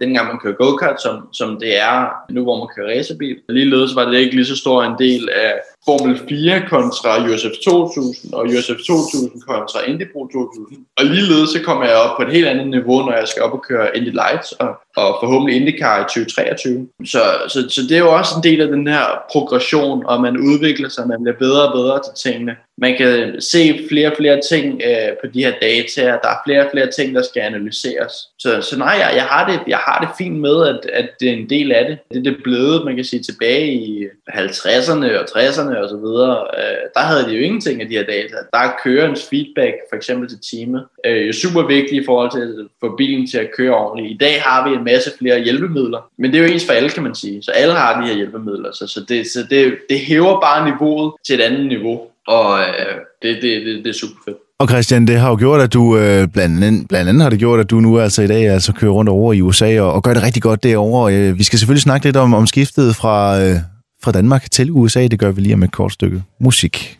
dengang 0.00 0.26
man 0.26 0.38
kører 0.42 0.54
go-kart, 0.54 1.02
som, 1.02 1.14
som 1.32 1.58
det 1.60 1.80
er 1.80 2.08
nu, 2.30 2.42
hvor 2.42 2.58
man 2.58 2.68
kører 2.76 2.98
racerbil. 2.98 3.36
Ligeledes 3.48 3.94
var 3.94 4.04
det 4.04 4.18
ikke 4.18 4.36
lige 4.36 4.46
så 4.46 4.56
stor 4.56 4.82
en 4.82 4.96
del 4.98 5.28
af 5.44 5.52
Formel 5.84 6.20
4 6.28 6.62
kontra 6.68 7.10
USF 7.24 7.56
2000 7.64 8.32
og 8.32 8.42
USF 8.46 8.80
2000 8.86 9.40
kontra 9.48 9.78
Indy 9.88 10.06
Pro 10.12 10.26
2000. 10.26 10.78
Og 10.98 11.04
ligeledes 11.04 11.50
så 11.50 11.60
kommer 11.64 11.84
jeg 11.84 11.96
op 11.96 12.16
på 12.16 12.22
et 12.22 12.32
helt 12.32 12.46
andet 12.46 12.68
niveau, 12.68 12.98
når 13.06 13.12
jeg 13.12 13.28
skal 13.28 13.42
op 13.42 13.52
og 13.52 13.64
køre 13.68 13.96
Indy 13.96 14.12
Lights 14.22 14.52
og, 14.52 14.70
og 14.96 15.08
forhåbentlig 15.22 15.56
IndyCar 15.56 15.96
i 16.00 16.04
2023. 16.04 16.88
Så, 17.04 17.22
så, 17.48 17.58
så 17.68 17.80
det 17.88 17.94
er 17.96 18.04
jo 18.06 18.12
også 18.18 18.32
en 18.36 18.44
del 18.48 18.60
af 18.60 18.68
den 18.68 18.81
her 18.86 19.22
progression, 19.32 20.06
og 20.06 20.20
man 20.20 20.36
udvikler 20.36 20.88
sig, 20.88 21.08
man 21.08 21.22
bliver 21.22 21.38
bedre 21.38 21.68
og 21.68 21.72
bedre 21.72 22.00
til 22.02 22.32
tingene 22.32 22.56
man 22.82 22.96
kan 22.96 23.40
se 23.40 23.86
flere 23.88 24.10
og 24.10 24.16
flere 24.16 24.40
ting 24.50 24.82
øh, 24.84 25.16
på 25.20 25.26
de 25.34 25.44
her 25.44 25.52
data, 25.62 26.02
der 26.22 26.28
er 26.34 26.42
flere 26.46 26.64
og 26.64 26.70
flere 26.72 26.90
ting, 26.90 27.14
der 27.14 27.22
skal 27.22 27.40
analyseres. 27.40 28.12
Så, 28.38 28.60
så 28.60 28.78
nej, 28.78 28.94
jeg, 29.02 29.12
jeg, 29.14 29.22
har 29.22 29.50
det, 29.50 29.60
jeg 29.68 29.78
har 29.78 29.98
det 30.00 30.08
fint 30.18 30.40
med, 30.40 30.68
at, 30.68 30.80
at 30.92 31.08
det 31.20 31.28
er 31.28 31.32
en 31.32 31.50
del 31.50 31.72
af 31.72 31.84
det. 31.88 31.98
Det 32.10 32.18
er 32.18 32.22
det 32.22 32.42
blevet, 32.44 32.84
man 32.84 32.96
kan 32.96 33.04
sige, 33.04 33.22
tilbage 33.22 33.72
i 33.72 34.06
50'erne 34.30 35.18
og 35.18 35.24
60'erne 35.34 35.76
og 35.82 35.88
så 35.88 35.98
videre. 36.04 36.46
Øh, 36.58 36.82
der 36.94 37.00
havde 37.00 37.24
de 37.24 37.36
jo 37.36 37.42
ingenting 37.42 37.82
af 37.82 37.88
de 37.88 37.94
her 37.94 38.04
data. 38.04 38.36
Der 38.52 38.58
er 38.58 38.76
kørens 38.84 39.26
feedback, 39.30 39.74
for 39.88 39.96
eksempel 39.96 40.28
til 40.28 40.38
teamet, 40.50 40.84
øh, 41.06 41.26
jo 41.26 41.32
super 41.32 41.62
vigtigt 41.66 42.02
i 42.02 42.06
forhold 42.06 42.30
til 42.30 42.40
at 42.40 42.66
få 42.80 42.96
bilen 42.96 43.26
til 43.30 43.38
at 43.38 43.50
køre 43.56 43.74
ordentligt. 43.74 44.14
I 44.14 44.16
dag 44.16 44.42
har 44.42 44.68
vi 44.68 44.74
en 44.74 44.84
masse 44.84 45.10
flere 45.18 45.40
hjælpemidler, 45.40 46.10
men 46.18 46.32
det 46.32 46.38
er 46.38 46.44
jo 46.44 46.52
ens 46.52 46.66
for 46.66 46.72
alle, 46.72 46.90
kan 46.90 47.02
man 47.02 47.14
sige. 47.14 47.42
Så 47.42 47.50
alle 47.50 47.74
har 47.74 48.00
de 48.00 48.06
her 48.08 48.14
hjælpemidler, 48.14 48.72
så, 48.72 48.86
så, 48.86 49.00
det, 49.08 49.26
så 49.26 49.46
det, 49.50 49.78
det 49.90 49.98
hæver 49.98 50.40
bare 50.40 50.70
niveauet 50.70 51.12
til 51.26 51.34
et 51.34 51.44
andet 51.44 51.66
niveau 51.66 52.08
og 52.28 52.60
øh, 52.60 52.94
det, 53.22 53.42
det, 53.42 53.66
det, 53.66 53.84
det 53.84 53.90
er 53.90 53.98
super 54.00 54.20
fedt. 54.24 54.36
Og 54.58 54.68
Christian, 54.68 55.06
det 55.06 55.18
har 55.18 55.28
jo 55.28 55.36
gjort, 55.36 55.60
at 55.60 55.72
du, 55.72 55.96
øh, 55.96 56.28
blandt, 56.28 56.64
andet, 56.64 56.88
blandt 56.88 57.08
andet 57.08 57.22
har 57.22 57.30
det 57.30 57.38
gjort, 57.38 57.60
at 57.60 57.70
du 57.70 57.80
nu 57.80 57.98
altså 57.98 58.22
i 58.22 58.26
dag 58.26 58.48
altså 58.48 58.72
kører 58.72 58.92
rundt 58.92 59.10
over 59.10 59.32
i 59.32 59.40
USA 59.40 59.80
og, 59.80 59.92
og 59.92 60.02
gør 60.02 60.14
det 60.14 60.22
rigtig 60.22 60.42
godt 60.42 60.62
derovre. 60.62 61.14
Øh, 61.14 61.38
vi 61.38 61.44
skal 61.44 61.58
selvfølgelig 61.58 61.82
snakke 61.82 62.06
lidt 62.06 62.16
om, 62.16 62.34
om 62.34 62.46
skiftet 62.46 62.96
fra, 62.96 63.40
øh, 63.40 63.56
fra 64.04 64.12
Danmark 64.12 64.50
til 64.50 64.70
USA. 64.70 65.06
Det 65.06 65.18
gør 65.18 65.30
vi 65.30 65.40
lige 65.40 65.54
om 65.54 65.62
et 65.62 65.72
kort 65.72 65.92
stykke 65.92 66.22
musik. 66.40 66.98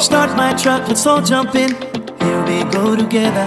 Start 0.00 0.30
my 0.36 0.50
truck, 0.62 0.82
let's 0.88 1.06
all 1.06 1.22
jump 1.32 1.54
in. 1.54 1.70
Here 2.20 2.42
we 2.48 2.56
go 2.76 2.96
together. 2.96 3.46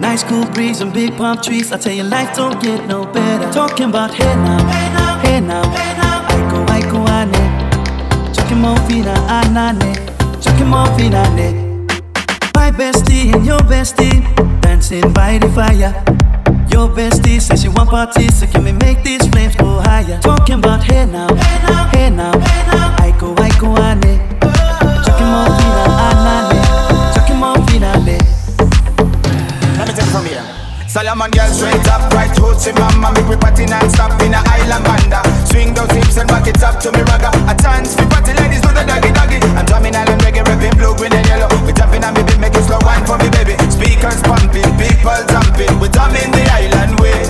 Nice 0.00 0.22
cool 0.28 0.46
breeze 0.54 0.80
and 0.84 0.92
big 0.92 1.12
palm 1.16 1.36
trees. 1.36 1.70
I 1.72 1.76
tell 1.76 1.96
you, 1.98 2.04
life 2.04 2.30
don't 2.34 2.58
get 2.62 2.80
no 2.88 3.04
better. 3.04 3.52
Talking 3.52 3.88
about 3.90 4.10
hey 4.14 4.34
now, 4.36 4.58
hey 4.74 4.88
now, 4.98 5.18
hey 5.24 5.40
now, 5.40 5.64
hey 5.78 5.92
now. 6.02 6.16
I 6.32 6.36
go, 6.50 6.58
I 6.76 6.80
go, 6.92 6.98
I 7.04 7.24
know. 7.24 7.55
Chakimofina 8.46 9.12
anane, 9.28 9.96
Chakimofinane. 10.40 11.84
My 12.54 12.70
bestie 12.70 13.34
and 13.34 13.44
your 13.44 13.58
bestie 13.58 14.22
dancing 14.60 15.12
by 15.12 15.38
the 15.38 15.48
fire. 15.48 15.92
Your 16.70 16.88
bestie 16.88 17.40
says 17.40 17.62
she 17.62 17.68
want 17.68 17.90
parties, 17.90 18.38
so 18.38 18.46
can 18.46 18.62
we 18.62 18.70
make 18.70 19.02
these 19.02 19.26
flames 19.30 19.56
go 19.56 19.80
higher? 19.80 20.20
Talking 20.20 20.60
about 20.60 20.84
hey 20.84 21.06
now, 21.06 21.26
hey 21.34 21.58
now, 21.66 21.88
hey 21.88 22.10
now, 22.10 22.38
hey 22.38 22.66
now. 22.70 22.96
I 23.00 23.10
go, 23.18 23.34
I 23.34 23.48
go. 23.58 23.74
Chakimofina 25.02 25.84
anane. 26.06 26.66
Let 29.76 29.88
me 29.88 29.94
take 29.94 30.06
from 30.06 30.24
here. 30.24 30.44
Solomon 30.86 31.30
girl 31.32 31.48
straight 31.50 31.88
up, 31.88 32.12
right 32.14 32.30
hoochie 32.30 32.72
mama 32.78 33.12
Make 33.12 33.28
me 33.28 33.36
party 33.36 33.66
non-stop 33.66 34.22
in 34.22 34.32
a 34.32 34.40
island 34.46 34.84
banda 34.84 35.45
Swing 35.56 35.72
those 35.72 35.90
hips 35.90 36.16
and 36.18 36.28
back 36.28 36.46
it 36.46 36.62
up 36.62 36.78
to 36.80 36.92
me 36.92 37.00
ragga. 37.08 37.32
A 37.48 37.56
chance 37.56 37.96
for 37.96 38.04
party 38.12 38.36
ladies 38.36 38.60
do 38.60 38.68
the 38.76 38.84
doggy 38.84 39.08
doggy. 39.16 39.40
I'm 39.56 39.64
drumming 39.64 39.96
island 39.96 40.20
reggae, 40.20 40.44
rapping 40.44 40.76
blue, 40.76 40.92
green 41.00 41.14
and 41.16 41.26
yellow. 41.26 41.48
We 41.64 41.72
jumping 41.72 42.04
on 42.04 42.12
me 42.12 42.22
beat, 42.28 42.38
make 42.38 42.52
it 42.52 42.64
slow 42.68 42.76
wine 42.84 43.00
for 43.08 43.16
me 43.16 43.32
baby. 43.32 43.56
Speakers 43.72 44.20
pumping, 44.28 44.68
people 44.76 45.16
jumping. 45.32 45.72
We 45.80 45.88
drumming 45.88 46.28
the 46.36 46.44
island 46.60 47.00
way. 47.00 47.24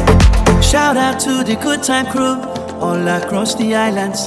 Shout 0.61 0.97
out 0.97 1.21
to 1.21 1.45
the 1.45 1.55
good 1.55 1.85
time 1.85 2.07
crew 2.11 2.43
All 2.83 2.99
across 3.07 3.55
the 3.55 3.77
islands. 3.77 4.27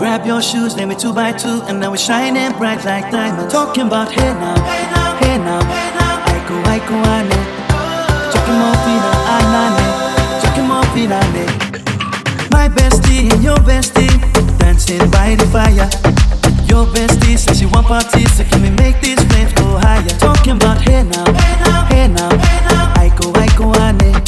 Grab 0.00 0.24
your 0.24 0.40
shoes, 0.40 0.74
name 0.74 0.88
me 0.88 0.96
two 0.96 1.12
by 1.12 1.32
two 1.32 1.60
And 1.68 1.78
now 1.80 1.90
we're 1.90 2.00
shining 2.08 2.56
bright 2.56 2.86
like 2.86 3.12
diamonds. 3.12 3.52
Talking 3.52 3.86
about 3.88 4.12
hey 4.12 4.32
now, 4.32 4.56
hey 4.64 4.84
now, 4.88 5.12
hey 5.20 5.36
now, 5.44 5.60
hey 5.68 5.88
now. 5.92 6.24
I 6.32 6.38
go, 6.48 6.56
I 6.74 6.78
go, 6.88 6.96
I 7.04 7.20
know 7.28 7.44
Chakimofina 8.32 9.12
anane, 9.36 9.86
Chakimofinane. 10.40 11.45
My 12.66 12.72
bestie 12.72 13.32
and 13.32 13.44
your 13.44 13.58
bestie 13.58 14.10
dancing 14.58 15.08
by 15.12 15.36
the 15.36 15.46
fire. 15.52 15.88
Your 16.66 16.84
bestie 16.86 17.38
says 17.38 17.60
she 17.60 17.66
want 17.66 17.86
parties, 17.86 18.36
so 18.36 18.42
can 18.42 18.60
we 18.60 18.70
make 18.70 19.00
these 19.00 19.22
flames 19.26 19.52
go 19.52 19.78
higher? 19.78 20.02
Talking 20.18 20.56
about 20.56 20.80
hey 20.80 21.04
now, 21.04 21.26
hey 21.26 21.60
now, 21.62 21.86
hey 21.86 22.08
now, 22.08 22.30
hey 22.30 22.64
now. 22.66 22.92
I 22.96 23.12
go, 23.16 23.32
I 23.34 23.90
ane. 23.90 24.25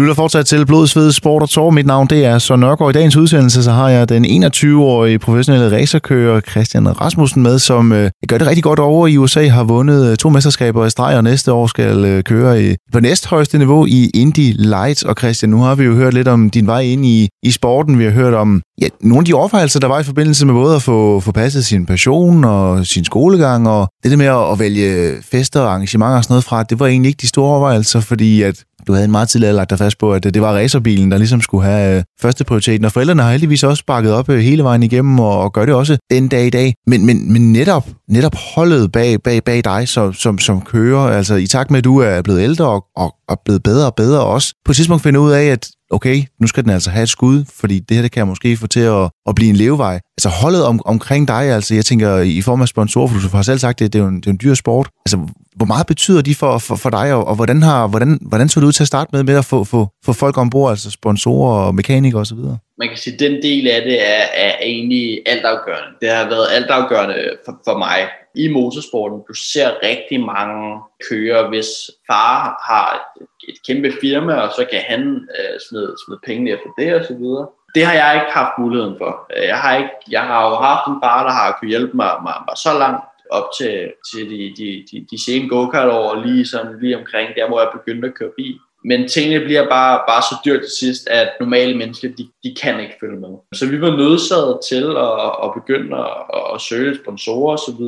Lytter 0.00 0.14
fortsat 0.14 0.46
til 0.46 0.66
Blod, 0.66 0.86
Sved, 0.86 1.12
Sport 1.12 1.42
og 1.42 1.50
Tår. 1.50 1.70
Mit 1.70 1.86
navn 1.86 2.06
det 2.06 2.24
er 2.24 2.38
Søren 2.38 2.60
Nørgaard. 2.60 2.90
I 2.90 2.98
dagens 2.98 3.16
udsendelse 3.16 3.62
så 3.62 3.72
har 3.72 3.88
jeg 3.88 4.08
den 4.08 4.44
21-årige 4.44 5.18
professionelle 5.18 5.76
racerkører 5.76 6.40
Christian 6.40 7.00
Rasmussen 7.00 7.42
med, 7.42 7.58
som 7.58 7.92
øh, 7.92 8.10
gør 8.28 8.38
det 8.38 8.46
rigtig 8.46 8.62
godt 8.62 8.78
over 8.78 9.06
i 9.06 9.16
USA, 9.16 9.48
har 9.48 9.64
vundet 9.64 10.10
øh, 10.10 10.16
to 10.16 10.28
mesterskaber 10.28 10.86
i 10.86 10.90
streg, 10.90 11.16
og 11.16 11.24
næste 11.24 11.52
år 11.52 11.66
skal 11.66 12.04
øh, 12.04 12.22
køre 12.22 12.64
i, 12.64 12.76
på 12.92 13.00
næsthøjeste 13.00 13.58
niveau 13.58 13.86
i 13.86 14.10
Indy 14.14 14.54
Lights. 14.56 15.02
Og 15.02 15.14
Christian, 15.18 15.50
nu 15.50 15.60
har 15.60 15.74
vi 15.74 15.84
jo 15.84 15.94
hørt 15.94 16.14
lidt 16.14 16.28
om 16.28 16.50
din 16.50 16.66
vej 16.66 16.80
ind 16.80 17.06
i, 17.06 17.28
i 17.42 17.50
sporten. 17.50 17.98
Vi 17.98 18.04
har 18.04 18.10
hørt 18.10 18.34
om 18.34 18.62
ja, 18.82 18.88
nogle 19.00 19.20
af 19.20 19.24
de 19.24 19.34
overvejelser, 19.34 19.80
der 19.80 19.88
var 19.88 20.00
i 20.00 20.04
forbindelse 20.04 20.46
med 20.46 20.54
både 20.54 20.76
at 20.76 20.82
få, 20.82 21.20
få 21.20 21.32
passet 21.32 21.64
sin 21.64 21.86
passion 21.86 22.44
og 22.44 22.86
sin 22.86 23.04
skolegang, 23.04 23.68
og 23.68 23.88
det 24.02 24.10
der 24.10 24.16
med 24.16 24.26
at, 24.26 24.52
at 24.52 24.58
vælge 24.58 25.14
fester 25.22 25.60
og 25.60 25.70
arrangementer 25.72 26.16
og 26.16 26.24
sådan 26.24 26.32
noget 26.32 26.44
fra, 26.44 26.62
det 26.62 26.80
var 26.80 26.86
egentlig 26.86 27.08
ikke 27.08 27.20
de 27.20 27.28
store 27.28 27.50
overvejelser, 27.50 28.00
fordi 28.00 28.42
at 28.42 28.64
du 28.86 28.92
havde 28.92 29.04
en 29.04 29.10
meget 29.10 29.28
tidligere 29.28 29.54
lagt 29.54 29.70
dig 29.70 29.78
fast 29.78 29.98
på, 29.98 30.12
at 30.12 30.26
øh, 30.26 30.34
det 30.34 30.42
var 30.42 30.52
racerbilen, 30.52 31.10
der 31.10 31.18
ligesom 31.18 31.40
skulle 31.40 31.64
have 31.64 31.96
øh, 31.96 32.02
første 32.20 32.44
prioriteten, 32.44 32.84
og 32.84 32.92
forældrene 32.92 33.22
har 33.22 33.30
heldigvis 33.30 33.62
også 33.62 33.84
bakket 33.86 34.12
op 34.12 34.28
øh, 34.28 34.38
hele 34.38 34.62
vejen 34.62 34.82
igennem, 34.82 35.20
og, 35.20 35.40
og 35.40 35.52
gør 35.52 35.66
det 35.66 35.74
også 35.74 35.98
den 36.10 36.28
dag 36.28 36.46
i 36.46 36.50
dag. 36.50 36.74
Men, 36.86 37.06
men, 37.06 37.32
men 37.32 37.52
netop, 37.52 37.88
netop 38.08 38.34
holdet 38.54 38.92
bag, 38.92 39.22
bag, 39.22 39.44
bag 39.44 39.64
dig 39.64 39.88
som, 39.88 40.12
som, 40.12 40.38
som 40.38 40.60
kører, 40.60 41.00
altså 41.00 41.34
i 41.34 41.46
takt 41.46 41.70
med, 41.70 41.78
at 41.78 41.84
du 41.84 41.98
er 41.98 42.22
blevet 42.22 42.40
ældre 42.40 42.68
og, 42.68 42.84
og, 42.96 43.14
og 43.28 43.40
blevet 43.44 43.62
bedre 43.62 43.86
og 43.86 43.94
bedre 43.94 44.20
også, 44.20 44.54
på 44.64 44.72
et 44.72 44.76
tidspunkt 44.76 45.02
finder 45.02 45.20
ud 45.20 45.30
af, 45.30 45.44
at 45.44 45.70
okay, 45.90 46.24
nu 46.40 46.46
skal 46.46 46.64
den 46.64 46.70
altså 46.70 46.90
have 46.90 47.02
et 47.02 47.08
skud, 47.08 47.44
fordi 47.60 47.78
det 47.78 47.96
her 47.96 48.02
det 48.02 48.12
kan 48.12 48.18
jeg 48.18 48.26
måske 48.26 48.56
få 48.56 48.66
til 48.66 48.80
at, 48.80 49.10
at 49.26 49.34
blive 49.34 49.50
en 49.50 49.56
levevej. 49.56 50.00
Altså 50.18 50.28
holdet 50.28 50.64
om, 50.64 50.80
omkring 50.84 51.28
dig, 51.28 51.42
altså 51.42 51.74
jeg 51.74 51.84
tænker 51.84 52.18
i 52.18 52.40
form 52.40 52.62
af 52.62 52.68
sponsorer, 52.68 53.08
for 53.08 53.20
du 53.20 53.36
har 53.36 53.42
selv 53.42 53.58
sagt 53.58 53.78
det, 53.78 53.92
det 53.92 53.98
er 53.98 54.02
jo 54.02 54.08
en, 54.08 54.16
det 54.16 54.26
er 54.26 54.30
en 54.30 54.38
dyr 54.42 54.54
sport. 54.54 54.88
Altså 55.06 55.18
hvor 55.60 55.66
meget 55.66 55.86
betyder 55.86 56.22
de 56.22 56.34
for, 56.34 56.58
for, 56.58 56.76
for 56.76 56.90
dig, 56.90 57.14
og, 57.14 57.22
og 57.30 57.34
hvordan, 57.36 57.62
har, 57.62 57.86
hvordan, 57.86 58.18
hvordan 58.30 58.48
så 58.48 58.60
det 58.60 58.66
ud 58.66 58.72
til 58.72 58.82
at 58.82 58.92
starte 58.94 59.10
med, 59.12 59.22
med 59.24 59.36
at 59.38 59.44
få, 59.44 59.64
få, 59.64 59.88
få 60.06 60.12
folk 60.12 60.38
ombord, 60.38 60.70
altså 60.70 60.90
sponsorer 60.90 61.66
og 61.66 61.74
mekanikere 61.74 62.20
osv.? 62.20 62.38
man 62.80 62.88
kan 62.88 62.96
sige, 62.96 63.14
at 63.14 63.20
den 63.20 63.42
del 63.42 63.68
af 63.68 63.82
det 63.82 63.98
er, 64.16 64.24
er 64.34 64.52
egentlig 64.62 65.22
altafgørende. 65.26 65.92
Det 66.00 66.08
har 66.08 66.28
været 66.28 66.46
altafgørende 66.56 67.36
for, 67.44 67.54
for 67.66 67.78
mig 67.78 67.98
i 68.34 68.48
motorsporten. 68.52 69.18
Du 69.28 69.34
ser 69.34 69.68
rigtig 69.82 70.20
mange 70.20 70.80
kører, 71.10 71.48
hvis 71.48 71.68
far 72.10 72.36
har 72.70 72.88
et, 73.20 73.26
et 73.48 73.58
kæmpe 73.66 73.92
firma, 74.00 74.32
og 74.34 74.50
så 74.56 74.66
kan 74.72 74.80
han 74.88 75.02
øh, 75.38 75.54
smide, 75.68 75.94
smide 76.04 76.20
pengene 76.26 76.50
efter 76.50 76.70
det 76.78 76.94
og 76.94 77.04
så 77.04 77.14
videre. 77.14 77.46
Det 77.74 77.84
har 77.86 77.94
jeg 78.00 78.10
ikke 78.14 78.32
haft 78.40 78.54
muligheden 78.58 78.94
for. 78.98 79.10
Jeg 79.52 79.58
har, 79.58 79.76
ikke, 79.76 79.94
jeg 80.10 80.22
har 80.22 80.40
jo 80.48 80.54
haft 80.68 80.84
en 80.88 81.00
far, 81.04 81.18
der 81.26 81.32
har 81.32 81.56
kunne 81.58 81.68
hjælpe 81.68 81.96
mig, 81.96 82.10
mig, 82.26 82.36
mig 82.48 82.56
så 82.66 82.72
langt 82.82 83.04
op 83.30 83.44
til, 83.58 83.92
til 84.12 84.30
de, 84.30 84.52
de, 84.56 84.84
de, 84.92 85.06
de 85.10 85.24
sene 85.24 85.48
go-kart 85.48 85.88
år, 85.88 86.24
lige, 86.24 86.46
sådan, 86.46 86.80
lige 86.80 86.98
omkring 86.98 87.28
der, 87.36 87.48
hvor 87.48 87.60
jeg 87.60 87.70
begyndte 87.72 88.08
at 88.08 88.14
køre 88.14 88.30
bil. 88.36 88.58
Men 88.84 89.08
tingene 89.08 89.44
bliver 89.44 89.68
bare, 89.68 90.00
bare 90.08 90.22
så 90.22 90.34
dyrt 90.44 90.60
til 90.60 90.70
sidst, 90.80 91.08
at 91.08 91.28
normale 91.40 91.78
mennesker, 91.78 92.08
de, 92.08 92.28
de 92.44 92.54
kan 92.62 92.80
ikke 92.80 92.96
følge 93.00 93.20
med. 93.20 93.34
Så 93.54 93.66
vi 93.66 93.80
var 93.80 93.96
nødsaget 93.96 94.58
til 94.68 94.84
at, 94.96 95.30
at 95.44 95.50
begynde 95.54 95.96
at, 95.96 96.54
at 96.54 96.60
søge 96.60 96.96
sponsorer 97.02 97.56
osv. 97.56 97.82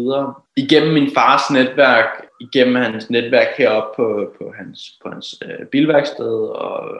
Igennem 0.56 0.92
min 0.92 1.10
fars 1.14 1.50
netværk, 1.50 2.06
igennem 2.40 2.74
hans 2.74 3.10
netværk 3.10 3.48
heroppe 3.58 3.96
på, 3.96 4.32
på 4.38 4.52
hans, 4.58 4.78
på 5.02 5.08
hans 5.12 5.34
øh, 5.44 5.66
bilværksted 5.66 6.34
og, 6.66 6.90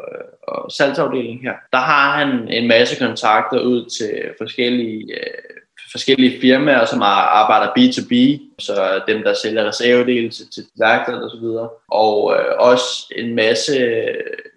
og 0.42 0.70
salgsafdeling 0.72 1.42
her, 1.42 1.54
der 1.72 1.78
har 1.78 2.18
han 2.18 2.48
en 2.48 2.68
masse 2.68 3.06
kontakter 3.06 3.60
ud 3.60 3.90
til 3.98 4.12
forskellige 4.38 5.12
øh, 5.12 5.61
forskellige 5.92 6.40
firmaer, 6.40 6.84
som 6.84 7.02
arbejder 7.02 7.66
B2B, 7.66 8.42
så 8.58 9.00
dem, 9.08 9.22
der 9.22 9.34
sælger 9.34 9.68
reservedele 9.68 10.30
til, 10.30 10.44
til 10.54 10.64
værkstedet 10.78 11.22
og 11.22 11.30
så 11.30 11.36
videre. 11.40 11.68
Og 11.88 12.34
øh, 12.36 12.44
også 12.58 13.12
en 13.16 13.34
masse, 13.34 14.06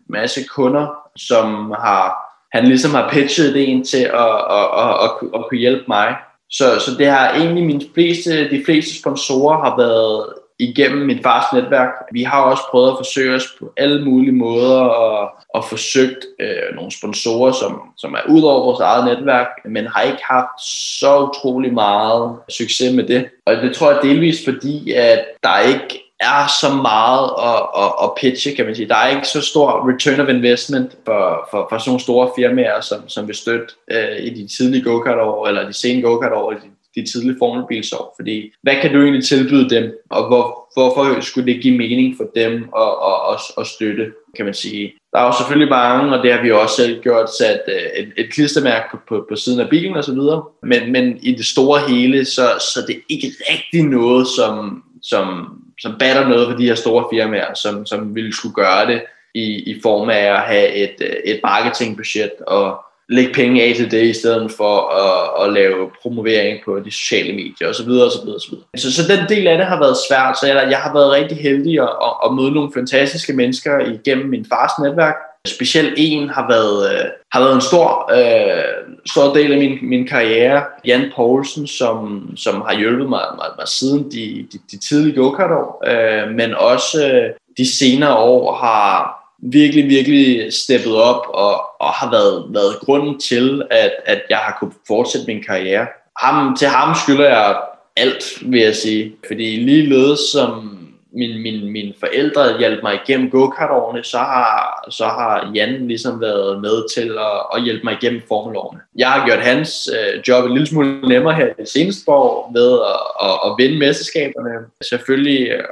masse 0.09 0.43
kunder, 0.43 0.87
som 1.17 1.71
har, 1.79 2.15
han 2.51 2.67
ligesom 2.67 2.91
har 2.91 3.09
pitchet 3.09 3.53
det 3.53 3.59
ind 3.61 3.85
til 3.85 4.03
at, 4.03 4.35
at, 4.59 4.67
at, 4.77 4.93
at, 5.03 5.09
at 5.35 5.45
kunne 5.49 5.59
hjælpe 5.59 5.85
mig. 5.87 6.15
Så, 6.49 6.79
så 6.79 6.91
det 6.97 7.07
har 7.07 7.33
egentlig 7.33 7.63
mine 7.63 7.85
fleste, 7.93 8.49
de 8.49 8.65
fleste 8.65 8.99
sponsorer 8.99 9.57
har 9.63 9.77
været 9.77 10.33
igennem 10.59 11.05
min 11.05 11.23
fars 11.23 11.53
netværk. 11.53 11.89
Vi 12.11 12.23
har 12.23 12.41
også 12.41 12.63
prøvet 12.71 12.91
at 12.91 12.97
forsøge 12.97 13.35
os 13.35 13.47
på 13.59 13.73
alle 13.77 14.05
mulige 14.05 14.31
måder 14.31 14.79
og, 14.79 15.29
og 15.49 15.65
forsøgt 15.65 16.25
øh, 16.39 16.75
nogle 16.75 16.91
sponsorer, 16.91 17.51
som, 17.51 17.81
som 17.97 18.13
er 18.13 18.29
ud 18.29 18.41
over 18.41 18.65
vores 18.65 18.79
eget 18.79 19.05
netværk, 19.05 19.47
men 19.65 19.87
har 19.87 20.01
ikke 20.01 20.23
haft 20.29 20.61
så 20.99 21.19
utrolig 21.19 21.73
meget 21.73 22.35
succes 22.49 22.95
med 22.95 23.03
det. 23.03 23.25
Og 23.45 23.55
det 23.55 23.75
tror 23.75 23.91
jeg 23.91 23.99
delvis 24.03 24.45
fordi, 24.45 24.91
at 24.91 25.25
der 25.43 25.59
ikke 25.59 26.01
er 26.19 26.47
så 26.61 26.73
meget 26.73 27.29
at, 27.51 27.83
at, 27.83 27.91
at 28.03 28.09
pitche, 28.17 28.55
kan 28.55 28.65
man 28.65 28.75
sige. 28.75 28.87
Der 28.87 28.95
er 28.95 29.15
ikke 29.15 29.27
så 29.27 29.41
stor 29.41 29.89
return 29.89 30.19
of 30.19 30.29
investment 30.29 30.91
for, 31.05 31.47
for, 31.51 31.67
for 31.69 31.77
sådan 31.77 31.89
nogle 31.89 32.01
store 32.01 32.29
firmaer, 32.35 32.81
som, 32.81 33.09
som 33.09 33.27
vil 33.27 33.35
støtte 33.35 33.67
øh, 33.91 34.17
i 34.19 34.29
de 34.29 34.47
tidlige 34.57 34.83
go-kart-år, 34.83 35.47
eller 35.47 35.67
de 35.67 35.73
sene 35.73 36.01
go-kart-år, 36.01 36.51
de 36.51 36.69
de 36.95 37.11
tidlige 37.11 37.35
formelbilsår. 37.39 38.13
Fordi 38.19 38.51
hvad 38.61 38.75
kan 38.81 38.93
du 38.93 39.01
egentlig 39.01 39.25
tilbyde 39.25 39.69
dem, 39.69 39.99
og 40.09 40.27
hvor, 40.27 40.65
hvorfor 40.73 41.21
skulle 41.21 41.53
det 41.53 41.61
give 41.61 41.77
mening 41.77 42.17
for 42.17 42.27
dem 42.35 42.53
at, 42.77 42.93
at, 43.09 43.33
at, 43.33 43.39
at 43.57 43.67
støtte, 43.67 44.05
kan 44.35 44.45
man 44.45 44.53
sige. 44.53 44.93
Der 45.11 45.19
er 45.19 45.25
jo 45.25 45.33
selvfølgelig 45.37 45.69
mange, 45.69 46.17
og 46.17 46.23
det 46.23 46.33
har 46.33 46.41
vi 46.41 46.51
også 46.51 46.75
selv 46.75 47.01
gjort, 47.01 47.35
sat 47.35 47.61
øh, 47.67 48.03
et, 48.03 48.11
et 48.17 48.33
klistermærke 48.33 48.85
på, 48.91 48.97
på, 49.09 49.25
på 49.29 49.35
siden 49.35 49.59
af 49.59 49.69
bilen 49.69 49.97
osv., 49.97 50.19
men, 50.63 50.91
men 50.91 51.17
i 51.21 51.35
det 51.35 51.45
store 51.45 51.79
hele, 51.89 52.25
så, 52.25 52.49
så 52.59 52.83
det 52.87 52.95
er 52.95 53.01
ikke 53.09 53.31
rigtig 53.51 53.83
noget, 53.83 54.27
som, 54.27 54.83
som, 55.01 55.45
som 55.79 55.95
batter 55.99 56.27
noget 56.27 56.49
for 56.49 56.57
de 56.57 56.65
her 56.65 56.75
store 56.75 57.05
firmaer, 57.13 57.53
som, 57.53 57.85
som 57.85 58.15
ville 58.15 58.33
skulle 58.33 58.55
gøre 58.55 58.87
det 58.87 59.01
i, 59.35 59.71
i 59.71 59.79
form 59.81 60.09
af 60.09 60.23
at 60.23 60.39
have 60.39 60.73
et, 60.73 60.95
øh, 61.01 61.15
et 61.25 61.39
marketingbudget 61.43 62.31
og 62.47 62.77
lægge 63.09 63.33
penge 63.33 63.63
af 63.63 63.75
til 63.75 63.91
det, 63.91 64.03
i 64.03 64.13
stedet 64.13 64.51
for 64.51 64.79
at, 64.89 65.45
at 65.45 65.53
lave 65.53 65.89
promovering 66.01 66.59
på 66.65 66.79
de 66.79 66.91
sociale 66.91 67.33
medier 67.33 67.69
osv. 67.69 67.89
osv., 67.89 68.29
osv. 68.29 68.53
Så, 68.77 68.93
så 68.93 69.01
den 69.13 69.29
del 69.29 69.47
af 69.47 69.57
det 69.57 69.65
har 69.65 69.79
været 69.79 69.97
svært, 70.09 70.39
så 70.39 70.47
jeg, 70.47 70.67
jeg 70.69 70.77
har 70.77 70.93
været 70.93 71.11
rigtig 71.11 71.37
heldig 71.37 71.79
at, 71.79 71.89
at, 71.89 72.13
at 72.25 72.33
møde 72.33 72.51
nogle 72.51 72.71
fantastiske 72.73 73.33
mennesker 73.33 73.79
igennem 73.79 74.29
min 74.29 74.45
fars 74.49 74.71
netværk. 74.83 75.15
Specielt 75.47 75.93
en 75.97 76.29
har 76.29 76.47
været, 76.47 76.93
øh, 76.93 77.05
har 77.31 77.39
været 77.39 77.55
en 77.55 77.61
stor, 77.61 78.11
øh, 78.17 78.63
stor 79.05 79.33
del 79.33 79.51
af 79.51 79.57
min, 79.57 79.77
min 79.81 80.07
karriere. 80.07 80.63
Jan 80.85 81.11
Poulsen, 81.15 81.67
som, 81.67 82.29
som 82.37 82.61
har 82.61 82.77
hjulpet 82.77 83.09
mig, 83.09 83.21
mig, 83.35 83.47
mig 83.57 83.67
siden 83.67 84.11
de, 84.11 84.47
de, 84.53 84.59
de 84.71 84.77
tidlige 84.77 85.15
go-kart-år, 85.15 85.83
øh, 85.87 86.31
men 86.31 86.55
også 86.55 87.11
øh, 87.11 87.29
de 87.57 87.77
senere 87.77 88.15
år 88.15 88.55
har, 88.55 89.24
virkelig, 89.51 89.89
virkelig 89.89 90.53
steppet 90.53 90.95
op 90.95 91.21
og, 91.29 91.61
og 91.79 91.89
har 91.89 92.11
været, 92.11 92.45
været 92.49 92.79
grunden 92.79 93.19
til, 93.19 93.63
at, 93.71 93.91
at 94.05 94.21
jeg 94.29 94.37
har 94.37 94.57
kunnet 94.59 94.75
fortsætte 94.87 95.27
min 95.27 95.43
karriere. 95.43 95.87
Ham, 96.17 96.55
til 96.55 96.67
ham 96.67 96.95
skylder 96.95 97.27
jeg 97.27 97.57
alt, 97.97 98.23
vil 98.51 98.61
jeg 98.61 98.75
sige. 98.75 99.15
Fordi 99.27 99.55
ligeledes 99.55 100.19
som 100.19 100.75
min, 101.15 101.41
min, 101.41 101.71
mine 101.71 101.93
forældre 101.99 102.57
hjalp 102.59 102.83
mig 102.83 102.99
igennem 103.07 103.29
go-kart-årene, 103.29 104.03
så 104.03 104.17
har, 104.17 104.85
så 104.89 105.05
har 105.05 105.51
Jan 105.55 105.87
ligesom 105.87 106.21
været 106.21 106.61
med 106.61 106.93
til 106.95 107.09
at, 107.09 107.37
at 107.55 107.63
hjælpe 107.63 107.83
mig 107.83 107.97
igennem 108.01 108.21
formelårene. 108.27 108.79
Jeg 108.95 109.07
har 109.11 109.25
gjort 109.27 109.39
hans 109.39 109.89
øh, 109.95 110.21
job 110.27 110.45
en 110.45 110.51
lille 110.51 110.67
smule 110.67 111.07
nemmere 111.07 111.35
her 111.35 111.47
i 111.47 111.65
seneste 111.65 112.11
år 112.11 112.51
ved 112.53 112.71
at, 112.93 113.27
at, 113.27 113.35
at 113.45 113.51
vinde 113.57 113.79
mesterskaberne. 113.79 114.51
Selvfølgelig 114.89 115.47
øh, 115.49 115.63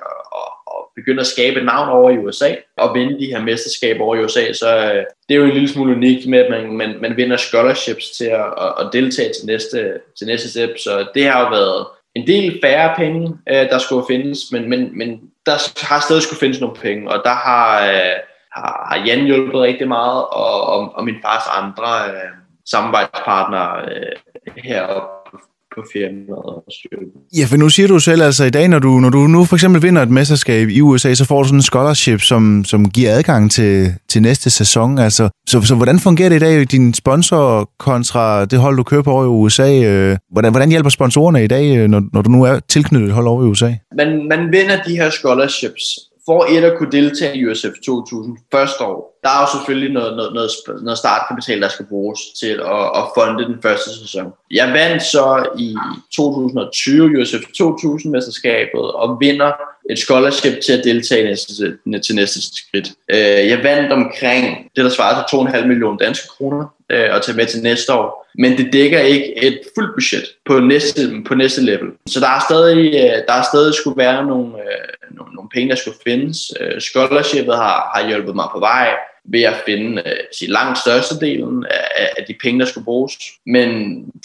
begynde 0.96 1.20
at 1.20 1.28
skabe 1.28 1.60
et 1.60 1.66
navn 1.66 1.90
over 1.90 2.10
i 2.10 2.18
USA 2.18 2.56
og 2.78 2.96
vinde 2.96 3.20
de 3.20 3.26
her 3.26 3.42
mesterskaber 3.42 4.04
over 4.04 4.16
i 4.16 4.24
USA, 4.24 4.54
så 4.54 4.78
øh, 4.78 5.06
det 5.30 5.36
er 5.36 5.40
jo 5.40 5.46
en 5.46 5.54
lille 5.54 5.70
smule 5.70 5.96
unikt 5.96 6.28
med, 6.28 6.40
at 6.40 6.50
man, 6.50 6.72
man, 6.72 6.96
man 7.02 7.18
vinder 7.18 7.38
scholarships 7.38 8.10
til 8.10 8.26
at, 8.26 8.46
at, 8.46 8.74
at 8.80 8.90
deltage 8.94 9.34
til 9.34 9.46
næste, 9.46 9.94
til 10.18 10.28
næste 10.28 10.50
step. 10.50 10.70
Så 10.78 11.08
det 11.14 11.26
har 11.28 11.42
jo 11.42 11.50
været 11.50 11.86
en 12.16 12.28
del 12.28 12.60
færre 12.64 12.96
penge, 12.96 13.38
øh, 13.50 13.56
der 13.56 13.78
skulle 13.78 14.06
findes, 14.08 14.40
men, 14.52 14.70
men, 14.70 14.98
men 14.98 15.22
der 15.46 15.86
har 15.86 16.00
stadig 16.00 16.24
skulle 16.24 16.40
findes 16.40 16.62
nogle 16.62 16.76
penge, 16.76 17.12
og 17.12 17.22
der 17.24 17.34
har, 17.34 17.86
øh, 17.88 18.16
har, 18.52 18.88
har 18.90 19.04
Jan 19.06 19.26
hjulpet 19.26 19.62
rigtig 19.62 19.88
meget, 19.88 20.26
og, 20.26 20.62
og, 20.68 20.96
og 20.96 21.06
min 21.06 21.16
fars 21.22 21.44
andre 21.52 22.10
øh, 22.10 22.32
samarbejdspartnere 22.66 23.86
øh, 23.86 24.16
heroppe 24.58 25.23
på 25.76 25.84
firmaet 25.94 27.14
Ja, 27.38 27.46
for 27.46 27.58
nu 27.58 27.70
siger 27.70 27.88
du 27.88 28.00
selv 28.00 28.22
altså 28.22 28.44
i 28.44 28.50
dag, 28.50 28.68
når 28.68 28.80
du, 28.80 28.90
når 28.90 29.10
du 29.10 29.28
nu 29.28 29.46
for 29.46 29.56
eksempel 29.56 29.82
vinder 29.82 30.02
et 30.02 30.10
mesterskab 30.10 30.70
i 30.70 30.82
USA, 30.82 31.14
så 31.14 31.26
får 31.26 31.42
du 31.42 31.48
sådan 31.48 31.60
en 31.60 31.62
scholarship, 31.62 32.22
som, 32.22 32.64
som 32.66 32.90
giver 32.90 33.12
adgang 33.18 33.52
til, 33.52 33.94
til 34.10 34.22
næste 34.22 34.50
sæson. 34.50 34.98
Altså, 34.98 35.30
så, 35.48 35.62
så 35.62 35.76
hvordan 35.76 36.00
fungerer 36.00 36.30
det 36.30 36.36
i 36.36 36.40
dag, 36.40 36.64
din 36.72 36.94
sponsor 36.94 37.70
kontra 37.80 38.46
det 38.46 38.60
hold, 38.60 38.78
du 38.78 38.84
kører 38.84 39.02
på 39.02 39.12
over 39.12 39.24
i 39.24 39.28
USA? 39.28 39.84
Øh, 39.84 40.18
hvordan, 40.32 40.52
hvordan 40.52 40.70
hjælper 40.70 40.90
sponsorerne 40.90 41.44
i 41.44 41.48
dag, 41.48 41.78
øh, 41.78 41.88
når, 41.90 42.02
når 42.14 42.22
du 42.22 42.30
nu 42.30 42.44
er 42.44 42.60
tilknyttet 42.60 43.08
et 43.08 43.14
hold 43.14 43.28
over 43.28 43.44
i 43.44 43.46
USA? 43.46 43.72
Man, 43.98 44.28
man 44.30 44.52
vinder 44.52 44.84
de 44.88 44.96
her 44.96 45.10
scholarships 45.10 45.84
for 46.26 46.58
et 46.58 46.64
at 46.64 46.78
kunne 46.78 46.92
deltage 46.92 47.38
i 47.38 47.46
USF 47.46 47.76
2000 47.86 48.38
første 48.52 48.84
år, 48.84 49.13
der 49.24 49.30
er 49.30 49.42
jo 49.42 49.48
selvfølgelig 49.58 49.94
noget, 49.94 50.16
noget, 50.18 50.34
noget, 50.34 50.52
noget 50.82 50.98
startkapital, 50.98 51.62
der 51.62 51.70
skal 51.70 51.86
bruges 51.86 52.20
til 52.40 52.54
at, 52.78 52.86
at 53.00 53.04
funde 53.18 53.44
den 53.44 53.62
første 53.62 53.90
sæson. 54.00 54.34
Jeg 54.52 54.74
vandt 54.74 55.04
så 55.04 55.46
i 55.58 55.76
2020 56.16 57.22
USF 57.22 57.44
2000-mesterskabet 57.62 58.86
og 59.04 59.18
vinder 59.20 59.52
et 59.90 60.00
scholarship 60.00 60.62
til 60.66 60.74
at 60.74 60.84
deltage 60.84 61.24
næste, 61.24 61.54
til 62.06 62.16
næste 62.16 62.42
skridt. 62.42 62.92
Øh, 63.10 63.50
jeg 63.50 63.64
vandt 63.64 63.92
omkring 63.92 64.72
det, 64.76 64.84
der 64.86 64.90
svarer 64.90 65.28
til 65.28 65.36
2,5 65.38 65.66
millioner 65.66 65.98
danske 65.98 66.28
kroner 66.28 66.66
øh, 66.90 67.10
og 67.14 67.22
tage 67.24 67.38
med 67.38 67.46
til 67.46 67.62
næste 67.62 67.94
år. 67.94 68.28
Men 68.38 68.58
det 68.58 68.74
dækker 68.74 69.00
ikke 69.00 69.44
et 69.44 69.60
fuldt 69.76 69.96
budget 69.96 70.26
på 70.46 70.60
næste, 70.60 71.22
på 71.28 71.36
næste 71.36 71.62
level. 71.62 71.88
Så 72.08 72.20
der 72.20 72.30
er 72.30 72.40
stadig, 72.50 72.86
øh, 72.88 73.24
der 73.28 73.34
er 73.34 73.44
stadig 73.52 73.74
skulle 73.74 73.98
være 73.98 74.26
nogle, 74.26 74.48
øh, 74.48 75.16
nogle, 75.18 75.34
nogle 75.34 75.50
penge, 75.54 75.70
der 75.70 75.76
skulle 75.76 75.98
findes. 76.04 76.38
Scholarshipet 76.80 77.56
har, 77.56 77.92
har 77.96 78.08
hjulpet 78.08 78.36
mig 78.36 78.48
på 78.54 78.60
vej 78.60 78.90
ved 79.26 79.44
at 79.44 79.56
finde 79.66 80.02
øh, 80.06 80.16
sige, 80.32 80.52
langt 80.52 80.78
størstedelen 80.78 81.66
af, 81.66 82.10
af 82.18 82.26
de 82.28 82.36
penge, 82.44 82.60
der 82.60 82.66
skulle 82.66 82.86
bruges. 82.86 83.14
Men 83.46 83.70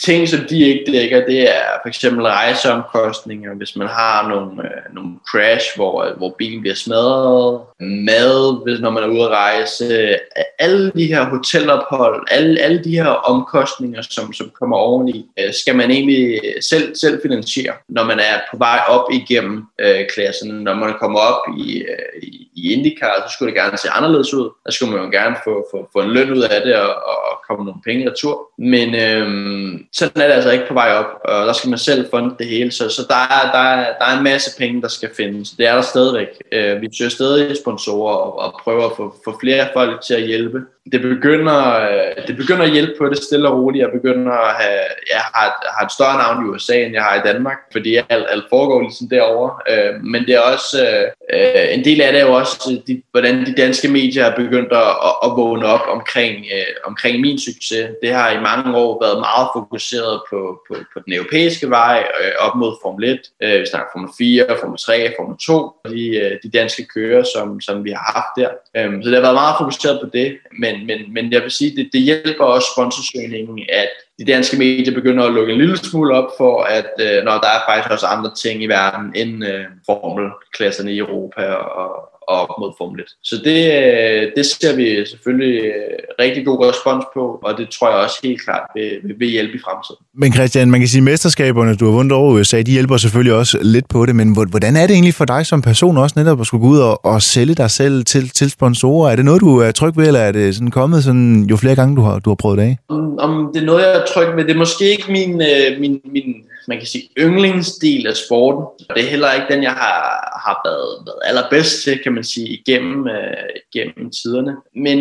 ting, 0.04 0.28
som 0.28 0.40
de 0.50 0.58
ikke 0.60 0.92
dækker, 0.92 1.26
det 1.26 1.40
er 1.50 1.68
for 1.82 1.88
eksempel 1.88 2.24
rejseomkostninger, 2.24 3.54
hvis 3.54 3.76
man 3.76 3.88
har 3.88 4.28
nogle, 4.28 4.62
øh, 4.64 4.94
nogle 4.94 5.10
crash, 5.30 5.66
hvor, 5.76 6.04
øh, 6.04 6.16
hvor 6.16 6.34
bilen 6.38 6.60
bliver 6.60 6.74
smadret, 6.74 7.60
mad, 7.80 8.64
hvis, 8.64 8.80
når 8.80 8.90
man 8.90 9.02
er 9.02 9.08
ude 9.08 9.22
at 9.22 9.28
rejse, 9.28 10.16
alle 10.58 10.92
de 10.94 11.06
her 11.06 11.24
hotelophold, 11.24 12.26
alle, 12.30 12.60
alle 12.60 12.84
de 12.84 12.90
her 12.90 13.06
omkostninger, 13.06 14.02
som, 14.02 14.32
som 14.32 14.50
kommer 14.60 14.76
oveni, 14.76 15.26
øh, 15.38 15.54
skal 15.54 15.76
man 15.76 15.90
egentlig 15.90 16.40
selv, 16.70 16.96
selv 16.96 17.22
finansiere, 17.22 17.72
når 17.88 18.04
man 18.04 18.18
er 18.18 18.38
på 18.50 18.56
vej 18.56 18.80
op 18.88 19.04
igennem 19.12 19.64
øh, 19.78 20.00
klassen. 20.14 20.50
Når 20.50 20.74
man 20.74 20.94
kommer 21.00 21.18
op 21.18 21.40
i, 21.58 21.78
øh, 21.78 22.22
i, 22.22 22.47
i 22.58 22.72
IndyCar, 22.72 23.24
så 23.26 23.32
skulle 23.32 23.52
det 23.52 23.60
gerne 23.60 23.78
se 23.78 23.90
anderledes 23.90 24.34
ud. 24.34 24.50
Der 24.66 24.72
skulle 24.72 24.92
man 24.92 25.04
jo 25.04 25.10
gerne 25.10 25.36
få, 25.44 25.54
få, 25.70 25.88
få 25.92 25.98
en 25.98 26.10
løn 26.10 26.32
ud 26.32 26.42
af 26.42 26.60
det 26.64 26.74
og, 26.76 26.94
og 27.30 27.38
komme 27.48 27.64
nogle 27.64 27.80
penge 27.84 28.10
retur. 28.10 28.34
Men 28.58 28.94
øhm, 28.94 29.86
sådan 29.92 30.22
er 30.22 30.26
det 30.26 30.34
altså 30.34 30.50
ikke 30.50 30.68
på 30.68 30.74
vej 30.74 30.90
op, 30.92 31.10
og 31.24 31.46
der 31.46 31.52
skal 31.52 31.70
man 31.70 31.78
selv 31.78 32.10
funde 32.10 32.34
det 32.38 32.46
hele. 32.46 32.70
Så, 32.70 32.88
så 32.88 33.02
der, 33.08 33.22
er, 33.38 33.52
der, 33.52 33.58
er, 33.58 33.98
der 33.98 34.04
er 34.04 34.18
en 34.18 34.24
masse 34.24 34.58
penge, 34.58 34.82
der 34.82 34.88
skal 34.88 35.10
findes. 35.16 35.50
Det 35.50 35.66
er 35.66 35.74
der 35.74 35.82
stadigvæk. 35.82 36.28
Øh, 36.52 36.80
vi 36.80 36.88
søger 36.98 37.10
stadig 37.10 37.56
sponsorer 37.56 38.14
og, 38.14 38.38
og 38.38 38.60
prøver 38.62 38.86
at 38.86 38.96
få, 38.96 39.14
få 39.24 39.38
flere 39.40 39.68
folk 39.74 40.00
til 40.00 40.14
at 40.14 40.22
hjælpe 40.22 40.58
det 40.92 41.02
begynder, 41.02 41.80
øh, 41.90 42.26
det 42.26 42.36
begynder 42.36 42.62
at 42.62 42.70
hjælpe 42.70 42.92
på 42.98 43.08
det 43.08 43.18
stille 43.18 43.48
og 43.48 43.58
roligt. 43.58 43.82
Jeg 43.82 43.90
begynder 43.92 44.32
at 44.32 44.54
have, 44.54 44.80
jeg 45.12 45.20
har, 45.34 45.74
har 45.78 45.86
et 45.86 45.92
større 45.92 46.18
navn 46.18 46.46
i 46.46 46.48
USA, 46.48 46.76
end 46.84 46.94
jeg 46.94 47.02
har 47.02 47.16
i 47.16 47.26
Danmark, 47.32 47.58
fordi 47.72 47.96
alt, 47.96 48.26
alt 48.28 48.44
foregår 48.50 48.80
ligesom 48.80 49.08
derovre. 49.08 49.52
Øh, 49.72 49.94
men 50.02 50.26
det 50.26 50.34
er 50.34 50.40
også, 50.40 50.76
øh, 50.86 51.04
øh 51.32 51.74
en 51.74 51.84
del 51.84 52.00
af 52.00 52.12
det 52.12 52.20
er 52.20 52.26
jo 52.26 52.32
også 52.32 52.47
også, 52.48 52.72
øh, 52.72 52.78
de, 52.86 53.02
hvordan 53.10 53.46
de 53.46 53.54
danske 53.54 53.88
medier 53.88 54.24
er 54.24 54.36
begyndt 54.36 54.72
at, 54.72 54.90
at, 55.24 55.30
vågne 55.36 55.66
op 55.66 55.80
omkring, 55.88 56.36
øh, 56.36 56.74
omkring 56.84 57.20
min 57.20 57.38
succes. 57.38 57.88
Det 58.02 58.12
har 58.12 58.30
i 58.30 58.40
mange 58.40 58.76
år 58.76 59.04
været 59.04 59.18
meget 59.18 59.48
fokuseret 59.56 60.20
på, 60.30 60.60
på, 60.68 60.74
på 60.92 60.98
den 61.04 61.12
europæiske 61.12 61.70
vej, 61.70 62.06
øh, 62.20 62.32
op 62.38 62.54
mod 62.56 62.76
Formel 62.82 63.04
1. 63.08 63.20
Øh, 63.42 63.60
vi 63.60 63.66
snakker 63.66 63.88
Formel 63.94 64.10
4, 64.18 64.46
Formel 64.60 64.78
3, 64.78 65.14
Formel 65.18 65.36
2, 65.46 65.72
de, 65.90 66.16
øh, 66.16 66.32
de 66.42 66.50
danske 66.58 66.84
kører, 66.94 67.24
som, 67.34 67.60
som 67.60 67.84
vi 67.84 67.90
har 67.90 68.12
haft 68.14 68.32
der. 68.38 68.50
Øh, 68.76 69.02
så 69.02 69.08
det 69.08 69.16
har 69.16 69.26
været 69.28 69.42
meget 69.42 69.56
fokuseret 69.58 70.00
på 70.02 70.08
det, 70.12 70.38
men, 70.58 70.86
men, 70.86 70.98
men 71.14 71.32
jeg 71.32 71.42
vil 71.42 71.50
sige, 71.50 71.76
det, 71.76 71.88
det 71.92 72.00
hjælper 72.00 72.44
også 72.44 72.68
sponsorsøgningen, 72.74 73.58
at 73.68 73.90
de 74.18 74.24
danske 74.24 74.58
medier 74.58 74.94
begynder 74.94 75.24
at 75.24 75.32
lukke 75.32 75.52
en 75.52 75.58
lille 75.58 75.76
smule 75.76 76.14
op 76.14 76.30
for, 76.38 76.62
at 76.62 76.90
øh, 77.00 77.24
når 77.24 77.32
der 77.32 77.48
er 77.48 77.60
faktisk 77.68 77.92
også 77.92 78.06
andre 78.06 78.34
ting 78.34 78.62
i 78.62 78.66
verden 78.66 79.12
end 79.14 79.44
øh, 79.44 79.64
formelklasserne 79.86 80.92
i 80.92 80.98
Europa 80.98 81.42
og, 81.52 82.17
og 82.28 82.36
op 82.42 82.52
mod 82.60 82.72
Formel 82.78 83.00
1. 83.00 83.06
Så 83.22 83.36
det, 83.44 83.60
øh, 83.78 84.22
det 84.36 84.46
ser 84.46 84.76
vi 84.76 85.06
selvfølgelig 85.12 85.56
øh, 85.64 85.98
rigtig 86.24 86.46
god 86.46 86.58
respons 86.68 87.04
på, 87.14 87.24
og 87.46 87.58
det 87.58 87.66
tror 87.70 87.90
jeg 87.90 87.98
også 87.98 88.18
helt 88.22 88.40
klart 88.44 88.64
vil, 88.74 89.14
vil 89.18 89.28
hjælpe 89.28 89.54
i 89.58 89.60
fremtiden. 89.66 90.00
Men 90.14 90.32
Christian, 90.32 90.70
man 90.70 90.80
kan 90.80 90.88
sige, 90.88 91.00
at 91.00 91.04
mesterskaberne, 91.04 91.76
du 91.76 91.84
har 91.84 91.92
vundet 91.92 92.12
over 92.12 92.32
USA, 92.32 92.62
de 92.62 92.72
hjælper 92.72 92.96
selvfølgelig 92.96 93.34
også 93.34 93.58
lidt 93.62 93.88
på 93.88 94.06
det, 94.06 94.16
men 94.16 94.28
hvordan 94.50 94.76
er 94.76 94.86
det 94.86 94.94
egentlig 94.94 95.14
for 95.14 95.24
dig 95.24 95.46
som 95.46 95.62
person 95.62 95.96
også 95.96 96.14
netop 96.18 96.40
at 96.40 96.46
skulle 96.46 96.62
gå 96.66 96.68
ud 96.68 96.78
og, 96.78 97.04
og 97.04 97.22
sælge 97.22 97.54
dig 97.54 97.70
selv 97.70 98.04
til, 98.04 98.30
til 98.30 98.50
sponsorer? 98.50 99.10
Er 99.10 99.16
det 99.16 99.24
noget, 99.24 99.40
du 99.40 99.58
er 99.58 99.70
tryg 99.70 99.96
ved, 99.96 100.06
eller 100.06 100.20
er 100.20 100.32
det 100.32 100.54
sådan 100.54 100.70
kommet 100.70 101.04
sådan, 101.04 101.46
jo 101.50 101.56
flere 101.56 101.74
gange, 101.74 101.96
du 101.96 102.02
har, 102.02 102.18
du 102.18 102.30
har 102.30 102.34
prøvet 102.34 102.58
det 102.58 102.64
af? 102.64 102.78
Om, 102.88 103.18
om 103.18 103.50
det 103.54 103.62
er 103.62 103.66
noget, 103.66 103.82
jeg 103.82 103.90
er 103.90 104.04
tryg 104.14 104.36
ved, 104.36 104.44
det 104.44 104.54
er 104.54 104.58
måske 104.58 104.90
ikke 104.90 105.12
min, 105.12 105.42
øh, 105.42 105.80
min, 105.80 106.00
min 106.12 106.34
man 106.68 106.78
kan 106.78 106.86
sige, 106.86 107.08
yndlingsdel 107.18 108.06
af 108.06 108.16
sporten. 108.16 108.62
Og 108.88 108.96
Det 108.96 109.04
er 109.04 109.10
heller 109.10 109.32
ikke 109.32 109.54
den, 109.54 109.62
jeg 109.62 109.72
har, 109.72 109.98
har 110.46 110.60
været, 110.64 111.06
været 111.06 111.20
allerbedst 111.24 111.82
til, 111.84 112.02
kan 112.02 112.12
man 112.12 112.24
sige, 112.24 112.48
igennem, 112.48 113.08
øh, 113.08 113.48
igennem 113.72 114.10
tiderne. 114.10 114.56
Men 114.74 114.98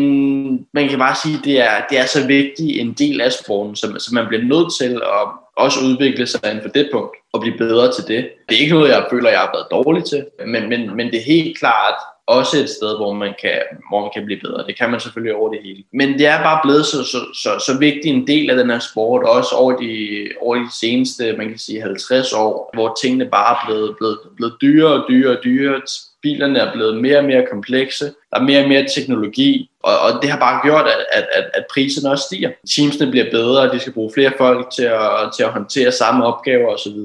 man 0.74 0.90
kan 0.90 1.00
bare 1.00 1.16
sige, 1.24 1.40
det 1.44 1.60
er, 1.62 1.76
det 1.90 2.00
er 2.00 2.06
så 2.06 2.28
vigtig 2.28 2.80
en 2.80 2.94
del 2.94 3.22
af 3.22 3.32
sporten, 3.32 3.76
så, 3.76 3.96
så 4.00 4.10
man 4.14 4.28
bliver 4.28 4.44
nødt 4.44 4.78
til 4.80 4.94
at 4.96 5.28
også 5.58 5.80
udvikle 5.86 6.28
sig 6.28 6.40
inden 6.46 6.62
for 6.62 6.70
det 6.70 6.90
punkt 6.92 7.16
og 7.34 7.42
blive 7.42 7.58
bedre 7.58 7.92
til 7.92 8.04
det. 8.08 8.30
Det 8.50 8.56
er 8.56 8.62
ikke 8.62 8.74
noget, 8.74 8.90
jeg 8.90 9.08
føler, 9.12 9.30
jeg 9.30 9.40
har 9.40 9.52
været 9.54 9.68
dårlig 9.72 10.04
til, 10.06 10.26
men, 10.48 10.70
men, 10.70 10.96
men 10.96 11.08
det 11.08 11.18
er 11.20 11.34
helt 11.36 11.58
klart 11.58 11.96
også 12.28 12.58
et 12.58 12.70
sted, 12.70 12.98
hvor 12.98 13.14
man, 13.14 13.34
kan, 13.42 13.60
hvor 13.90 14.02
man 14.02 14.10
kan 14.14 14.26
blive 14.26 14.40
bedre. 14.40 14.68
Det 14.68 14.78
kan 14.78 14.92
man 14.92 15.00
selvfølgelig 15.00 15.36
over 15.36 15.50
det 15.50 15.60
hele. 15.64 15.84
Men 15.94 16.14
det 16.14 16.26
er 16.26 16.44
bare 16.44 16.60
blevet 16.64 16.86
så, 16.86 17.04
så, 17.04 17.18
så, 17.34 17.50
så 17.66 17.78
vigtig 17.80 18.12
en 18.12 18.28
del 18.28 18.50
af 18.50 18.56
den 18.58 18.70
her 18.70 18.80
sport, 18.80 19.24
også 19.24 19.56
over 19.56 19.78
de, 19.78 20.28
over 20.42 20.56
de 20.56 20.68
seneste, 20.80 21.34
man 21.38 21.50
kan 21.50 21.58
sige 21.58 21.82
50 21.82 22.34
år, 22.34 22.70
hvor 22.74 22.98
tingene 23.02 23.26
bare 23.26 23.56
er 23.56 23.66
blevet, 23.66 23.98
blevet, 23.98 24.18
blevet 24.36 24.54
dyrere 24.62 24.94
og 24.94 25.06
dyrere 25.10 25.38
og 25.38 25.44
dyrere. 25.44 25.82
Bilerne 26.22 26.60
er 26.60 26.74
blevet 26.74 27.02
mere 27.02 27.18
og 27.18 27.26
mere 27.26 27.46
komplekse. 27.52 28.06
Der 28.06 28.40
er 28.40 28.42
mere 28.42 28.64
og 28.64 28.70
mere 28.70 28.88
teknologi, 28.96 29.70
og, 29.84 30.00
og 30.00 30.22
det 30.22 30.30
har 30.30 30.40
bare 30.40 30.62
gjort, 30.64 30.86
at, 30.86 31.06
at, 31.12 31.28
at, 31.34 31.46
at 31.54 31.66
priserne 31.74 32.12
også 32.12 32.24
stiger. 32.24 32.52
Teamsene 32.76 33.12
bliver 33.12 33.32
bedre, 33.32 33.62
og 33.62 33.74
de 33.74 33.80
skal 33.80 33.94
bruge 33.94 34.12
flere 34.14 34.32
folk 34.38 34.72
til 34.76 34.84
at, 34.84 35.32
til 35.36 35.44
at 35.44 35.50
håndtere 35.50 35.92
samme 35.92 36.26
opgaver 36.26 36.74
osv. 36.74 37.00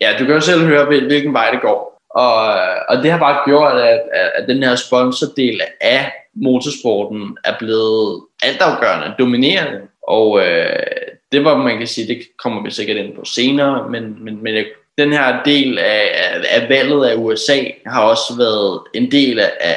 Ja, 0.00 0.16
du 0.18 0.24
kan 0.24 0.34
jo 0.34 0.40
selv 0.40 0.66
høre, 0.66 0.84
hvilken 0.84 1.32
vej 1.32 1.50
det 1.50 1.60
går. 1.60 1.97
Og, 2.10 2.60
og 2.88 2.96
det 3.02 3.10
har 3.10 3.18
bare 3.18 3.42
gjort, 3.44 3.80
at, 3.80 4.00
at 4.34 4.48
den 4.48 4.62
her 4.62 4.76
sponsordel 4.76 5.60
af 5.80 6.12
motorsporten 6.34 7.36
er 7.44 7.54
blevet 7.58 8.24
altafgørende, 8.42 9.14
dominerende. 9.18 9.80
Og 10.08 10.46
øh, 10.46 10.86
det 11.32 11.44
var, 11.44 11.56
man 11.56 11.78
kan 11.78 11.86
sige, 11.86 12.08
det 12.08 12.22
kommer 12.38 12.62
vi 12.62 12.70
sikkert 12.70 12.96
ind 12.96 13.16
på 13.16 13.24
senere, 13.24 13.88
men, 13.88 14.24
men, 14.24 14.42
men 14.42 14.64
den 14.98 15.12
her 15.12 15.42
del 15.42 15.78
af, 15.78 16.10
af, 16.14 16.60
af 16.60 16.68
valget 16.68 17.04
af 17.06 17.14
USA 17.16 17.58
har 17.86 18.02
også 18.02 18.36
været 18.36 18.80
en 18.94 19.10
del 19.10 19.40
af, 19.40 19.52
af, 19.60 19.76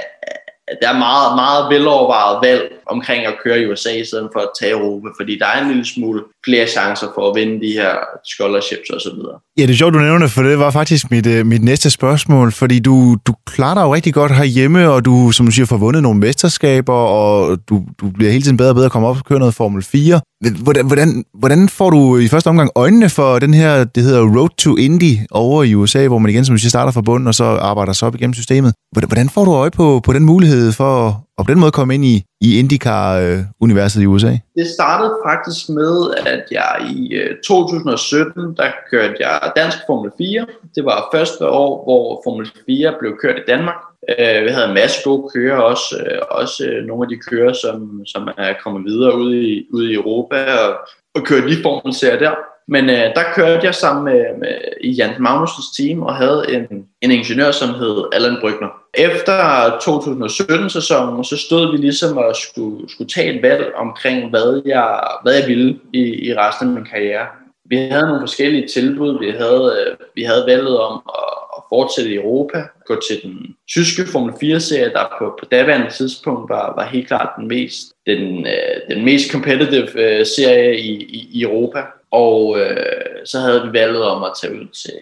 der 0.82 0.90
er 0.90 0.98
meget, 0.98 1.36
meget 1.36 1.70
velovervejet 1.70 2.40
valg 2.44 2.81
omkring 2.96 3.22
at 3.26 3.36
køre 3.44 3.58
i 3.62 3.66
USA 3.70 3.92
i 4.04 4.06
stedet 4.06 4.30
for 4.34 4.40
at 4.40 4.50
tage 4.60 4.72
Europa, 4.72 5.08
fordi 5.20 5.34
der 5.42 5.46
er 5.46 5.62
en 5.62 5.68
lille 5.68 5.86
smule 5.86 6.22
flere 6.46 6.68
chancer 6.68 7.08
for 7.16 7.30
at 7.30 7.36
vinde 7.40 7.56
de 7.66 7.72
her 7.72 7.94
scholarships 8.32 8.90
og 8.96 9.02
så 9.02 9.12
videre. 9.16 9.38
Ja, 9.58 9.62
det 9.62 9.70
er 9.70 9.78
sjovt, 9.78 9.94
du 9.94 10.00
nævner 10.00 10.26
det, 10.26 10.32
for 10.32 10.44
det 10.44 10.60
var 10.60 10.72
faktisk 10.72 11.12
mit, 11.12 11.28
øh, 11.28 11.46
mit 11.46 11.64
næste 11.64 11.90
spørgsmål, 11.90 12.52
fordi 12.52 12.80
du, 12.80 13.18
du 13.28 13.34
klarer 13.46 13.74
dig 13.74 13.82
jo 13.82 13.94
rigtig 13.94 14.14
godt 14.14 14.32
herhjemme, 14.36 14.90
og 14.90 15.06
du, 15.06 15.32
som 15.32 15.46
du 15.46 15.52
siger, 15.52 15.66
får 15.66 15.78
vundet 15.78 16.04
nogle 16.04 16.20
mesterskaber, 16.20 16.94
og 16.94 17.58
du, 17.70 17.84
du 18.02 18.10
bliver 18.10 18.32
hele 18.32 18.44
tiden 18.44 18.58
bedre 18.58 18.72
og 18.72 18.76
bedre 18.76 18.86
at 18.86 18.92
komme 18.92 19.08
op 19.08 19.18
og 19.18 19.26
køre 19.26 19.40
noget 19.40 19.54
Formel 19.54 19.84
4. 19.84 20.22
Hvordan, 20.64 20.86
hvordan, 20.86 21.26
hvordan 21.34 21.70
får 21.70 21.90
du 21.90 22.18
i 22.18 22.28
første 22.28 22.48
omgang 22.48 22.70
øjnene 22.76 23.10
for 23.10 23.40
den 23.40 23.54
her, 23.54 23.84
det 23.84 24.04
hedder 24.04 24.38
Road 24.38 24.50
to 24.58 24.78
Indy 24.78 25.18
over 25.32 25.64
i 25.64 25.76
USA, 25.76 26.08
hvor 26.08 26.18
man 26.18 26.32
igen, 26.32 26.46
som 26.46 26.56
du 26.56 26.60
siger, 26.60 26.70
starter 26.70 26.92
fra 26.92 27.02
bunden, 27.02 27.28
og 27.28 27.36
så 27.36 27.44
arbejder 27.44 27.94
sig 27.94 28.08
op 28.08 28.16
igennem 28.16 28.34
systemet. 28.34 28.74
Hvordan 28.92 29.30
får 29.30 29.46
du 29.46 29.54
øje 29.54 29.72
på, 29.72 30.02
på 30.04 30.14
den 30.14 30.24
mulighed 30.24 30.72
for 30.72 31.24
og 31.42 31.46
på 31.46 31.52
den 31.52 31.60
måde 31.60 31.72
komme 31.72 31.96
ind 31.96 32.06
i, 32.06 32.24
i 32.42 32.60
IndyCar-universet 32.60 34.02
i 34.02 34.06
USA? 34.06 34.34
Det 34.56 34.68
startede 34.68 35.14
faktisk 35.28 35.70
med, 35.70 36.14
at 36.26 36.44
jeg 36.52 36.74
i 36.96 37.14
øh, 37.14 37.38
2017, 37.48 38.58
der 38.58 38.72
kørte 38.92 39.16
jeg 39.20 39.52
dansk 39.56 39.78
Formel 39.88 40.12
4. 40.18 40.46
Det 40.76 40.86
var 40.86 41.10
første 41.14 41.48
år, 41.48 41.84
hvor 41.86 42.22
Formel 42.26 42.52
4 42.66 42.94
blev 43.00 43.12
kørt 43.22 43.38
i 43.38 43.48
Danmark. 43.48 43.76
Øh, 44.10 44.44
vi 44.46 44.50
havde 44.50 44.68
en 44.68 44.74
masse 44.74 44.98
gode 45.04 45.30
kører, 45.34 45.58
også, 45.58 46.04
øh, 46.06 46.22
også 46.32 46.64
nogle 46.88 47.04
af 47.04 47.10
de 47.10 47.18
kører, 47.30 47.54
som, 47.54 48.06
som 48.06 48.30
er 48.38 48.54
kommet 48.64 48.86
videre 48.86 49.18
ud 49.18 49.36
i, 49.36 49.66
ud 49.74 49.84
i 49.90 49.94
Europa 49.94 50.38
og, 50.66 50.72
og 51.16 51.22
kørte 51.24 51.48
lige 51.48 51.64
Formel-serier 51.64 52.20
der. 52.20 52.36
Men 52.68 52.90
øh, 52.90 53.06
der 53.18 53.24
kørte 53.36 53.66
jeg 53.66 53.76
sammen 53.76 54.04
med, 54.04 54.22
med 54.40 54.56
i 54.82 54.92
Jan 54.92 55.16
Magnusens 55.20 55.70
team 55.78 56.02
og 56.02 56.16
havde 56.16 56.46
en, 56.50 56.86
en 57.02 57.12
ingeniør, 57.12 57.52
som 57.52 57.70
hed 57.70 58.04
Allan 58.14 58.38
Brygner. 58.42 58.81
Efter 58.94 59.70
2017-sæsonen, 59.70 61.24
så 61.24 61.38
stod 61.38 61.72
vi 61.72 61.78
ligesom 61.78 62.18
og 62.18 62.36
skulle, 62.36 62.90
skulle 62.90 63.10
tage 63.10 63.36
et 63.36 63.42
valg 63.42 63.74
omkring, 63.76 64.30
hvad 64.30 64.62
jeg, 64.66 65.00
hvad 65.24 65.34
jeg 65.34 65.48
ville 65.48 65.80
i, 65.94 66.28
i 66.28 66.34
resten 66.34 66.68
af 66.68 66.74
min 66.74 66.86
karriere. 66.86 67.28
Vi 67.66 67.78
havde 67.78 68.08
nogle 68.08 68.22
forskellige 68.22 68.68
tilbud. 68.68 69.20
Vi 69.20 69.30
havde, 69.30 69.86
øh, 69.88 69.98
vi 70.16 70.24
havde 70.24 70.44
valget 70.48 70.80
om 70.80 71.02
at, 71.10 71.34
at 71.58 71.64
fortsætte 71.70 72.12
i 72.12 72.16
Europa, 72.16 72.64
gå 72.86 73.02
til 73.10 73.24
den 73.24 73.56
tyske 73.70 74.06
Formel 74.12 74.34
4-serie, 74.34 74.94
der 74.94 75.16
på, 75.20 75.38
på 75.40 75.46
daværende 75.46 75.90
tidspunkt 75.90 76.50
var, 76.50 76.74
var 76.76 76.86
helt 76.86 77.08
klart 77.08 77.30
den 77.38 77.48
mest, 77.48 77.94
den, 78.06 78.48
øh, 78.48 78.96
den 78.96 79.06
mest 79.06 79.32
competitive 79.32 80.20
øh, 80.20 80.26
serie 80.26 80.80
i, 80.80 80.92
i, 81.04 81.30
i 81.32 81.42
Europa. 81.42 81.84
Og 82.12 82.60
øh, 82.60 83.11
Øh, 83.22 83.28
så 83.28 83.40
havde 83.40 83.62
vi 83.62 83.80
valget 83.80 84.04
om 84.04 84.24
at 84.24 84.32
tage 84.42 84.54
ud 84.54 84.68
til, 84.68 85.00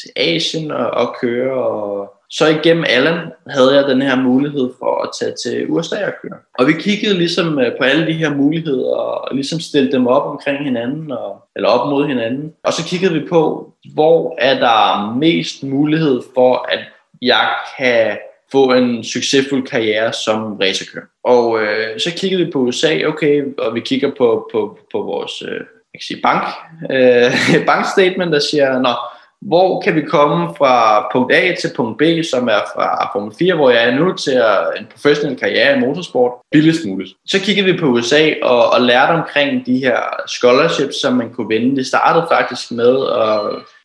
til 0.00 0.10
Asien 0.16 0.70
og, 0.70 0.90
og 0.90 1.16
køre. 1.20 1.52
Og 1.52 2.14
så 2.30 2.46
igennem 2.46 2.84
Allen 2.88 3.18
havde 3.46 3.74
jeg 3.74 3.88
den 3.88 4.02
her 4.02 4.16
mulighed 4.16 4.70
for 4.78 5.02
at 5.02 5.10
tage 5.20 5.34
til 5.44 5.70
USA 5.70 6.06
og 6.06 6.12
køre. 6.22 6.38
Og 6.58 6.66
vi 6.66 6.72
kiggede 6.72 7.18
ligesom 7.18 7.58
øh, 7.58 7.72
på 7.78 7.84
alle 7.84 8.06
de 8.06 8.12
her 8.12 8.34
muligheder 8.34 8.88
og 8.88 9.34
ligesom 9.34 9.60
stillede 9.60 9.92
dem 9.92 10.06
op 10.06 10.30
omkring 10.30 10.64
hinanden, 10.64 11.12
og, 11.12 11.42
eller 11.56 11.68
op 11.68 11.90
mod 11.90 12.06
hinanden. 12.06 12.52
Og 12.64 12.72
så 12.72 12.84
kiggede 12.84 13.14
vi 13.14 13.26
på, 13.28 13.72
hvor 13.94 14.34
er 14.38 14.58
der 14.58 15.14
mest 15.14 15.62
mulighed 15.62 16.20
for, 16.34 16.66
at 16.68 16.80
jeg 17.22 17.48
kan 17.78 18.18
få 18.52 18.72
en 18.72 19.04
succesfuld 19.04 19.66
karriere 19.66 20.12
som 20.12 20.56
racerkører. 20.56 21.04
Og 21.24 21.62
øh, 21.62 22.00
så 22.00 22.10
kiggede 22.16 22.44
vi 22.44 22.50
på 22.50 22.58
USA, 22.58 23.04
okay, 23.06 23.44
og 23.58 23.74
vi 23.74 23.80
kigger 23.80 24.10
på, 24.18 24.48
på, 24.52 24.78
på 24.92 25.02
vores 25.02 25.42
øh, 25.42 25.60
jeg 25.94 26.00
kan 26.00 26.06
sige 26.06 26.22
bank, 26.22 26.44
øh, 26.90 27.32
bankstatement, 27.70 28.32
der 28.32 28.40
siger, 28.50 28.78
Nå, 28.78 28.94
hvor 29.40 29.80
kan 29.80 29.94
vi 29.94 30.02
komme 30.02 30.54
fra 30.58 31.06
punkt 31.12 31.34
A 31.34 31.54
til 31.60 31.70
punkt 31.76 31.98
B, 31.98 32.02
som 32.30 32.48
er 32.48 32.60
fra 32.74 33.10
punkt 33.12 33.36
4, 33.38 33.54
hvor 33.54 33.70
jeg 33.70 33.88
er 33.88 33.94
nu 33.94 34.12
til 34.12 34.42
en 34.78 34.86
professionel 34.92 35.36
karriere 35.36 35.76
i 35.76 35.80
motorsport, 35.80 36.32
billigst 36.52 36.86
muligt. 36.86 37.10
Så 37.26 37.40
kiggede 37.40 37.72
vi 37.72 37.78
på 37.78 37.86
USA 37.86 38.32
og, 38.42 38.70
og 38.70 38.80
lærte 38.80 39.10
omkring 39.10 39.66
de 39.66 39.78
her 39.78 39.98
scholarships, 40.28 41.00
som 41.00 41.12
man 41.12 41.30
kunne 41.30 41.48
vinde. 41.48 41.76
Det 41.76 41.86
startede 41.86 42.26
faktisk 42.30 42.70
med, 42.72 43.06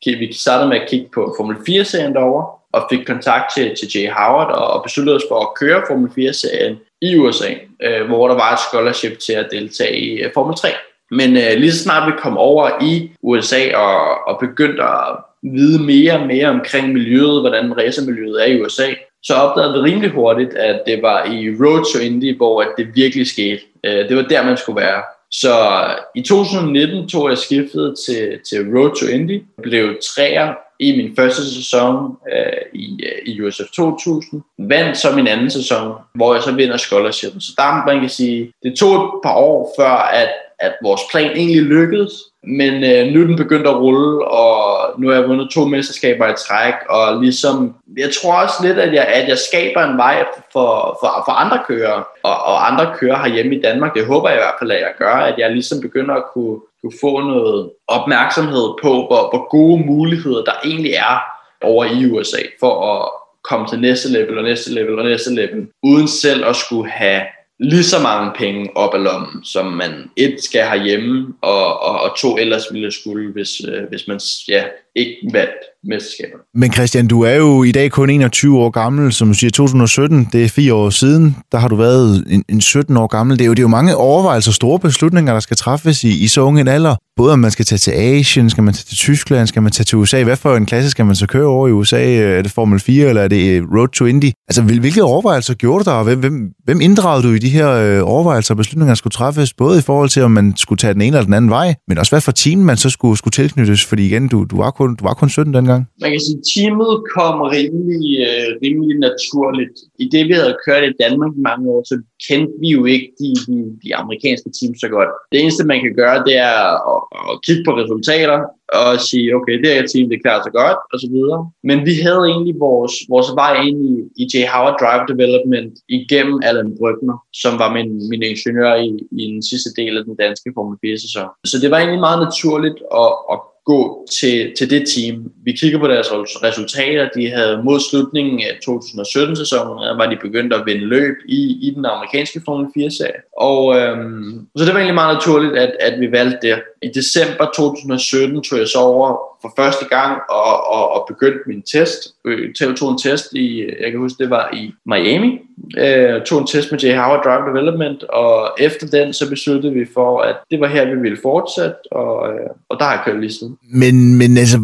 at 0.08 0.20
vi 0.20 0.34
startede 0.34 0.70
med 0.70 0.82
at 0.82 0.89
kigge 0.89 1.08
på 1.14 1.36
Formel 1.38 1.58
4-serien 1.58 2.14
derovre, 2.14 2.47
og 2.74 2.88
fik 2.91 3.06
kontakt 3.06 3.45
til, 3.56 3.76
til 3.80 3.88
Jay 3.95 4.12
Howard 4.12 4.51
og, 4.51 4.68
og 4.68 4.84
besluttede 4.84 5.16
os 5.16 5.24
for 5.30 5.39
at 5.39 5.53
køre 5.60 5.84
Formel 5.88 6.30
4-serien 6.30 6.78
i 7.01 7.18
USA, 7.18 7.53
øh, 7.84 8.08
hvor 8.08 8.28
der 8.28 8.36
var 8.36 8.53
et 8.53 8.60
scholarship 8.60 9.20
til 9.20 9.34
at 9.34 9.47
deltage 9.51 9.99
i 9.99 10.26
uh, 10.26 10.32
Formel 10.34 10.56
3. 10.56 10.70
Men 11.16 11.38
øh, 11.38 11.53
lige 11.57 11.72
så 11.72 11.84
snart 11.84 12.07
vi 12.07 12.20
kom 12.20 12.38
over 12.38 12.70
i 12.84 13.11
USA 13.22 13.76
og, 13.76 14.28
og 14.28 14.39
begyndte 14.39 14.84
at 14.84 15.16
vide 15.43 15.84
mere 15.84 16.13
og 16.20 16.28
mere 16.28 16.47
omkring 16.47 16.93
miljøet, 16.93 17.41
hvordan 17.41 17.78
racermiljøet 17.78 18.41
er 18.41 18.45
i 18.45 18.61
USA, 18.61 18.88
så 19.24 19.34
opdagede 19.34 19.74
vi 19.74 19.80
rimelig 19.80 20.09
hurtigt, 20.09 20.53
at 20.53 20.82
det 20.88 21.01
var 21.01 21.26
i 21.26 21.49
Road 21.49 21.93
to 21.93 21.99
Indy, 21.99 22.38
hvor 22.38 22.63
det 22.78 22.88
virkelig 22.95 23.28
skete. 23.28 23.59
Øh, 23.84 24.09
det 24.09 24.16
var 24.18 24.22
der, 24.22 24.45
man 24.45 24.57
skulle 24.57 24.82
være. 24.82 25.03
Så 25.32 25.53
øh, 25.53 25.95
i 26.16 26.22
2019 26.22 27.09
tog 27.09 27.30
jeg 27.30 27.38
skiftet 27.38 27.95
til, 28.05 28.39
til 28.49 28.78
Road 28.78 28.95
to 28.99 29.05
Indy, 29.05 29.43
blev 29.63 29.95
træer 30.03 30.53
i 30.80 30.97
min 30.97 31.15
første 31.15 31.53
sæson 31.55 32.17
øh, 32.34 32.61
i, 32.73 32.99
øh, 33.03 33.34
i 33.34 33.41
USF 33.41 33.69
2000, 33.76 34.41
vandt 34.59 34.97
så 34.97 35.15
min 35.15 35.28
anden 35.28 35.49
sæson, 35.49 35.93
hvor 36.15 36.34
jeg 36.34 36.43
så 36.43 36.51
vinder 36.51 36.78
scholarship. 36.78 37.32
Så 37.39 37.51
der 37.57 37.86
man 37.86 37.99
kan 37.99 38.09
sige, 38.09 38.51
det 38.63 38.76
tog 38.76 38.95
et 38.95 39.21
par 39.23 39.36
år 39.36 39.73
før, 39.80 39.91
at 39.91 40.30
at 40.59 40.76
vores 40.84 41.01
plan 41.11 41.32
egentlig 41.32 41.61
lykkedes, 41.61 42.11
men 42.47 42.73
øh, 42.83 43.13
nu 43.13 43.21
er 43.21 43.27
den 43.27 43.35
begyndt 43.35 43.67
at 43.67 43.75
rulle, 43.75 44.27
og 44.27 44.59
nu 44.99 45.07
har 45.07 45.15
jeg 45.15 45.29
vundet 45.29 45.49
to 45.49 45.65
mesterskaber 45.65 46.27
i 46.27 46.33
træk, 46.47 46.73
og 46.89 47.21
ligesom, 47.21 47.75
jeg 47.97 48.09
tror 48.21 48.33
også 48.33 48.53
lidt, 48.63 48.77
at 48.77 48.93
jeg, 48.93 49.05
at 49.05 49.27
jeg 49.27 49.37
skaber 49.37 49.81
en 49.81 49.97
vej 49.97 50.25
for, 50.53 50.97
for, 51.01 51.23
for 51.25 51.31
andre 51.31 51.59
kører, 51.67 52.07
og, 52.23 52.35
og 52.45 52.71
andre 52.71 52.95
kører 52.95 53.17
herhjemme 53.23 53.55
i 53.55 53.61
Danmark. 53.61 53.93
Det 53.93 54.05
håber 54.05 54.29
jeg 54.29 54.37
i 54.37 54.41
hvert 54.41 54.59
fald, 54.59 54.71
at 54.71 54.79
jeg 54.79 54.93
gør, 54.97 55.13
at 55.13 55.35
jeg 55.37 55.51
ligesom 55.51 55.81
begynder 55.81 56.15
at 56.15 56.23
kunne, 56.33 56.59
kunne 56.81 56.99
få 57.01 57.21
noget 57.21 57.71
opmærksomhed 57.87 58.67
på, 58.83 58.89
hvor, 58.89 59.29
hvor 59.31 59.49
gode 59.49 59.85
muligheder 59.85 60.43
der 60.43 60.53
egentlig 60.65 60.93
er 60.93 61.23
over 61.61 61.85
i 61.85 62.11
USA 62.11 62.41
for 62.59 62.93
at 62.93 63.09
komme 63.49 63.67
til 63.67 63.79
næste 63.79 64.11
level 64.11 64.37
og 64.37 64.43
næste 64.43 64.73
level 64.73 64.99
og 64.99 65.05
næste 65.05 65.33
level, 65.35 65.67
uden 65.83 66.07
selv 66.07 66.45
at 66.45 66.55
skulle 66.55 66.89
have 66.89 67.21
lige 67.60 67.84
så 67.84 67.99
mange 67.99 68.32
penge 68.36 68.78
op 68.78 68.93
af 68.93 69.03
lommen, 69.03 69.43
som 69.43 69.66
man 69.66 70.10
et 70.16 70.43
skal 70.43 70.62
have 70.62 70.84
hjemme, 70.84 71.34
og, 71.41 71.80
og, 71.82 71.99
og 71.99 72.18
to 72.18 72.38
ellers 72.38 72.64
ville 72.72 72.91
skulle, 72.91 73.32
hvis, 73.32 73.49
øh, 73.68 73.84
hvis 73.89 74.08
man 74.08 74.20
ja, 74.47 74.64
ikke 74.95 75.15
vandt 75.33 75.61
mesterskaber. 75.83 76.37
Men 76.53 76.73
Christian, 76.73 77.07
du 77.07 77.21
er 77.21 77.35
jo 77.35 77.63
i 77.63 77.71
dag 77.71 77.91
kun 77.91 78.09
21 78.09 78.59
år 78.59 78.69
gammel, 78.69 79.13
som 79.13 79.27
du 79.27 79.33
siger 79.33 79.51
2017, 79.51 80.29
det 80.31 80.43
er 80.43 80.49
fire 80.49 80.73
år 80.73 80.89
siden, 80.89 81.35
der 81.51 81.57
har 81.57 81.67
du 81.67 81.75
været 81.75 82.25
en, 82.29 82.43
en 82.49 82.61
17 82.61 82.97
år 82.97 83.07
gammel. 83.07 83.37
Det 83.37 83.43
er, 83.43 83.47
jo, 83.47 83.53
det 83.53 83.59
er 83.59 83.63
jo 83.63 83.67
mange 83.67 83.95
overvejelser, 83.95 84.51
store 84.51 84.79
beslutninger, 84.79 85.33
der 85.33 85.39
skal 85.39 85.57
træffes 85.57 86.03
i, 86.03 86.23
i 86.23 86.27
så 86.27 86.41
unge 86.41 86.61
en 86.61 86.67
alder. 86.67 86.95
Både 87.15 87.33
om 87.33 87.39
man 87.39 87.51
skal 87.51 87.65
tage 87.65 87.79
til 87.79 87.91
Asien, 87.91 88.49
skal 88.49 88.63
man 88.63 88.73
tage 88.73 88.85
til 88.85 88.97
Tyskland, 88.97 89.47
skal 89.47 89.61
man 89.61 89.71
tage 89.71 89.85
til 89.85 89.97
USA. 89.97 90.23
Hvad 90.23 90.35
for 90.35 90.55
en 90.55 90.65
klasse 90.65 90.89
skal 90.89 91.05
man 91.05 91.15
så 91.15 91.27
køre 91.27 91.45
over 91.45 91.67
i 91.67 91.71
USA? 91.71 92.15
Er 92.15 92.41
det 92.41 92.51
Formel 92.51 92.79
4, 92.79 93.09
eller 93.09 93.21
er 93.21 93.27
det 93.27 93.49
øh, 93.49 93.63
Road 93.75 93.87
to 93.87 94.05
Indy? 94.05 94.31
Altså, 94.47 94.61
hvilke 94.61 95.03
overvejelser 95.03 95.53
gjorde 95.53 95.83
du 95.83 95.89
der, 95.89 95.95
og 95.95 96.03
hvem, 96.03 96.19
hvem, 96.19 96.51
hvem 96.63 96.81
inddragede 96.81 97.27
du 97.27 97.33
i 97.33 97.39
de 97.39 97.49
her 97.49 97.69
øh, 97.69 98.01
overvejelser 98.03 98.53
og 98.53 98.57
beslutninger, 98.57 98.91
der 98.91 98.95
skulle 98.95 99.11
træffes? 99.11 99.53
Både 99.53 99.79
i 99.79 99.81
forhold 99.81 100.09
til, 100.09 100.23
om 100.23 100.31
man 100.31 100.53
skulle 100.57 100.77
tage 100.77 100.93
den 100.93 101.01
ene 101.01 101.17
eller 101.17 101.25
den 101.25 101.33
anden 101.33 101.51
vej, 101.51 101.75
men 101.87 101.97
også 101.97 102.11
hvad 102.11 102.21
for 102.21 102.31
team 102.31 102.59
man 102.59 102.77
så 102.77 102.89
skulle, 102.89 103.17
skulle 103.17 103.31
tilknyttes, 103.31 103.85
fordi 103.85 104.05
igen, 104.05 104.27
du, 104.27 104.43
du 104.43 104.57
var 104.57 104.71
kun 104.71 104.84
kun, 104.86 104.95
du 104.99 105.03
var 105.09 105.13
kun 105.13 105.29
17 105.29 105.53
dengang. 105.53 105.81
Man 106.01 106.11
kan 106.11 106.21
sige, 106.25 106.39
at 106.41 106.45
teamet 106.51 106.93
kom 107.15 107.36
rimelig, 107.55 108.05
øh, 108.27 108.47
rimelig 108.63 108.95
naturligt. 109.07 109.75
I 110.03 110.05
det, 110.13 110.23
vi 110.29 110.33
havde 110.39 110.61
kørt 110.65 110.83
i 110.89 110.97
Danmark 111.03 111.31
i 111.39 111.45
mange 111.49 111.63
år, 111.73 111.81
så 111.91 111.95
kendte 112.27 112.53
vi 112.61 112.69
jo 112.77 112.81
ikke 112.93 113.07
de, 113.19 113.29
de, 113.45 113.55
de 113.83 113.89
amerikanske 114.01 114.49
teams 114.57 114.77
så 114.83 114.89
godt. 114.97 115.11
Det 115.31 115.38
eneste, 115.41 115.69
man 115.71 115.79
kan 115.83 115.93
gøre, 116.01 116.17
det 116.27 116.36
er 116.51 116.59
at, 116.93 117.01
at 117.29 117.33
kigge 117.45 117.63
på 117.65 117.71
resultater 117.81 118.39
og 118.79 118.91
sige, 119.09 119.36
okay, 119.38 119.55
det 119.63 119.69
her 119.75 119.86
team, 119.88 120.05
det 120.09 120.23
klarer 120.23 120.43
sig 120.43 120.53
godt, 120.61 120.79
og 120.93 120.97
så 121.03 121.07
videre. 121.15 121.41
Men 121.69 121.77
vi 121.89 121.93
havde 122.05 122.23
egentlig 122.31 122.55
vores, 122.67 122.93
vores 123.13 123.29
vej 123.41 123.53
ind 123.67 123.79
i, 123.91 123.93
i 124.21 124.23
J. 124.31 124.33
Howard 124.53 124.77
Drive 124.81 125.03
Development 125.11 125.73
igennem 125.99 126.38
Allan 126.47 126.71
Brygner, 126.79 127.17
som 127.41 127.53
var 127.61 127.69
min, 127.77 127.89
min 128.11 128.23
ingeniør 128.31 128.73
i, 128.88 128.89
i 129.21 129.23
den 129.33 129.41
sidste 129.49 129.69
del 129.79 129.93
af 129.97 130.03
den 130.07 130.15
danske 130.23 130.47
Formel 130.55 130.77
4-sæson. 130.83 131.27
Så 131.51 131.55
det 131.61 131.69
var 131.71 131.77
egentlig 131.79 132.05
meget 132.07 132.19
naturligt 132.27 132.79
at, 133.03 133.11
at 133.33 133.39
gå 133.66 134.07
til, 134.20 134.53
til 134.57 134.70
det 134.70 134.84
team. 134.95 135.32
Vi 135.43 135.51
kigger 135.51 135.80
på 135.80 135.88
deres 135.88 136.07
resultater. 136.43 137.09
De 137.16 137.30
havde 137.30 137.61
mod 137.63 137.80
slutningen 137.80 138.39
af 138.41 138.53
2017-sæsonen, 138.70 139.97
var 139.97 140.09
de 140.09 140.18
begyndt 140.22 140.53
at 140.53 140.66
vinde 140.66 140.86
løb 140.86 141.16
i, 141.28 141.57
i 141.61 141.74
den 141.76 141.86
amerikanske 141.86 142.41
Formel 142.45 142.68
4-serie. 142.78 143.22
Og 143.38 143.78
øhm, 143.80 144.47
så 144.57 144.66
det 144.66 144.74
var 144.74 144.80
egentlig 144.80 145.01
meget 145.01 145.16
naturligt, 145.16 145.57
at, 145.57 145.72
at 145.80 145.99
vi 145.99 146.11
valgte 146.11 146.38
det. 146.41 146.61
I 146.86 146.89
december 146.95 147.45
2017 147.55 148.41
tog 148.41 148.59
jeg 148.59 148.67
så 148.67 148.79
over 148.79 149.07
for 149.41 149.53
første 149.55 149.86
gang 149.86 150.21
og, 150.29 150.69
og, 150.75 150.83
og 150.95 151.05
begyndte 151.07 151.39
min 151.47 151.61
test. 151.61 151.99
Øh, 152.25 152.53
jeg 152.59 152.75
tog 152.75 152.91
en 152.91 152.97
test 152.97 153.33
i, 153.33 153.65
jeg 153.81 153.91
kan 153.91 153.99
huske, 153.99 154.23
det 154.23 154.29
var 154.29 154.49
i 154.53 154.73
Miami. 154.86 155.39
Jeg 155.75 156.21
tog 156.25 156.41
en 156.41 156.47
test 156.47 156.71
med 156.71 156.79
J. 156.79 156.86
Howard 156.95 157.23
Drive 157.23 157.49
Development, 157.49 158.03
og 158.03 158.55
efter 158.59 158.88
den, 158.88 159.13
så 159.13 159.29
besluttede 159.29 159.73
vi 159.73 159.86
for, 159.93 160.21
at 160.21 160.36
det 160.51 160.59
var 160.59 160.67
her, 160.67 160.95
vi 160.95 161.01
ville 161.01 161.17
fortsætte, 161.21 161.75
og, 161.91 162.29
øh, 162.29 162.49
og 162.69 162.79
der 162.79 162.86
har 162.86 162.91
jeg 162.91 163.01
kørt 163.05 163.19
lige 163.19 163.33
siden. 163.33 163.57
Men, 163.73 164.17
men 164.17 164.38
altså, 164.38 164.57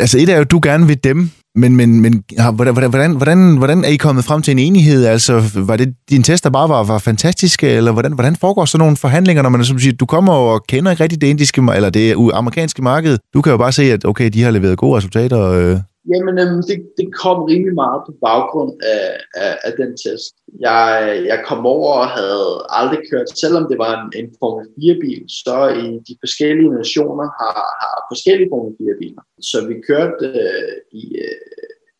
altså, 0.00 0.18
et 0.18 0.28
er 0.28 0.38
jo, 0.38 0.44
du 0.44 0.60
gerne 0.62 0.86
vil 0.86 1.04
dem, 1.04 1.30
men, 1.56 1.76
men, 1.76 2.00
men 2.00 2.24
hvordan, 2.54 2.74
hvordan, 2.74 3.16
hvordan, 3.16 3.56
hvordan 3.56 3.84
er 3.84 3.88
I 3.88 3.96
kommet 3.96 4.24
frem 4.24 4.42
til 4.42 4.52
en 4.52 4.58
enighed? 4.58 5.06
Altså, 5.06 5.50
var 5.54 5.76
det 5.76 5.94
din 6.10 6.22
test, 6.22 6.44
der 6.44 6.50
bare 6.50 6.68
var, 6.68 6.84
var 6.84 6.98
fantastiske, 6.98 7.68
eller 7.68 7.92
hvordan, 7.92 8.12
hvordan 8.12 8.36
foregår 8.36 8.64
sådan 8.64 8.78
nogle 8.78 8.96
forhandlinger, 8.96 9.42
når 9.42 9.50
man 9.50 9.64
som 9.64 9.78
siger, 9.78 9.92
du 9.92 10.06
kommer 10.06 10.32
og 10.32 10.64
kender 10.68 10.90
ikke 10.90 11.02
rigtig 11.02 11.20
det 11.20 11.26
indiske, 11.26 11.62
eller 11.74 11.90
det 11.90 12.30
amerikanske 12.34 12.82
marked? 12.82 13.18
Du 13.34 13.42
kan 13.42 13.50
jo 13.50 13.56
bare 13.56 13.72
se, 13.72 13.92
at 13.92 14.04
okay, 14.04 14.30
de 14.30 14.42
har 14.42 14.50
leveret 14.50 14.78
gode 14.78 14.96
resultater. 14.96 15.40
Øh. 15.40 15.80
Jamen, 16.12 16.34
øhm, 16.42 16.62
det, 16.68 16.78
det 16.98 17.08
kom 17.22 17.38
rimelig 17.50 17.74
meget 17.74 18.00
på 18.06 18.12
baggrund 18.26 18.72
af, 18.96 19.08
af, 19.44 19.58
af 19.66 19.72
den 19.80 19.90
test. 20.02 20.34
Jeg, 20.60 20.88
jeg 21.30 21.38
kom 21.48 21.66
over 21.66 21.92
og 22.02 22.08
havde 22.18 22.48
aldrig 22.68 23.00
kørt, 23.10 23.38
selvom 23.42 23.64
det 23.70 23.78
var 23.84 23.92
en, 24.00 24.06
en 24.20 24.28
Formel 24.40 24.66
4-bil, 24.78 25.24
så 25.42 25.56
i 25.82 25.86
de 26.08 26.14
forskellige 26.24 26.74
nationer 26.80 27.26
har, 27.40 27.58
har 27.82 27.96
forskellige 28.12 28.50
Formel 28.52 28.72
4-biler. 28.80 29.22
Så 29.50 29.58
vi 29.68 29.74
kørte 29.88 30.24
øh, 30.26 30.76
i, 31.00 31.04
øh, 31.26 31.53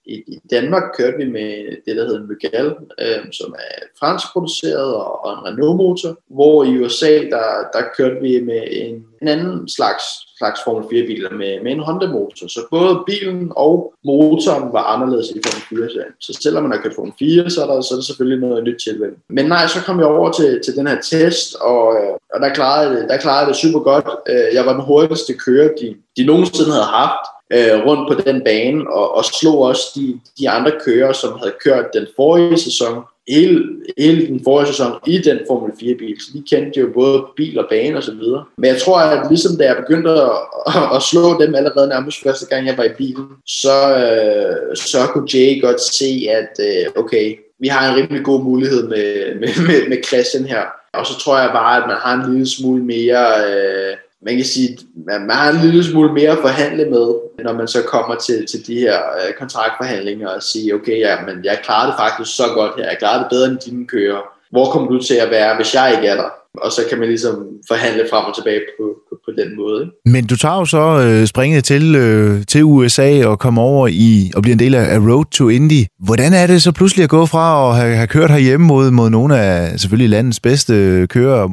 i, 0.06 0.14
i 0.14 0.40
Danmark 0.50 0.82
kørte 0.98 1.16
vi 1.16 1.30
med 1.30 1.76
det, 1.86 1.96
der 1.96 2.04
hedder 2.04 2.20
en 2.20 2.28
Mugal, 2.28 2.74
øh, 3.00 3.32
som 3.32 3.54
er 3.58 3.84
fransk 4.00 4.26
produceret 4.32 4.94
og, 4.94 5.24
og 5.24 5.32
en 5.32 5.44
Renault-motor, 5.46 6.18
hvor 6.30 6.64
i 6.64 6.78
USA, 6.78 7.12
der, 7.34 7.46
der 7.72 7.82
kørte 7.96 8.20
vi 8.20 8.40
med 8.40 8.62
en, 8.70 9.04
en 9.22 9.28
anden 9.28 9.68
slags, 9.68 10.04
slags 10.38 10.60
Formel 10.64 10.84
4-biler 10.84 11.30
med, 11.30 11.62
med 11.62 11.72
en 11.72 11.78
Honda-motor. 11.78 12.46
Så 12.48 12.60
både 12.70 13.02
bilen 13.06 13.52
og 13.56 13.94
motoren 14.04 14.72
var 14.72 14.82
anderledes 14.82 15.30
i 15.30 15.40
Formel 15.44 15.88
4. 15.88 16.04
Så 16.20 16.38
selvom 16.42 16.62
man 16.62 16.72
har 16.72 16.82
kørt 16.82 16.94
Formel 16.94 17.14
4, 17.18 17.50
så 17.50 17.62
er 17.62 17.66
der, 17.66 17.80
så 17.80 17.94
er 17.94 17.98
der 17.98 18.04
selvfølgelig 18.04 18.48
noget 18.48 18.64
nyt 18.64 18.80
tilvæld. 18.84 19.14
Men 19.28 19.46
nej, 19.46 19.66
så 19.66 19.80
kom 19.86 19.98
jeg 19.98 20.06
over 20.06 20.32
til, 20.32 20.60
til 20.64 20.76
den 20.76 20.86
her 20.86 21.00
test, 21.00 21.54
og, 21.54 21.94
øh, 21.94 22.12
og 22.34 22.40
der, 22.40 22.54
klarede, 22.54 23.08
der 23.08 23.16
klarede 23.16 23.48
det 23.48 23.56
super 23.56 23.80
godt. 23.80 24.08
Øh, 24.28 24.54
jeg 24.54 24.66
var 24.66 24.72
den 24.72 24.82
hurtigste 24.82 25.34
kører, 25.34 25.68
de, 25.80 25.96
de 26.16 26.24
nogensinde 26.24 26.72
havde 26.72 26.92
haft 27.02 27.24
øh, 27.54 27.86
rundt 27.86 28.12
på 28.12 28.30
den 28.30 28.44
bane, 28.44 28.90
og, 28.90 29.14
og 29.16 29.24
slog 29.24 29.58
også 29.58 29.82
de, 29.96 30.20
de 30.38 30.50
andre 30.50 30.72
kører, 30.84 31.12
som 31.12 31.38
havde 31.38 31.54
kørt 31.64 31.86
den 31.94 32.06
forrige 32.16 32.58
sæson, 32.58 33.02
hele, 33.28 33.64
hele 33.98 34.26
den 34.26 34.40
forrige 34.44 34.66
sæson 34.66 34.92
i 35.06 35.18
den 35.18 35.38
Formel 35.48 35.72
4-bil. 35.72 36.16
Så 36.20 36.26
de 36.34 36.42
kendte 36.50 36.80
jo 36.80 36.90
både 36.94 37.24
bil 37.36 37.58
og 37.58 37.66
bane 37.70 37.98
osv. 37.98 38.22
Men 38.58 38.70
jeg 38.70 38.80
tror, 38.80 38.98
at 38.98 39.26
ligesom 39.30 39.56
da 39.56 39.64
jeg 39.64 39.76
begyndte 39.76 40.10
at, 40.10 40.30
at, 40.66 40.96
at 40.96 41.02
slå 41.02 41.40
dem 41.40 41.54
allerede 41.54 41.88
nærmest 41.88 42.22
første 42.22 42.46
gang, 42.46 42.66
jeg 42.66 42.78
var 42.78 42.84
i 42.84 42.96
bilen, 42.98 43.28
så, 43.46 43.96
øh, 43.96 44.76
så 44.76 44.98
kunne 45.12 45.28
Jay 45.34 45.62
godt 45.62 45.80
se, 45.80 46.26
at 46.30 46.52
øh, 46.60 47.02
okay, 47.02 47.36
vi 47.60 47.68
har 47.68 47.90
en 47.90 47.96
rimelig 47.96 48.24
god 48.24 48.42
mulighed 48.42 48.88
med, 48.88 49.34
med, 49.40 49.66
med, 49.66 49.88
med 49.88 50.04
Christian 50.06 50.44
her. 50.44 50.64
Og 50.94 51.06
så 51.06 51.18
tror 51.18 51.38
jeg 51.38 51.50
bare, 51.52 51.82
at 51.82 51.88
man 51.88 51.96
har 51.96 52.14
en 52.14 52.32
lille 52.32 52.48
smule 52.48 52.84
mere... 52.84 53.26
Øh, 53.50 53.96
man 54.24 54.36
kan 54.36 54.44
sige, 54.44 54.78
at 55.10 55.20
man 55.22 55.30
har 55.30 55.52
en 55.52 55.60
lille 55.60 55.84
smule 55.84 56.12
mere 56.12 56.30
at 56.30 56.38
forhandle 56.38 56.84
med, 56.84 57.14
når 57.44 57.52
man 57.52 57.68
så 57.68 57.82
kommer 57.82 58.14
til, 58.14 58.46
til 58.46 58.66
de 58.66 58.78
her 58.78 58.98
øh, 58.98 59.34
kontraktforhandlinger 59.38 60.28
og 60.28 60.42
sige, 60.42 60.74
okay, 60.74 60.98
ja, 60.98 61.16
men 61.26 61.44
jeg 61.44 61.60
klarer 61.62 61.86
det 61.86 61.94
faktisk 61.98 62.36
så 62.36 62.44
godt 62.54 62.72
her, 62.76 62.88
jeg 62.88 62.98
klarer 62.98 63.18
det 63.18 63.26
bedre 63.30 63.48
end 63.50 63.58
dine 63.58 63.86
kører. 63.86 64.20
Hvor 64.50 64.70
kommer 64.70 64.90
du 64.90 65.02
til 65.02 65.14
at 65.14 65.30
være, 65.30 65.56
hvis 65.56 65.74
jeg 65.74 65.92
ikke 65.96 66.08
er 66.08 66.16
der? 66.16 66.30
og 66.54 66.72
så 66.72 66.82
kan 66.88 66.98
man 66.98 67.08
ligesom 67.08 67.48
forhandle 67.68 68.08
frem 68.10 68.24
og 68.24 68.34
tilbage 68.34 68.60
på, 68.78 68.96
på, 69.26 69.30
den 69.38 69.56
måde. 69.56 69.90
Men 70.06 70.26
du 70.26 70.36
tager 70.36 70.58
jo 70.58 70.64
så 70.64 71.00
øh, 71.06 71.26
springet 71.26 71.64
til, 71.64 71.94
øh, 71.94 72.42
til 72.48 72.64
USA 72.64 73.26
og 73.26 73.38
kommer 73.38 73.62
over 73.62 73.88
i 73.88 74.30
og 74.36 74.42
bliver 74.42 74.54
en 74.54 74.58
del 74.58 74.74
af 74.74 74.98
Road 74.98 75.24
to 75.30 75.48
Indy. 75.48 75.84
Hvordan 76.04 76.32
er 76.32 76.46
det 76.46 76.62
så 76.62 76.72
pludselig 76.72 77.04
at 77.04 77.10
gå 77.10 77.26
fra 77.26 77.70
at 77.70 77.76
have, 77.76 77.96
have 77.96 78.06
kørt 78.06 78.30
herhjemme 78.30 78.66
mod, 78.66 78.90
mod 78.90 79.10
nogle 79.10 79.38
af 79.38 79.80
selvfølgelig 79.80 80.10
landets 80.10 80.40
bedste 80.40 81.06
kører 81.10 81.48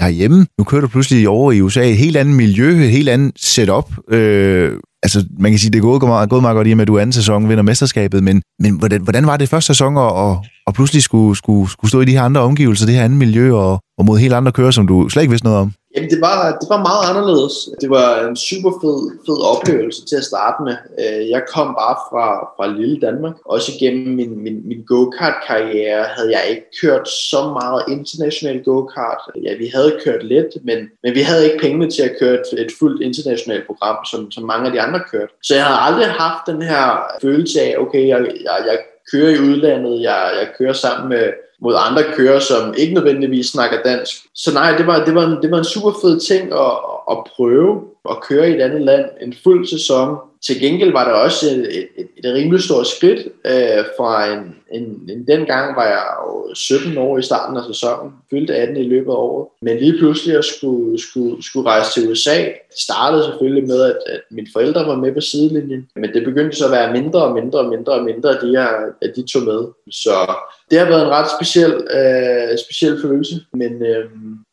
herhjemme? 0.00 0.46
Nu 0.58 0.64
kører 0.64 0.80
du 0.80 0.88
pludselig 0.88 1.28
over 1.28 1.52
i 1.52 1.60
USA, 1.60 1.90
et 1.90 1.96
helt 1.96 2.16
andet 2.16 2.36
miljø, 2.36 2.68
et 2.68 2.90
helt 2.90 3.08
andet 3.08 3.32
setup. 3.36 3.92
Øh, 4.12 4.72
altså, 5.02 5.24
man 5.38 5.52
kan 5.52 5.58
sige, 5.58 5.70
det 5.70 5.78
er 5.78 5.82
gået 5.82 6.00
gået 6.00 6.42
meget 6.42 6.54
godt 6.56 6.66
i 6.66 6.74
med, 6.74 6.82
at 6.82 6.88
du 6.88 6.98
anden 6.98 7.12
sæson 7.12 7.48
vinder 7.48 7.62
mesterskabet, 7.62 8.22
men, 8.22 8.42
men 8.58 8.78
hvordan, 8.78 9.00
hvordan 9.02 9.26
var 9.26 9.36
det 9.36 9.48
første 9.48 9.66
sæson 9.66 9.96
at, 9.96 10.36
og 10.66 10.74
pludselig 10.74 11.02
skulle, 11.02 11.36
skulle, 11.36 11.70
skulle 11.70 11.90
stå 11.90 12.00
i 12.00 12.04
de 12.04 12.16
her 12.16 12.22
andre 12.22 12.40
omgivelser, 12.40 12.86
det 12.86 12.94
her 12.94 13.04
andet 13.04 13.18
miljø, 13.18 13.54
og, 13.54 13.80
og 13.98 14.04
mod 14.04 14.18
helt 14.18 14.34
andre 14.34 14.52
kører, 14.52 14.70
som 14.70 14.86
du 14.86 15.08
slet 15.08 15.22
ikke 15.22 15.30
vidste 15.30 15.46
noget 15.46 15.60
om? 15.60 15.72
Jamen, 15.96 16.10
det 16.10 16.20
var, 16.20 16.38
det 16.60 16.68
var 16.74 16.80
meget 16.90 17.02
anderledes. 17.10 17.54
Det 17.80 17.90
var 17.90 18.08
en 18.28 18.36
super 18.36 18.72
fed, 18.82 19.00
fed 19.26 19.40
oplevelse 19.52 20.06
til 20.06 20.16
at 20.16 20.24
starte 20.24 20.58
med. 20.66 20.76
Øh, 21.02 21.30
jeg 21.34 21.42
kom 21.54 21.68
bare 21.82 21.96
fra, 22.08 22.26
fra 22.56 22.66
lille 22.78 23.00
Danmark. 23.00 23.34
Også 23.44 23.72
igennem 23.76 24.14
min, 24.18 24.42
min, 24.44 24.68
min 24.68 24.82
go-kart-karriere 24.86 26.04
havde 26.16 26.30
jeg 26.36 26.44
ikke 26.50 26.66
kørt 26.82 27.08
så 27.08 27.40
meget 27.60 27.82
international 27.96 28.64
go-kart. 28.64 29.20
Ja, 29.44 29.52
vi 29.62 29.66
havde 29.74 30.00
kørt 30.04 30.22
lidt, 30.34 30.52
men, 30.68 30.78
men 31.02 31.14
vi 31.14 31.20
havde 31.20 31.44
ikke 31.44 31.62
pengene 31.64 31.90
til 31.90 32.02
at 32.02 32.16
køre 32.20 32.34
et, 32.34 32.48
et 32.64 32.72
fuldt 32.78 33.02
internationalt 33.02 33.66
program, 33.66 33.96
som, 34.10 34.30
som 34.30 34.44
mange 34.44 34.66
af 34.66 34.72
de 34.72 34.80
andre 34.80 35.00
kørte. 35.10 35.32
Så 35.42 35.54
jeg 35.54 35.64
havde 35.64 35.80
aldrig 35.88 36.06
haft 36.06 36.42
den 36.46 36.62
her 36.62 36.84
følelse 37.22 37.60
af, 37.60 37.74
okay, 37.78 38.08
jeg, 38.08 38.18
jeg, 38.48 38.58
jeg 38.70 38.78
kører 39.12 39.30
i 39.30 39.40
udlandet, 39.40 40.02
jeg, 40.02 40.30
jeg 40.40 40.48
kører 40.58 40.72
sammen 40.72 41.08
med 41.08 41.32
mod 41.60 41.74
andre 41.78 42.02
kører, 42.16 42.38
som 42.38 42.74
ikke 42.76 42.94
nødvendigvis 42.94 43.46
snakker 43.46 43.82
dansk. 43.82 44.14
Så 44.34 44.52
nej, 44.54 44.76
det 44.76 44.86
var, 44.86 45.04
det 45.04 45.14
var, 45.14 45.26
en, 45.26 45.42
det 45.42 45.50
var 45.50 45.58
en 45.58 45.64
super 45.64 45.92
fed 46.02 46.20
ting 46.20 46.52
at, 46.52 46.72
at 47.10 47.18
prøve 47.36 47.84
at 48.10 48.22
køre 48.22 48.50
i 48.50 48.54
et 48.54 48.60
andet 48.60 48.82
land 48.82 49.04
en 49.20 49.34
fuld 49.44 49.66
sæson. 49.66 50.16
Til 50.46 50.60
gengæld 50.60 50.92
var 50.92 51.04
det 51.04 51.14
også 51.14 51.46
et, 51.46 51.88
et, 51.96 52.08
et, 52.16 52.34
rimelig 52.34 52.62
stort 52.62 52.86
skridt 52.86 53.20
øh, 53.44 53.84
fra 53.98 54.32
en, 54.32 54.56
en, 54.72 55.10
en, 55.10 55.26
dengang 55.26 55.76
var 55.76 55.84
jeg 55.84 56.04
jo 56.26 56.54
17 56.54 56.98
år 56.98 57.18
i 57.18 57.22
starten 57.22 57.56
af 57.56 57.62
sæsonen, 57.64 58.12
fyldte 58.30 58.54
18 58.54 58.76
i 58.76 58.82
løbet 58.82 59.10
af 59.10 59.16
året. 59.16 59.46
Men 59.62 59.76
lige 59.76 59.98
pludselig 59.98 60.36
at 60.36 60.44
skulle, 60.44 61.00
skulle, 61.00 61.44
skulle 61.44 61.70
rejse 61.70 61.92
til 61.92 62.10
USA. 62.10 62.38
Det 62.44 62.78
startede 62.78 63.24
selvfølgelig 63.24 63.66
med, 63.66 63.82
at, 63.82 63.96
at 64.06 64.20
mine 64.30 64.46
forældre 64.52 64.86
var 64.86 64.96
med 64.96 65.14
på 65.14 65.20
sidelinjen, 65.20 65.88
men 65.96 66.12
det 66.14 66.24
begyndte 66.24 66.56
så 66.56 66.64
at 66.64 66.72
være 66.72 66.92
mindre 66.92 67.24
og 67.24 67.34
mindre 67.34 67.58
og 67.58 67.68
mindre 67.68 67.92
og 67.92 68.04
mindre, 68.04 68.30
at 68.30 68.42
de, 68.42 68.48
her, 68.48 68.68
at 69.02 69.12
de 69.16 69.22
tog 69.22 69.42
med. 69.42 69.60
Så 69.90 70.34
det 70.70 70.78
har 70.78 70.86
været 70.86 71.02
en 71.02 71.10
ret 71.10 71.28
speciel, 71.38 71.72
øh, 71.72 72.58
speciel 72.58 73.00
følelse, 73.02 73.34
men 73.52 73.82
øh, 73.82 74.04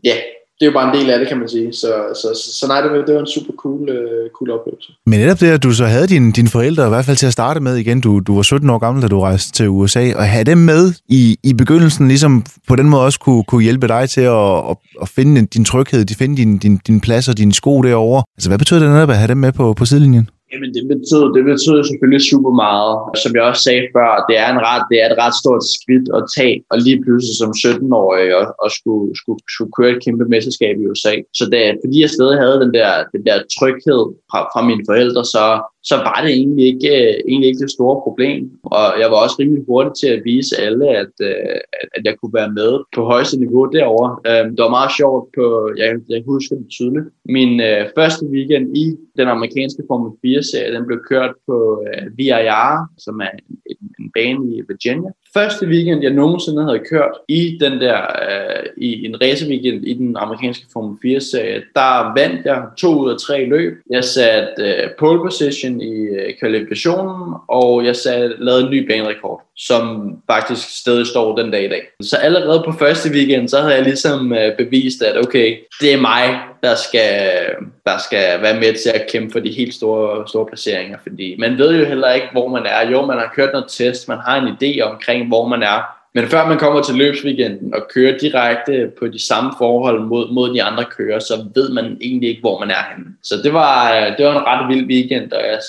ja, 0.04 0.16
det 0.64 0.70
er 0.70 0.74
jo 0.74 0.80
bare 0.80 0.95
en 0.95 0.99
del 0.99 1.09
af 1.09 1.20
det, 1.20 1.28
kan 1.28 1.38
man 1.38 1.49
sige. 1.49 1.74
Så, 1.74 1.91
så, 2.22 2.28
så, 2.43 2.59
så 2.59 2.68
nej, 2.68 2.82
det 2.82 2.91
var, 2.91 2.97
det 2.97 3.16
var 3.16 3.22
en 3.22 3.28
super 3.28 3.53
cool, 3.57 3.89
øh, 3.89 4.30
cool 4.38 4.51
oplevelse. 4.51 4.91
Men 5.05 5.20
netop 5.20 5.39
det, 5.39 5.47
at 5.47 5.64
du 5.64 5.72
så 5.72 5.86
havde 5.86 6.07
dine, 6.07 6.32
dine 6.32 6.47
forældre, 6.47 6.86
i 6.86 6.89
hvert 6.89 7.05
fald 7.05 7.18
til 7.18 7.26
at 7.26 7.34
starte 7.34 7.59
med 7.59 7.76
igen, 7.76 8.01
du, 8.01 8.20
du 8.20 8.36
var 8.36 8.41
17 8.41 8.70
år 8.70 8.78
gammel, 8.78 9.03
da 9.03 9.07
du 9.07 9.20
rejste 9.20 9.51
til 9.51 9.70
USA, 9.70 10.14
og 10.16 10.26
have 10.26 10.43
dem 10.43 10.57
med 10.57 10.93
i, 11.09 11.38
i 11.43 11.53
begyndelsen, 11.53 12.07
ligesom 12.07 12.45
på 12.68 12.76
den 12.76 12.89
måde 12.89 13.03
også 13.03 13.20
kunne, 13.20 13.43
kunne 13.43 13.64
hjælpe 13.64 13.88
dig 13.88 14.09
til 14.09 14.22
at, 14.22 14.57
at, 14.70 14.78
at 15.01 15.09
finde 15.09 15.45
din 15.45 15.66
tryghed, 15.66 16.05
de 16.05 16.16
finde 16.16 16.38
din, 16.38 16.57
din, 16.57 16.80
din 16.88 17.01
plads 17.01 17.28
og 17.30 17.38
dine 17.38 17.53
sko 17.53 17.82
derovre. 17.82 18.24
Altså, 18.38 18.49
hvad 18.49 18.59
betyder 18.59 18.80
det 18.80 18.89
netop 18.89 19.09
at 19.09 19.18
have 19.18 19.28
dem 19.28 19.38
med 19.38 19.51
på, 19.51 19.74
på 19.74 19.86
sidelinjen? 19.86 20.30
Jamen, 20.54 20.74
det 20.78 20.84
betyder, 20.93 21.28
det 21.38 21.43
betyder 21.51 21.82
selvfølgelig 21.84 22.24
super 22.32 22.54
meget. 22.64 22.93
Som 23.24 23.32
jeg 23.36 23.43
også 23.49 23.64
sagde 23.68 23.84
før, 23.95 24.10
det 24.30 24.36
er, 24.43 24.47
en 24.51 24.62
ret, 24.70 24.84
det 24.91 24.97
er 25.01 25.08
et 25.10 25.20
ret 25.24 25.36
stort 25.41 25.64
skridt 25.78 26.08
at 26.18 26.24
tage, 26.38 26.58
og 26.72 26.78
lige 26.86 27.01
pludselig 27.04 27.36
som 27.41 27.51
17-årig 27.64 28.28
og, 28.39 28.45
og 28.64 28.70
skulle, 28.78 29.08
skulle, 29.20 29.41
skulle 29.56 29.74
køre 29.78 29.91
et 29.95 30.04
kæmpe 30.06 30.26
mesterskab 30.34 30.76
i 30.78 30.88
USA. 30.91 31.14
Så 31.39 31.43
det, 31.54 31.64
fordi 31.84 31.95
jeg 32.01 32.10
stadig 32.16 32.38
havde 32.43 32.58
den 32.64 32.74
der, 32.78 32.91
den 33.14 33.24
der 33.28 33.38
tryghed 33.56 34.04
fra, 34.32 34.39
fra 34.54 34.62
mine 34.70 34.84
forældre, 34.89 35.24
så, 35.36 35.45
så 35.89 35.95
var 35.95 36.19
det 36.23 36.31
egentlig 36.31 36.65
ikke, 36.73 36.91
øh, 37.01 37.15
egentlig 37.29 37.47
ikke 37.49 37.63
det 37.65 37.71
store 37.77 37.97
problem. 38.05 38.41
Og 38.63 38.86
jeg 39.01 39.07
var 39.11 39.17
også 39.23 39.36
rimelig 39.39 39.63
hurtig 39.67 39.93
til 40.01 40.09
at 40.15 40.21
vise 40.25 40.53
alle, 40.67 40.88
at, 41.03 41.13
øh, 41.29 41.59
at 41.95 42.01
jeg 42.07 42.13
kunne 42.17 42.34
være 42.34 42.51
med 42.59 42.71
på 42.95 43.01
højeste 43.05 43.39
niveau 43.39 43.65
derovre. 43.65 44.11
Øhm, 44.29 44.49
det 44.55 44.63
var 44.63 44.77
meget 44.79 44.91
sjovt 44.99 45.23
på, 45.38 45.45
jeg, 45.77 45.89
jeg 46.09 46.21
husker 46.27 46.55
det 46.55 46.67
tydeligt, 46.69 47.07
min 47.25 47.61
øh, 47.69 47.81
første 47.97 48.23
weekend 48.34 48.77
i 48.77 48.86
den 49.19 49.27
amerikanske 49.27 49.84
Formel 49.89 50.11
4-serie, 50.23 50.75
den 50.75 50.86
blev 50.88 50.99
kørt 51.09 51.34
på 51.47 51.57
øh, 51.88 52.17
VIR, 52.17 52.67
som 53.05 53.15
er 53.25 53.31
en, 53.39 53.77
en 53.99 54.11
bane 54.15 54.41
i 54.55 54.61
Virginia. 54.71 55.11
Første 55.34 55.67
weekend, 55.67 56.03
jeg 56.03 56.11
nogensinde 56.11 56.63
havde 56.63 56.84
kørt 56.89 57.11
i 57.27 57.57
den 57.61 57.81
der, 57.81 57.97
øh, 58.01 58.65
i 58.77 59.05
en 59.05 59.21
raceweekend 59.21 59.88
i 59.88 59.93
den 59.93 60.17
amerikanske 60.17 60.65
Formel 60.73 60.97
4-serie, 61.05 61.63
der 61.75 62.13
vandt 62.19 62.45
jeg 62.45 62.63
to 62.77 62.95
ud 62.99 63.11
af 63.11 63.17
tre 63.19 63.45
løb. 63.45 63.73
Jeg 63.89 64.03
satte 64.03 64.63
øh, 64.63 64.89
pole 64.99 65.19
position 65.19 65.81
i 65.81 65.93
øh, 65.93 66.34
kvalifikationen, 66.39 67.34
og 67.47 67.86
jeg 67.86 67.95
satte, 67.95 68.36
lavede 68.39 68.63
en 68.63 68.71
ny 68.71 68.88
banerekord, 68.88 69.41
som 69.57 70.15
faktisk 70.31 70.79
stadig 70.79 71.07
står 71.07 71.36
den 71.36 71.51
dag 71.51 71.65
i 71.65 71.69
dag. 71.69 71.81
Så 72.01 72.17
allerede 72.17 72.63
på 72.65 72.71
første 72.71 73.09
weekend, 73.09 73.49
så 73.49 73.61
havde 73.61 73.75
jeg 73.75 73.84
ligesom 73.84 74.34
øh, 74.34 74.57
bevist, 74.57 75.03
at 75.03 75.17
okay, 75.17 75.57
det 75.81 75.93
er 75.93 76.01
mig, 76.01 76.39
der 76.63 76.75
skal, 76.75 77.41
der 77.86 77.97
skal 77.97 78.41
være 78.41 78.59
med 78.59 78.73
til 78.84 78.89
at 78.89 79.07
kæmpe 79.11 79.31
for 79.31 79.39
de 79.39 79.51
helt 79.51 79.73
store, 79.73 80.27
store 80.27 80.45
placeringer, 80.45 80.97
fordi 81.03 81.36
man 81.39 81.57
ved 81.57 81.79
jo 81.79 81.86
heller 81.86 82.11
ikke, 82.11 82.27
hvor 82.31 82.47
man 82.47 82.65
er. 82.65 82.91
Jo, 82.91 83.05
man 83.05 83.17
har 83.17 83.31
kørt 83.36 83.49
noget 83.53 83.67
test, 83.69 84.07
man 84.07 84.17
har 84.25 84.36
en 84.41 84.53
idé 84.53 84.81
omkring, 84.81 85.22
hvor 85.28 85.47
man 85.47 85.63
er, 85.63 85.82
men 86.15 86.28
før 86.28 86.47
man 86.47 86.57
kommer 86.57 86.82
til 86.82 86.95
løbsweekenden 86.95 87.74
og 87.74 87.82
kører 87.93 88.17
direkte 88.17 88.91
på 88.99 89.07
de 89.07 89.28
samme 89.28 89.51
forhold 89.57 90.01
mod, 90.01 90.34
mod 90.34 90.53
de 90.53 90.63
andre 90.63 90.86
kører, 90.97 91.19
så 91.19 91.34
ved 91.55 91.69
man 91.69 91.97
egentlig 92.01 92.30
ikke, 92.30 92.41
hvor 92.41 92.59
man 92.59 92.69
er 92.69 92.84
henne. 92.95 93.09
Så 93.24 93.36
det 93.43 93.53
var, 93.53 93.95
øh, 93.95 94.17
det 94.17 94.26
var 94.26 94.39
en 94.39 94.45
ret 94.45 94.76
vild 94.76 94.88
weekend, 94.88 95.32
og 95.32 95.41
jeg, 95.41 95.59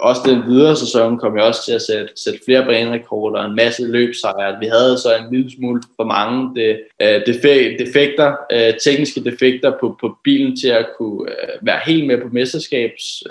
også 0.00 0.20
den 0.26 0.42
videre 0.46 0.76
sæson 0.76 1.18
kom 1.18 1.36
jeg 1.36 1.44
også 1.44 1.64
til 1.64 1.72
at 1.72 1.82
sætte, 1.82 2.08
sætte 2.16 2.40
flere 2.44 2.64
banerekorder, 2.64 3.38
og 3.38 3.46
en 3.46 3.56
masse 3.56 3.92
løbsejre. 3.92 4.56
Vi 4.60 4.66
havde 4.66 4.98
så 4.98 5.08
en 5.16 5.34
lille 5.36 5.50
smule 5.50 5.82
for 5.96 6.04
mange 6.04 6.54
de, 6.56 6.78
uh, 7.04 7.34
defekter, 7.78 8.34
øh, 8.52 8.74
tekniske 8.84 9.24
defekter 9.24 9.72
på, 9.80 9.96
på 10.00 10.16
bilen 10.24 10.56
til 10.56 10.68
at 10.68 10.86
kunne 10.98 11.28
være 11.62 11.80
helt 11.86 12.06
med 12.06 12.18
på 12.20 12.28
mesterskabs 12.32 13.22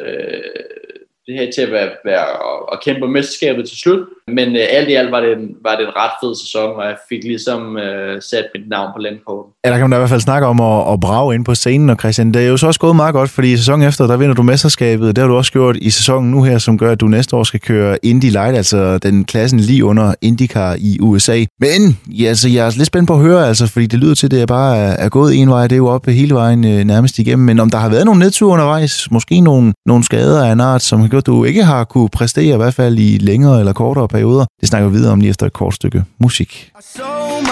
det 1.27 1.33
her 1.39 1.51
til 1.55 1.61
at 1.61 1.71
være, 1.71 1.89
være 2.05 2.25
og, 2.71 2.79
kæmpe 2.85 3.07
mesterskabet 3.07 3.69
til 3.69 3.77
slut. 3.77 4.07
Men 4.27 4.47
øh, 4.55 4.61
alt 4.69 4.89
i 4.89 4.93
alt 4.93 5.11
var 5.11 5.19
det, 5.19 5.31
en, 5.37 5.49
var 5.63 5.75
det 5.75 5.83
en 5.87 5.95
ret 5.95 6.11
fed 6.23 6.35
sæson, 6.43 6.75
og 6.75 6.83
jeg 6.85 6.97
fik 7.09 7.23
ligesom 7.23 7.77
øh, 7.77 8.21
sat 8.21 8.45
mit 8.55 8.69
navn 8.69 8.89
på 8.95 8.99
landkortet. 8.99 9.51
Ja, 9.65 9.69
der 9.69 9.77
kan 9.77 9.83
man 9.83 9.91
da 9.91 9.97
i 9.97 9.99
hvert 9.99 10.09
fald 10.09 10.21
snakke 10.21 10.47
om 10.47 10.59
at, 10.61 10.93
at 10.93 10.99
brage 10.99 11.35
ind 11.35 11.45
på 11.45 11.55
scenen, 11.55 11.89
og 11.89 11.97
Christian, 11.99 12.31
det 12.33 12.41
er 12.41 12.47
jo 12.47 12.57
så 12.57 12.67
også 12.67 12.79
gået 12.79 12.95
meget 12.95 13.13
godt, 13.13 13.29
fordi 13.29 13.53
i 13.53 13.57
sæsonen 13.57 13.87
efter, 13.87 14.07
der 14.07 14.17
vinder 14.17 14.35
du 14.35 14.43
mesterskabet. 14.43 15.15
Det 15.15 15.17
har 15.17 15.27
du 15.27 15.35
også 15.35 15.51
gjort 15.51 15.77
i 15.77 15.89
sæsonen 15.89 16.31
nu 16.31 16.43
her, 16.43 16.57
som 16.57 16.77
gør, 16.77 16.91
at 16.91 17.01
du 17.01 17.07
næste 17.07 17.35
år 17.35 17.43
skal 17.43 17.59
køre 17.59 18.05
Indy 18.05 18.31
Light, 18.31 18.57
altså 18.57 18.97
den 18.97 19.25
klassen 19.25 19.59
lige 19.59 19.85
under 19.85 20.13
IndyCar 20.21 20.75
i 20.79 20.97
USA. 21.01 21.43
Men 21.59 21.99
ja, 22.07 22.27
altså, 22.27 22.49
jeg 22.49 22.67
er 22.67 22.71
lidt 22.77 22.87
spændt 22.87 23.07
på 23.07 23.13
at 23.13 23.19
høre, 23.19 23.47
altså, 23.47 23.67
fordi 23.67 23.85
det 23.85 23.99
lyder 23.99 24.15
til, 24.15 24.27
at 24.27 24.31
det 24.31 24.41
er 24.41 24.45
bare 24.45 24.77
er, 24.77 25.09
gået 25.09 25.35
en 25.35 25.49
vej, 25.49 25.63
det 25.67 25.71
er 25.71 25.77
jo 25.77 25.87
op 25.87 26.05
hele 26.05 26.35
vejen 26.35 26.65
øh, 26.65 26.83
nærmest 26.83 27.19
igennem. 27.19 27.45
Men 27.45 27.59
om 27.59 27.69
der 27.69 27.77
har 27.77 27.89
været 27.89 28.05
nogle 28.05 28.19
nedture 28.19 28.53
undervejs, 28.53 29.11
måske 29.11 29.41
nogle, 29.41 29.73
nogle 29.85 30.03
skader 30.03 30.45
af 30.45 30.51
en 30.51 30.61
art, 30.61 30.81
som 30.81 31.01
har 31.01 31.07
gjort, 31.11 31.21
at 31.21 31.27
du 31.27 31.43
ikke 31.43 31.63
har 31.63 31.83
kunne 31.83 32.09
præstere, 32.09 32.53
i 32.53 32.57
hvert 32.57 32.73
fald 32.73 32.99
i 32.99 33.17
længere 33.17 33.59
eller 33.59 33.73
kortere 33.73 34.07
perioder. 34.07 34.45
Det 34.61 34.69
snakker 34.69 34.89
vi 34.89 34.95
videre 34.95 35.11
om 35.11 35.19
lige 35.19 35.29
efter 35.29 35.45
et 35.45 35.53
kort 35.53 35.75
stykke 35.75 36.03
musik. 36.19 36.71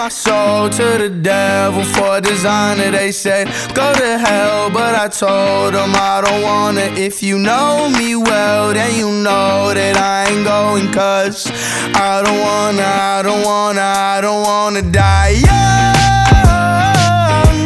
my 0.02 0.08
soul 0.08 0.70
to 0.70 0.98
the 0.98 1.10
devil 1.10 1.84
for 1.84 2.16
a 2.16 2.20
designer. 2.20 2.90
They 2.90 3.12
said, 3.12 3.48
go 3.74 3.92
to 3.92 4.18
hell, 4.18 4.70
but 4.70 4.94
I 4.94 5.08
told 5.08 5.74
them 5.74 5.92
I 5.94 6.22
don't 6.24 6.42
wanna. 6.42 6.86
If 6.96 7.22
you 7.22 7.38
know 7.38 7.90
me 7.98 8.16
well, 8.16 8.72
then 8.72 8.98
you 8.98 9.10
know 9.26 9.74
that 9.74 9.96
I 9.96 10.30
ain't 10.30 10.44
going, 10.46 10.90
cause 10.92 11.50
I 11.94 12.22
don't 12.24 12.40
wanna, 12.48 12.82
I 12.82 13.22
don't 13.22 13.44
wanna, 13.44 13.82
I 13.82 14.20
don't 14.22 14.42
wanna 14.42 14.82
die 14.82 15.34
young. 15.48 17.56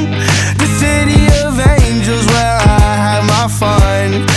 The 0.63 0.69
city 0.83 1.23
of 1.45 1.53
angels 1.79 2.27
where 2.27 2.59
I 2.67 2.69
have 3.07 3.25
my 3.35 3.47
fun. 3.61 4.34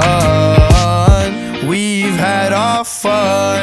Done. 0.00 1.66
we've 1.66 2.18
had 2.28 2.52
our 2.52 2.84
fun, 2.84 3.55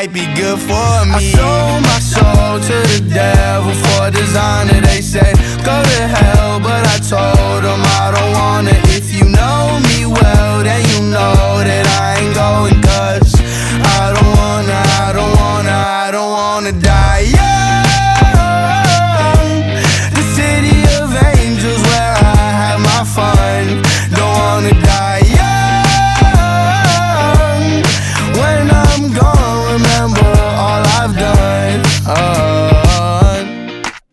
might 0.00 0.14
be 0.14 0.24
good 0.34 0.58
for 0.58 0.92
me. 1.12 1.12
I 1.12 1.32
sold 1.36 1.82
my 1.92 2.00
soul 2.00 2.56
to 2.68 2.76
the 2.92 3.00
devil 3.12 3.74
for 3.84 4.10
designer. 4.10 4.80
They 4.80 5.02
said, 5.02 5.36
go 5.62 5.76
to 5.76 6.00
hell, 6.16 6.58
but 6.58 6.82
I 6.94 6.96
told 7.04 7.60
them 7.66 7.82
I 8.00 8.06
don't 8.14 8.32
wanna. 8.32 8.72
If 8.96 9.12
you 9.12 9.24
know 9.28 9.78
me 9.88 10.06
well, 10.06 10.62
then 10.64 10.80
you 10.88 11.00
know 11.12 11.36
that 11.68 11.84
I 12.00 12.16
ain't 12.16 12.34
going. 12.34 12.80
Cause 12.80 13.34
I 14.00 14.16
don't 14.16 14.32
wanna, 14.40 14.80
I 15.04 15.12
don't 15.12 15.34
wanna, 15.36 15.76
I 16.04 16.10
don't 16.10 16.32
wanna 16.32 16.72
die 16.80 17.09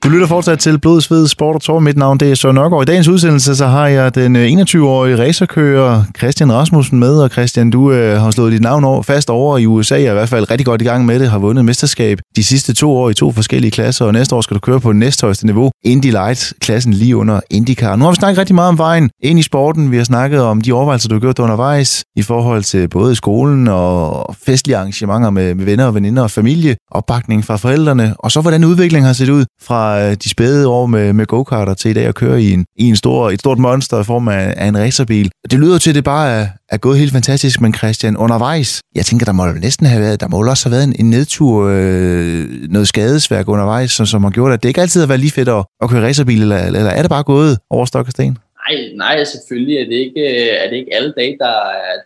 Du 0.08 0.12
lytter 0.12 0.28
fortsat 0.28 0.60
til 0.60 0.80
Blod, 0.80 1.02
Sved, 1.02 1.28
Sport 1.28 1.56
og 1.56 1.62
Tor. 1.62 1.80
Mit 1.80 1.98
navn 1.98 2.18
det 2.18 2.32
er 2.32 2.36
Søren 2.36 2.56
Nørgaard. 2.56 2.84
I 2.84 2.86
dagens 2.86 3.08
udsendelse 3.08 3.56
så 3.56 3.68
har 3.68 3.88
jeg 3.88 4.16
den 4.16 4.36
øh, 4.36 4.48
21-årige 4.48 5.18
racerkører 5.18 6.04
Christian 6.18 6.54
Rasmussen 6.54 7.00
med. 7.00 7.18
Og 7.18 7.30
Christian, 7.30 7.70
du 7.70 7.92
øh, 7.92 8.22
har 8.22 8.32
slået 8.32 8.52
dit 8.52 8.62
navn 8.62 8.84
over, 8.84 9.02
fast 9.02 9.30
over 9.30 9.58
i 9.58 9.66
USA. 9.66 9.96
Jeg 9.96 10.06
er 10.06 10.12
i 10.12 10.14
hvert 10.14 10.30
fald 10.30 10.52
rigtig 10.52 10.66
godt 10.66 10.82
i 10.82 10.86
gang 10.86 11.06
med 11.06 11.20
det. 11.20 11.30
Har 11.30 11.40
vundet 11.40 11.66
mesterskab 11.66 12.20
de 12.36 12.44
sidste 12.44 12.74
to 12.74 12.92
år 12.92 13.10
i 13.10 13.14
to 13.14 13.32
forskellige 13.32 13.72
klasser. 13.72 14.06
Og 14.06 14.14
næste 14.14 14.36
år 14.36 14.42
skal 14.42 14.56
du 14.56 14.60
køre 14.60 14.80
på 14.80 14.92
næsthøjeste 14.92 15.46
niveau. 15.46 15.72
Indy 15.84 16.12
Light-klassen 16.12 16.94
lige 16.94 17.18
under 17.18 17.40
IndyCar. 17.50 17.96
Nu 17.96 18.04
har 18.04 18.12
vi 18.12 18.16
snakket 18.16 18.40
rigtig 18.40 18.56
meget 18.56 18.70
om 18.70 18.78
vejen 18.78 19.10
ind 19.24 19.40
i 19.40 19.44
sporten. 19.44 19.92
Vi 19.92 19.98
har 19.98 20.04
snakket 20.04 20.42
om 20.42 20.62
de 20.62 20.74
overvejelser, 20.74 21.10
du 21.10 21.16
har 21.16 21.20
gjort 21.20 21.40
undervejs 21.40 22.04
i 22.16 22.22
forhold 22.22 22.64
til 22.64 22.90
både 22.90 23.16
skolen 23.16 23.68
og 23.68 24.36
festlige 24.46 24.78
arrangementer 24.78 25.30
med, 25.30 25.56
med 25.56 25.66
venner 25.66 25.86
og 25.86 25.96
veninder 25.96 26.24
og 26.24 26.32
familie. 26.32 26.76
Opbakning 26.92 27.46
fra 27.46 27.56
forældrene. 27.56 28.16
Og 28.20 28.32
så 28.32 28.42
hvordan 28.42 28.64
udviklingen 28.64 29.06
har 29.06 29.14
set 29.14 29.30
ud 29.30 29.46
fra 29.62 29.97
øh, 30.06 30.16
de 30.24 30.30
spæde 30.30 30.68
år 30.68 30.86
med, 30.86 31.14
med 31.14 31.26
go-karter 31.26 31.74
til 31.74 31.92
i 31.92 31.94
dag 31.94 32.06
at 32.06 32.16
køre 32.16 32.42
i 32.42 32.54
en, 32.54 32.66
i 32.76 32.90
en 32.90 32.96
stor, 32.96 33.30
et 33.30 33.40
stort 33.40 33.58
monster 33.58 34.00
i 34.00 34.04
form 34.04 34.28
af, 34.28 34.54
af 34.58 34.66
en 34.66 34.78
racerbil. 34.78 35.32
Det 35.52 35.60
lyder 35.60 35.78
til, 35.78 35.90
at 35.90 35.96
det 35.96 36.04
bare 36.04 36.30
er, 36.30 36.48
er 36.70 36.78
gået 36.78 37.00
helt 37.00 37.12
fantastisk, 37.12 37.62
men 37.62 37.74
Christian, 37.74 38.18
undervejs, 38.18 38.82
jeg 38.96 39.06
tænker, 39.06 39.26
der 39.26 39.34
må 39.34 39.46
næsten 39.46 39.86
have 39.86 40.02
været, 40.02 40.22
der 40.22 40.28
må 40.28 40.50
også 40.50 40.70
have 40.70 40.76
været 40.76 40.84
en, 40.84 40.96
en 41.00 41.10
nedtur, 41.10 41.70
øh, 41.74 42.46
noget 42.70 42.88
skadesværk 42.88 43.48
undervejs, 43.48 43.92
som, 43.92 44.06
som 44.06 44.24
har 44.24 44.32
gjort, 44.32 44.54
at 44.54 44.64
det 44.64 44.70
ikke 44.70 44.82
altid 44.82 45.02
har 45.02 45.08
været 45.08 45.20
lige 45.20 45.32
fedt 45.32 45.50
at, 45.50 45.66
at 45.82 45.90
køre 45.90 46.08
racerbil, 46.08 46.42
eller, 46.42 46.58
eller 46.58 46.90
er 46.90 47.02
det 47.02 47.10
bare 47.10 47.24
gået 47.24 47.58
over 47.70 47.86
stok 47.86 48.06
og 48.06 48.12
sten? 48.12 48.38
Nej, 48.70 48.80
nej, 48.96 49.24
selvfølgelig 49.24 49.78
er 49.78 49.86
det 49.86 50.00
ikke, 50.06 50.22
øh, 50.22 50.64
er 50.64 50.70
det 50.70 50.76
ikke 50.76 50.96
alle 50.96 51.14
dage, 51.18 51.38
der, 51.40 51.56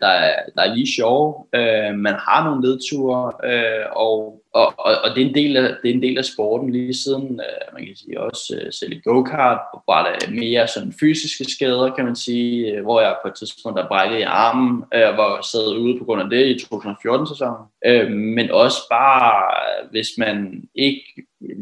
der, 0.02 0.14
der 0.56 0.62
er 0.62 0.76
lige 0.76 0.96
sjove. 0.96 1.34
Øh, 1.56 1.98
man 1.98 2.14
har 2.28 2.44
nogle 2.46 2.62
nedture, 2.62 3.32
øh, 3.52 3.86
og 3.96 4.41
og, 4.54 4.74
og, 4.78 4.94
og 5.04 5.16
det, 5.16 5.24
er 5.24 5.28
en 5.28 5.36
del 5.36 5.58
af, 5.58 5.76
det 5.84 5.90
er 5.90 5.94
en 5.94 6.02
del 6.02 6.18
af 6.18 6.26
sporten 6.26 6.72
lige 6.72 6.94
siden, 6.94 7.24
øh, 7.24 7.74
man 7.74 7.86
kan 7.86 7.96
sige 7.96 8.22
også 8.22 8.60
øh, 8.62 8.74
selv 8.74 8.92
i 8.94 9.02
go-kart, 9.04 9.60
hvor 9.86 9.94
der 9.94 10.12
er 10.12 10.32
mere 10.32 10.68
sådan 10.68 10.94
fysiske 11.00 11.46
skader, 11.52 11.96
kan 11.96 12.06
man 12.06 12.16
sige, 12.16 12.72
øh, 12.72 12.84
hvor 12.84 13.02
jeg 13.02 13.16
på 13.22 13.28
et 13.28 13.36
tidspunkt 13.36 13.78
der 13.78 13.88
brækket 13.88 14.20
i 14.20 14.22
armen, 14.22 14.84
øh, 14.94 15.14
hvor 15.14 15.36
jeg 15.36 15.44
sad 15.44 15.78
ude 15.78 16.00
på 16.00 16.06
grund 16.06 16.22
af 16.22 16.30
det 16.30 16.46
i 16.46 16.66
2014-sæsonen. 16.66 17.66
Øh, 17.86 18.12
men 18.12 18.52
også 18.52 18.78
bare, 18.92 19.54
hvis 19.92 20.10
man 20.18 20.64
ikke 20.76 21.04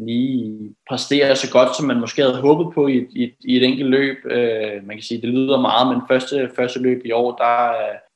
lige 0.06 0.74
præsterer 0.90 1.34
så 1.34 1.50
godt, 1.50 1.76
som 1.76 1.86
man 1.86 2.00
måske 2.00 2.22
havde 2.22 2.40
håbet 2.40 2.74
på 2.74 2.86
i, 2.86 2.96
i, 3.22 3.22
i 3.44 3.56
et 3.56 3.64
enkelt 3.64 3.90
løb. 3.90 4.16
Øh, 4.30 4.86
man 4.86 4.96
kan 4.96 5.02
sige, 5.02 5.20
det 5.20 5.28
lyder 5.28 5.60
meget, 5.60 5.88
men 5.88 6.00
første, 6.10 6.50
første 6.56 6.78
løb 6.78 7.00
i 7.04 7.12
år, 7.12 7.36
der, 7.36 7.56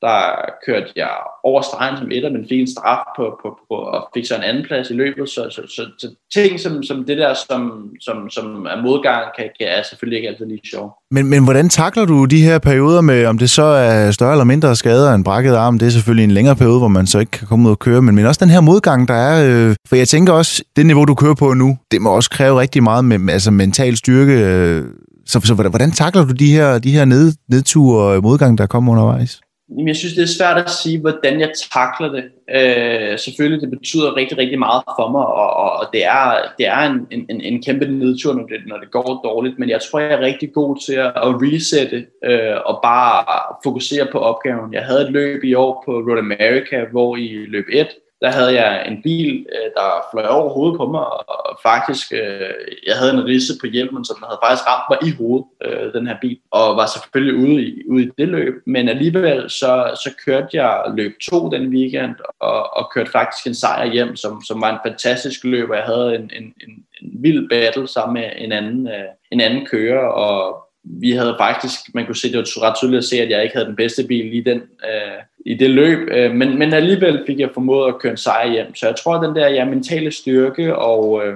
der 0.01 0.21
kørte 0.65 0.91
jeg 0.95 1.09
over 1.43 1.61
stregen 1.61 1.97
som 1.97 2.11
etter, 2.11 2.29
men 2.29 2.47
fik 2.49 2.59
en 2.59 2.73
straf 2.75 3.03
på, 3.17 3.39
på, 3.41 3.59
på 3.69 3.75
og 3.75 4.09
fik 4.13 4.25
så 4.25 4.35
en 4.35 4.43
anden 4.43 4.63
plads 4.67 4.89
i 4.89 4.93
løbet. 4.93 5.29
Så, 5.29 5.41
så, 5.55 5.61
så, 5.75 5.83
så 5.97 6.07
ting 6.33 6.59
som, 6.59 6.83
som 6.83 7.05
det 7.05 7.17
der, 7.17 7.33
som, 7.49 7.61
som, 8.01 8.29
som 8.29 8.65
er 8.65 8.81
modgang, 8.81 9.23
kan, 9.37 9.49
kan 9.59 9.67
er 9.67 9.83
selvfølgelig 9.89 10.17
ikke 10.17 10.29
altid 10.29 10.45
lige 10.45 10.61
sjov. 10.71 10.97
Men, 11.11 11.29
men 11.29 11.43
hvordan 11.43 11.69
takler 11.69 12.05
du 12.05 12.25
de 12.25 12.41
her 12.41 12.59
perioder 12.59 13.01
med, 13.01 13.25
om 13.25 13.37
det 13.37 13.49
så 13.49 13.63
er 13.63 14.11
større 14.11 14.31
eller 14.31 14.43
mindre 14.43 14.75
skader 14.75 15.13
end 15.13 15.23
brækket 15.23 15.55
arm? 15.55 15.79
Det 15.79 15.85
er 15.85 15.89
selvfølgelig 15.89 16.23
en 16.23 16.31
længere 16.31 16.55
periode, 16.55 16.79
hvor 16.79 16.87
man 16.87 17.07
så 17.07 17.19
ikke 17.19 17.31
kan 17.31 17.47
komme 17.47 17.65
ud 17.67 17.71
og 17.71 17.79
køre, 17.79 18.01
men, 18.01 18.15
men 18.15 18.25
også 18.25 18.45
den 18.45 18.49
her 18.49 18.61
modgang, 18.61 19.07
der 19.07 19.13
er... 19.13 19.69
Øh, 19.69 19.75
for 19.87 19.95
jeg 19.95 20.07
tænker 20.07 20.33
også, 20.33 20.63
det 20.75 20.85
niveau, 20.85 21.05
du 21.05 21.15
kører 21.15 21.35
på 21.35 21.53
nu, 21.53 21.77
det 21.91 22.01
må 22.01 22.09
også 22.09 22.29
kræve 22.29 22.61
rigtig 22.65 22.83
meget 22.83 23.05
med 23.05 23.33
altså 23.33 23.51
mental 23.51 23.97
styrke. 23.97 24.33
Øh, 24.33 24.83
så, 25.25 25.39
så 25.43 25.53
hvordan 25.53 25.91
takler 25.91 26.25
du 26.25 26.33
de 26.33 26.51
her, 26.51 26.79
de 26.79 26.91
her 26.91 27.05
ned, 27.05 27.33
nedture 27.49 28.15
og 28.15 28.23
modgang, 28.23 28.57
der 28.57 28.65
kommer 28.65 28.91
undervejs? 28.91 29.41
Jamen, 29.69 29.87
jeg 29.87 29.95
synes, 29.95 30.13
det 30.13 30.23
er 30.23 30.37
svært 30.37 30.57
at 30.57 30.69
sige, 30.69 30.99
hvordan 30.99 31.39
jeg 31.39 31.51
takler 31.73 32.09
det. 32.15 32.23
Øh, 32.57 33.19
selvfølgelig, 33.19 33.61
det 33.61 33.69
betyder 33.77 34.15
rigtig, 34.15 34.37
rigtig 34.37 34.59
meget 34.59 34.83
for 34.99 35.07
mig, 35.11 35.25
og, 35.25 35.49
og, 35.63 35.71
og 35.79 35.85
det 35.93 36.05
er, 36.05 36.25
det 36.57 36.67
er 36.67 36.81
en, 36.91 37.07
en, 37.11 37.41
en 37.41 37.63
kæmpe 37.63 37.85
nedtur, 37.85 38.33
når 38.33 38.45
det, 38.51 38.59
når 38.67 38.77
det 38.77 38.91
går 38.91 39.21
dårligt, 39.23 39.59
men 39.59 39.69
jeg 39.69 39.79
tror, 39.81 39.99
jeg 39.99 40.13
er 40.13 40.19
rigtig 40.19 40.53
god 40.53 40.77
til 40.85 40.93
at, 40.93 41.11
at 41.27 41.31
resette 41.43 42.05
øh, 42.29 42.57
og 42.65 42.79
bare 42.83 43.23
fokusere 43.63 44.07
på 44.11 44.19
opgaven. 44.19 44.73
Jeg 44.73 44.83
havde 44.83 45.01
et 45.01 45.11
løb 45.11 45.43
i 45.43 45.53
år 45.53 45.83
på 45.85 45.91
Road 45.91 46.19
America, 46.19 46.77
hvor 46.91 47.15
i 47.15 47.27
løb 47.47 47.65
1, 47.73 47.87
der 48.21 48.31
havde 48.31 48.53
jeg 48.61 48.87
en 48.87 49.01
bil, 49.03 49.45
øh, 49.55 49.71
der 49.75 50.05
fløj 50.11 50.27
over 50.27 50.49
hovedet 50.49 50.77
på 50.77 50.85
mig, 50.87 51.05
og 51.29 51.59
faktisk, 51.63 52.13
øh, 52.13 52.53
jeg 52.87 52.95
havde 52.95 53.13
en 53.13 53.25
risse 53.25 53.53
på 53.61 53.67
hjelmen, 53.67 54.05
som 54.05 54.17
havde 54.23 54.39
faktisk 54.43 54.67
ramt 54.69 54.87
mig 54.89 55.09
i 55.09 55.15
hovedet, 55.17 55.45
øh, 55.65 55.93
den 55.93 56.07
her 56.07 56.15
bil, 56.21 56.39
og 56.51 56.75
var 56.77 56.85
selvfølgelig 56.85 57.35
ude 57.35 57.61
i, 57.63 57.83
ude 57.89 58.03
i 58.03 58.09
det 58.17 58.27
løb. 58.27 58.53
Men 58.65 58.89
alligevel, 58.89 59.49
så, 59.49 59.99
så 60.03 60.13
kørte 60.25 60.47
jeg 60.53 60.83
løb 60.97 61.13
to 61.21 61.49
den 61.49 61.67
weekend, 61.67 62.15
og, 62.39 62.77
og 62.77 62.91
kørte 62.93 63.11
faktisk 63.11 63.47
en 63.47 63.55
sejr 63.55 63.91
hjem, 63.91 64.15
som, 64.15 64.41
som 64.47 64.61
var 64.61 64.69
en 64.69 64.89
fantastisk 64.89 65.43
løb, 65.43 65.69
og 65.69 65.75
jeg 65.75 65.85
havde 65.85 66.15
en, 66.15 66.21
en, 66.21 66.53
en, 66.67 66.85
en 67.01 67.11
vild 67.23 67.49
battle 67.49 67.87
sammen 67.87 68.13
med 68.13 68.31
en 68.37 68.51
anden, 68.51 68.89
en 69.31 69.41
anden 69.41 69.65
kører, 69.65 70.07
og 70.07 70.64
vi 70.85 71.11
havde 71.11 71.35
faktisk, 71.39 71.79
man 71.93 72.05
kunne 72.05 72.15
se, 72.15 72.31
det 72.31 72.37
var 72.37 72.67
ret 72.67 72.75
tydeligt 72.75 72.97
at 72.97 73.05
se, 73.05 73.21
at 73.21 73.29
jeg 73.29 73.43
ikke 73.43 73.55
havde 73.55 73.67
den 73.67 73.75
bedste 73.75 74.03
bil 74.03 74.33
i 74.33 74.41
den, 74.41 74.57
øh, 74.57 75.19
i 75.45 75.53
det 75.53 75.69
løb, 75.69 75.99
øh, 76.11 76.31
men, 76.31 76.59
men 76.59 76.73
alligevel 76.73 77.23
fik 77.27 77.39
jeg 77.39 77.49
formået 77.53 77.87
at 77.87 77.99
køre 78.01 78.11
en 78.11 78.17
sejr 78.17 78.51
hjem. 78.51 78.75
Så 78.75 78.85
jeg 78.85 78.95
tror, 79.03 79.15
at 79.15 79.27
den 79.27 79.35
der 79.35 79.47
ja, 79.47 79.65
mentale 79.65 80.11
styrke 80.11 80.75
og 80.75 81.21
øh, 81.25 81.33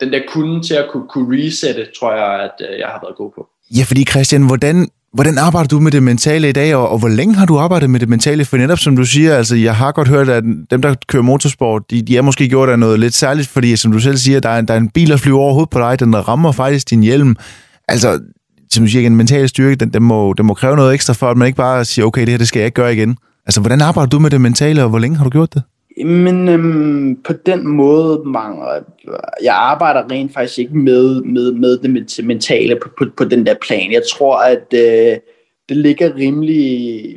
den 0.00 0.12
der 0.12 0.20
kunde 0.28 0.62
til 0.62 0.74
at 0.74 0.86
kunne, 0.92 1.08
kunne 1.08 1.46
resette, 1.46 1.86
tror 2.00 2.12
jeg, 2.12 2.44
at 2.44 2.66
øh, 2.70 2.78
jeg 2.78 2.86
har 2.86 3.00
været 3.02 3.16
god 3.16 3.30
på. 3.34 3.48
Ja, 3.76 3.82
fordi 3.84 4.04
Christian, 4.04 4.46
hvordan, 4.46 4.88
hvordan 5.12 5.38
arbejder 5.38 5.68
du 5.68 5.80
med 5.80 5.92
det 5.92 6.02
mentale 6.02 6.48
i 6.48 6.52
dag, 6.52 6.74
og, 6.74 6.88
og 6.88 6.98
hvor 6.98 7.08
længe 7.08 7.34
har 7.34 7.46
du 7.46 7.58
arbejdet 7.58 7.90
med 7.90 8.00
det 8.00 8.08
mentale? 8.08 8.44
For 8.44 8.56
netop 8.56 8.78
som 8.78 8.96
du 8.96 9.04
siger, 9.04 9.36
altså 9.36 9.56
jeg 9.56 9.76
har 9.76 9.92
godt 9.92 10.08
hørt, 10.08 10.28
at 10.28 10.44
dem, 10.70 10.82
der 10.82 10.94
kører 11.06 11.22
motorsport, 11.22 11.90
de, 11.90 12.02
de 12.02 12.14
har 12.14 12.22
måske 12.22 12.48
gjort 12.48 12.68
der 12.68 12.76
noget 12.76 13.00
lidt 13.00 13.14
særligt, 13.14 13.48
fordi 13.48 13.76
som 13.76 13.92
du 13.92 13.98
selv 13.98 14.16
siger, 14.16 14.40
der 14.40 14.48
er, 14.48 14.60
der 14.60 14.74
er 14.74 14.78
en 14.78 14.90
bil, 14.90 15.10
der 15.10 15.16
flyver 15.16 15.38
over 15.38 15.52
hovedet 15.52 15.70
på 15.70 15.78
dig, 15.78 16.00
den 16.00 16.28
rammer 16.28 16.52
faktisk 16.52 16.90
din 16.90 17.02
hjelm. 17.02 17.36
Altså, 17.88 18.20
som 18.70 18.84
du 18.84 18.90
siger, 18.90 19.06
en 19.06 19.16
mental 19.16 19.48
styrke, 19.48 19.76
den, 19.76 19.88
den, 19.88 20.02
må, 20.02 20.32
den 20.32 20.46
må 20.46 20.54
kræve 20.54 20.76
noget 20.76 20.94
ekstra 20.94 21.12
for, 21.14 21.26
at 21.26 21.36
man 21.36 21.46
ikke 21.46 21.56
bare 21.56 21.84
siger, 21.84 22.06
okay, 22.06 22.20
det 22.20 22.28
her 22.28 22.38
det 22.38 22.48
skal 22.48 22.60
jeg 22.60 22.66
ikke 22.66 22.74
gøre 22.74 22.92
igen. 22.92 23.16
Altså, 23.46 23.60
hvordan 23.60 23.80
arbejder 23.80 24.08
du 24.08 24.18
med 24.18 24.30
det 24.30 24.40
mentale, 24.40 24.82
og 24.82 24.88
hvor 24.88 24.98
længe 24.98 25.16
har 25.16 25.24
du 25.24 25.30
gjort 25.30 25.54
det? 25.54 25.62
Men 26.06 26.48
øhm, 26.48 27.16
på 27.26 27.32
den 27.46 27.68
måde, 27.68 28.22
mangler 28.24 28.66
jeg 29.42 29.54
arbejder 29.54 30.10
rent 30.10 30.34
faktisk 30.34 30.58
ikke 30.58 30.78
med, 30.78 31.22
med, 31.22 31.52
med 31.52 31.78
det 31.78 32.24
mentale 32.24 32.76
på, 32.82 32.88
på, 32.98 33.04
på 33.16 33.24
den 33.24 33.46
der 33.46 33.54
plan. 33.66 33.92
Jeg 33.92 34.02
tror, 34.12 34.36
at 34.36 34.74
øh, 34.74 35.16
det 35.68 35.76
ligger 35.76 36.16
rimelig, 36.16 37.16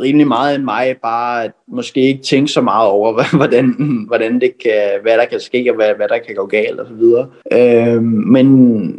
rimelig 0.00 0.28
meget 0.28 0.58
i 0.58 0.62
mig, 0.62 0.96
bare 1.02 1.44
at 1.44 1.52
måske 1.72 2.00
ikke 2.00 2.22
tænke 2.22 2.52
så 2.52 2.60
meget 2.60 2.88
over, 2.88 3.22
hvordan, 3.36 3.74
hvordan 4.06 4.40
det 4.40 4.52
kan, 4.62 4.90
hvad 5.02 5.12
der 5.12 5.24
kan 5.24 5.40
ske, 5.40 5.66
og 5.70 5.76
hvad, 5.76 5.94
hvad 5.96 6.08
der 6.08 6.18
kan 6.26 6.34
gå 6.34 6.46
galt 6.46 6.80
og 6.80 6.86
så 6.86 6.94
videre. 6.94 7.26
Øh, 7.52 8.02
men 8.02 8.48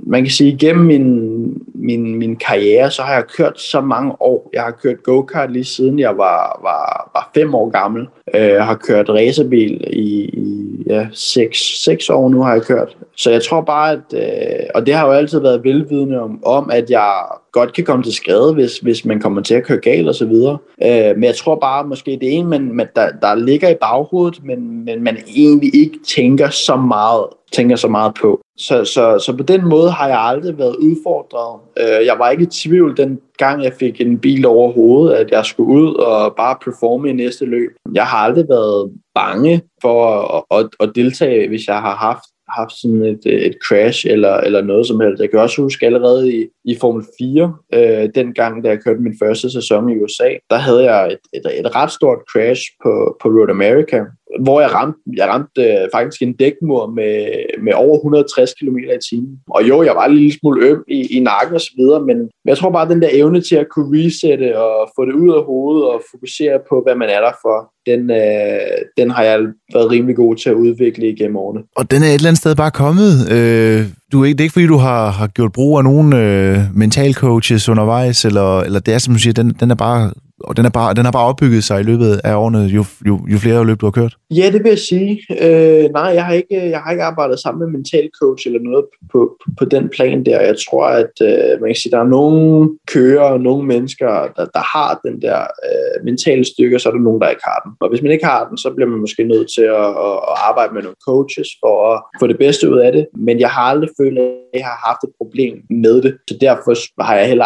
man 0.03 0.24
kan 0.24 0.32
sige, 0.32 0.53
igennem 0.53 0.86
min, 0.86 1.41
min, 1.74 2.15
min 2.15 2.36
karriere, 2.36 2.91
så 2.91 3.01
har 3.01 3.13
jeg 3.13 3.24
kørt 3.38 3.59
så 3.59 3.82
mange 3.82 4.22
år. 4.22 4.49
Jeg 4.53 4.61
har 4.61 4.72
kørt 4.72 5.03
go-kart 5.03 5.51
lige 5.51 5.63
siden 5.63 5.99
jeg 5.99 6.17
var, 6.17 6.59
var, 6.63 7.11
var 7.13 7.32
fem 7.34 7.55
år 7.55 7.69
gammel. 7.69 8.07
Øh, 8.36 8.41
jeg 8.41 8.65
har 8.65 8.76
kørt 8.76 9.09
racerbil 9.09 9.84
i, 9.88 10.24
i 10.24 10.84
ja, 10.88 11.07
seks, 11.13 11.84
seks 11.84 12.09
år 12.09 12.30
nu 12.30 12.41
har 12.41 12.53
jeg 12.53 12.61
kørt. 12.61 12.97
Så 13.15 13.32
jeg 13.32 13.43
tror 13.43 13.61
bare, 13.61 13.91
at, 13.91 14.13
øh, 14.13 14.65
og 14.76 14.86
det 14.86 14.93
har 14.93 15.05
jo 15.05 15.11
altid 15.11 15.39
været 15.39 15.63
velvidende 15.63 16.22
om, 16.22 16.45
om, 16.45 16.69
at 16.74 16.89
jeg 16.89 17.13
godt 17.51 17.74
kan 17.74 17.84
komme 17.84 18.03
til 18.03 18.13
skade, 18.13 18.53
hvis, 18.53 18.78
hvis 18.78 19.05
man 19.05 19.19
kommer 19.19 19.41
til 19.41 19.53
at 19.53 19.63
køre 19.63 19.78
galt 19.78 20.07
og 20.07 20.15
så 20.15 20.26
videre. 20.26 20.57
Øh, 20.84 21.15
men 21.15 21.24
jeg 21.24 21.36
tror 21.36 21.55
bare, 21.55 21.88
måske 21.88 22.17
det 22.22 22.28
er 22.28 22.39
en, 22.39 22.49
man, 22.64 22.76
man, 22.76 22.88
der, 22.95 23.09
der 23.22 23.36
ligger 23.36 23.70
i 23.70 23.76
baghovedet, 23.82 24.43
men, 24.43 24.86
men 24.86 25.03
man 25.03 25.18
egentlig 25.36 25.76
ikke 25.76 25.99
tænker 26.07 26.49
så 26.49 26.76
meget, 26.76 27.26
tænker 27.51 27.76
så 27.76 27.88
meget 27.88 28.14
på. 28.22 28.41
Så, 28.57 28.86
så, 28.86 29.20
så 29.26 29.38
på 29.38 29.43
den 29.43 29.66
måde 29.66 29.91
har 29.91 30.07
jeg 30.07 30.20
aldrig 30.20 30.57
været 30.57 30.76
udfordret. 30.76 31.59
Øh, 31.80 32.05
jeg 32.05 32.20
var 32.20 32.30
ikke 32.30 32.43
i 32.43 32.45
tvivl 32.45 32.97
den 32.97 33.20
gang, 33.38 33.64
jeg 33.64 33.74
fik 33.80 34.01
en 34.01 34.20
bil 34.20 34.45
over 34.45 34.72
hovedet, 34.72 35.16
at 35.16 35.32
jeg 35.32 35.45
skulle 35.45 35.82
ud 35.82 35.95
og 35.95 36.36
bare 36.36 36.55
performe 36.66 37.09
i 37.09 37.14
næste 37.14 37.45
løb. 37.45 37.72
Jeg 37.93 38.05
har 38.05 38.18
aldrig 38.18 38.45
været 38.49 38.91
bange 39.16 39.62
for 39.82 40.05
at, 40.38 40.59
at, 40.59 40.70
at 40.80 40.91
deltage, 40.95 41.47
hvis 41.47 41.68
jeg 41.68 41.82
har 41.82 41.95
haft 41.95 42.24
haft 42.59 42.74
sådan 42.82 43.03
et, 43.03 43.26
et 43.26 43.55
crash 43.68 44.07
eller, 44.09 44.38
eller 44.38 44.62
noget 44.62 44.88
som 44.88 44.99
helst. 44.99 45.22
Jeg 45.22 45.30
kan 45.30 45.39
også 45.39 45.62
huske 45.62 45.86
allerede 45.86 46.34
i, 46.34 46.47
i 46.66 46.78
Formel 46.82 47.05
4, 47.18 47.53
øh, 47.74 48.09
den 48.16 48.34
gang, 48.34 48.64
da 48.64 48.70
jeg 48.70 48.80
kørte 48.80 49.01
min 49.01 49.16
første 49.24 49.51
sæson 49.51 49.89
i 49.89 50.01
USA, 50.03 50.30
der 50.49 50.57
havde 50.57 50.84
jeg 50.91 51.07
et, 51.12 51.20
et, 51.34 51.59
et 51.59 51.76
ret 51.76 51.91
stort 51.91 52.20
crash 52.32 52.62
på, 52.84 53.18
på 53.22 53.28
Road 53.30 53.49
America, 53.49 53.99
hvor 54.39 54.62
jeg 54.62 54.74
ramte, 54.74 54.99
jeg 55.16 55.28
ramte 55.28 55.62
øh, 55.62 55.88
faktisk 55.93 56.22
en 56.22 56.34
dækmur 56.34 56.88
med, 56.88 57.16
med 57.64 57.74
over 57.74 57.95
160 57.97 58.53
km 58.53 58.78
i 58.78 58.99
timen. 59.09 59.39
Og 59.49 59.70
jo, 59.70 59.84
jeg 59.84 59.95
var 59.95 60.05
en 60.05 60.16
lille 60.16 60.39
smule 60.39 60.66
øm 60.68 60.84
i, 60.88 61.18
i 61.18 61.20
nakken 61.20 61.55
og 61.55 61.62
så 61.62 61.72
videre, 61.78 61.99
men, 61.99 62.18
men 62.18 62.47
jeg 62.47 62.57
tror 62.57 62.70
bare, 62.70 62.86
at 62.86 62.89
den 62.89 63.01
der 63.01 63.09
evne 63.12 63.41
til 63.41 63.55
at 63.55 63.70
kunne 63.70 63.89
resette 63.97 64.59
og 64.59 64.91
få 64.95 65.05
det 65.05 65.14
ud 65.14 65.34
af 65.34 65.43
hovedet 65.43 65.84
og 65.89 66.01
fokusere 66.12 66.59
på, 66.70 66.82
hvad 66.86 66.95
man 66.95 67.09
er 67.09 67.22
der 67.22 67.32
for, 67.41 67.72
den, 67.86 68.12
øh, 68.12 68.78
den 68.97 69.12
har 69.12 69.24
jeg 69.24 69.39
været 69.74 69.91
rimelig 69.91 70.16
god 70.16 70.36
til 70.36 70.49
at 70.49 70.55
udvikle 70.55 71.09
igennem 71.09 71.36
årene. 71.36 71.64
Og 71.76 71.91
den 71.91 72.03
er 72.03 72.07
et 72.07 72.14
eller 72.14 72.28
andet 72.28 72.39
sted 72.39 72.55
bare 72.55 72.72
kommet. 72.72 73.12
Øh, 73.36 73.86
du 74.12 74.24
ikke, 74.24 74.38
det 74.38 74.41
er 74.41 74.45
ikke 74.45 74.53
fordi, 74.53 74.68
du 74.68 74.78
har, 74.78 75.12
har 75.12 75.28
gjort 75.28 75.51
brug 75.51 75.78
af 75.78 75.84
nogen 75.84 76.14
øh, 76.14 76.59
mental 76.74 77.14
coaches 77.14 77.70
undervejs, 77.70 78.26
eller, 78.26 78.59
eller 78.59 78.80
det 78.80 78.93
er 78.93 78.97
som 78.97 79.14
du 79.14 79.20
siger, 79.20 79.34
den, 79.34 79.55
den 79.59 79.72
er 79.72 79.76
bare 79.76 80.12
og 80.44 80.58
den, 80.58 80.66
er 80.66 80.70
bare, 80.70 80.94
den 80.94 81.06
har 81.06 81.12
bare 81.12 81.28
opbygget 81.28 81.64
sig 81.64 81.80
i 81.80 81.84
løbet 81.84 82.22
af 82.24 82.36
årene, 82.36 82.60
jo, 82.60 82.84
jo, 83.08 83.20
jo 83.28 83.38
flere 83.38 83.66
løb 83.66 83.82
du 83.82 83.86
har 83.86 83.92
kørt? 83.92 84.16
Ja, 84.32 84.50
det 84.54 84.64
vil 84.64 84.70
jeg 84.70 84.80
sige. 84.80 85.22
Øh, 85.30 85.89
nej, 85.92 86.10
jeg 86.18 86.26
har, 86.26 86.34
ikke, 86.34 86.70
jeg 86.70 86.80
har 86.80 86.92
ikke 86.92 87.04
arbejdet 87.04 87.39
sammen 87.39 87.60
med 87.60 87.78
mental 87.78 88.10
coach 88.22 88.48
eller 88.48 88.60
noget 88.60 88.86
på, 89.12 89.38
på, 89.42 89.52
på 89.60 89.66
den 89.66 89.89
plan 89.89 90.26
der. 90.26 90.42
Jeg 90.42 90.56
tror, 90.66 90.86
at 90.86 91.16
øh, 91.22 91.62
man 91.62 91.68
kan 91.70 91.76
sige, 91.76 91.92
der 91.92 92.00
er 92.00 92.14
nogle 92.18 92.70
kører 92.88 93.24
og 93.24 93.42
nogle 93.42 93.68
mennesker, 93.68 94.08
der, 94.38 94.46
der 94.46 94.78
har 94.78 95.00
den 95.06 95.22
der 95.22 95.39
øh, 95.39 96.06
mentale 96.06 96.46
stykke, 96.46 96.78
og 96.78 96.82
så 96.82 96.89
er 96.89 96.94
der 96.94 97.00
nogen, 97.00 97.22
der 97.22 97.30
ikke 97.30 97.46
har 97.46 97.60
den. 97.66 97.72
Og 97.80 97.89
hvis 97.89 98.02
man 98.02 98.12
ikke 98.12 98.26
har 98.26 98.48
den, 98.48 98.58
så 98.58 98.70
bliver 98.76 98.89
man 98.89 99.00
måske 99.00 99.24
nødt 99.24 99.48
til 99.56 99.62
at, 99.62 99.89
at, 100.08 100.18
at 100.32 100.36
arbejde 100.50 100.74
med 100.74 100.82
nogle 100.82 101.04
coaches 101.08 101.48
for 101.64 101.94
at 101.94 102.02
få 102.20 102.28
det 102.28 102.38
bedste 102.38 102.72
ud 102.72 102.80
af 102.80 102.92
det. 102.92 103.08
Men 103.28 103.39
jeg 103.39 103.50
har 103.50 103.62
aldrig 103.62 103.89
følt, 104.00 104.20
at 104.20 104.32
jeg 104.54 104.66
har 104.66 104.80
haft 104.88 105.02
et 105.04 105.14
problem 105.18 105.54
med 105.70 106.02
det. 106.02 106.18
Så 106.30 106.38
derfor 106.42 106.74
har 107.04 107.16
jeg 107.16 107.28
heller 107.28 107.46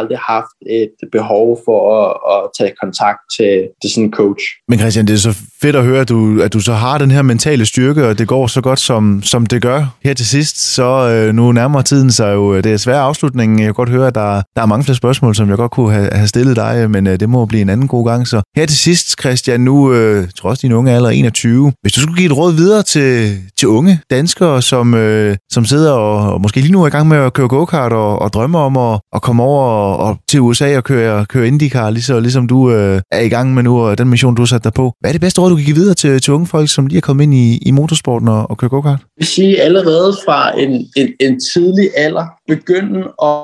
aldrig 0.00 0.18
haft 0.18 0.56
et 0.66 0.94
behov 1.12 1.58
for 1.64 1.80
at, 2.02 2.10
at 2.44 2.50
tage 2.58 2.72
kontakt 2.82 3.20
til, 3.36 3.68
til 3.82 3.90
sådan 3.90 4.04
en 4.04 4.12
coach. 4.12 4.42
Men 4.68 4.78
Christian, 4.78 5.06
det 5.06 5.14
er 5.14 5.18
så 5.18 5.34
fedt 5.62 5.76
at 5.76 5.84
høre, 5.84 6.00
at 6.00 6.08
du, 6.08 6.42
at 6.42 6.52
du 6.52 6.60
så 6.60 6.72
har 6.72 6.98
den 6.98 7.10
her 7.10 7.22
mentale 7.22 7.66
styrke, 7.66 8.06
og 8.06 8.18
det 8.18 8.28
går 8.28 8.46
så 8.46 8.60
godt, 8.60 8.80
som, 8.80 9.22
som 9.22 9.46
det 9.46 9.62
gør. 9.62 9.96
Her 10.04 10.14
til 10.14 10.26
sidst, 10.26 10.74
så 10.74 11.08
øh, 11.08 11.34
nu 11.34 11.52
nærmer 11.52 11.82
tiden 11.82 12.12
sig 12.12 12.34
jo, 12.34 12.54
øh, 12.54 12.64
det 12.64 12.72
er 12.72 12.76
svære 12.76 13.00
afslutning. 13.00 13.58
Jeg 13.58 13.66
kan 13.66 13.74
godt 13.74 13.88
høre, 13.88 14.06
at 14.06 14.14
der, 14.14 14.42
der 14.56 14.62
er 14.62 14.66
mange 14.66 14.84
flere 14.84 14.96
spørgsmål, 14.96 15.34
som 15.34 15.48
jeg 15.48 15.56
godt 15.56 15.70
kunne 15.70 15.92
have, 15.92 16.10
have 16.12 16.28
stillet 16.28 16.56
dig, 16.56 16.80
øh, 16.82 16.90
men 16.90 17.06
øh, 17.06 17.20
det 17.20 17.28
må 17.28 17.46
blive 17.46 17.62
en 17.62 17.68
anden 17.68 17.88
god 17.88 18.06
gang. 18.06 18.28
Så 18.28 18.42
her 18.56 18.66
til 18.66 18.78
sidst, 18.78 19.20
Christian, 19.20 19.60
nu 19.60 19.92
øh, 19.92 20.28
trods 20.36 20.58
din 20.58 20.72
unge 20.72 20.92
alder 20.92 21.10
21, 21.10 21.72
hvis 21.82 21.92
du 21.92 22.00
skulle 22.00 22.16
give 22.16 22.26
et 22.26 22.36
råd 22.36 22.52
videre 22.52 22.82
til, 22.82 23.38
til 23.58 23.68
unge 23.68 24.00
danskere, 24.10 24.62
som, 24.62 24.94
øh, 24.94 25.36
som 25.50 25.64
sidder 25.64 25.92
og, 25.92 26.32
og 26.32 26.40
måske 26.40 26.60
lige 26.60 26.72
nu 26.72 26.82
er 26.82 26.86
i 26.86 26.90
gang 26.90 27.08
med 27.08 27.16
at 27.16 27.32
køre 27.32 27.48
go-kart 27.48 27.92
og, 27.92 28.18
og 28.18 28.32
drømmer 28.32 28.58
om 28.58 28.76
at, 28.76 29.00
at 29.14 29.22
komme 29.22 29.42
over 29.42 29.64
og, 29.64 29.96
og 29.96 30.16
til 30.28 30.40
USA 30.40 30.76
og 30.76 30.84
køre, 30.84 31.26
køre 31.26 31.46
IndyCar, 31.46 32.00
så 32.00 32.20
ligesom 32.26 32.46
du 32.46 32.70
øh, 32.70 33.00
er 33.12 33.20
i 33.20 33.28
gang 33.28 33.54
med 33.54 33.62
nu, 33.62 33.80
og 33.80 33.98
den 33.98 34.08
mission, 34.08 34.34
du 34.34 34.42
har 34.42 34.46
sat 34.46 34.64
dig 34.64 34.72
på. 34.72 34.92
Hvad 35.00 35.10
er 35.10 35.12
det 35.12 35.20
bedste 35.20 35.40
råd, 35.40 35.50
du 35.50 35.56
kan 35.56 35.64
give 35.64 35.76
videre 35.76 35.94
til, 35.94 36.20
til 36.20 36.32
unge 36.32 36.46
folk, 36.46 36.68
som 36.68 36.86
lige 36.86 36.96
er 36.96 37.08
kommet 37.08 37.24
ind 37.24 37.34
i, 37.34 37.58
i 37.68 37.70
motorsporten 37.70 38.28
og, 38.28 38.50
og 38.50 38.58
køre 38.58 38.70
go-kart? 38.70 39.00
Jeg 39.00 39.06
vil 39.18 39.26
sige, 39.26 39.62
allerede 39.62 40.12
fra 40.24 40.58
en, 40.58 40.72
en, 40.96 41.08
en 41.20 41.40
tidlig 41.52 41.90
alder, 41.96 42.26
begynde 42.48 43.00
at, 43.22 43.36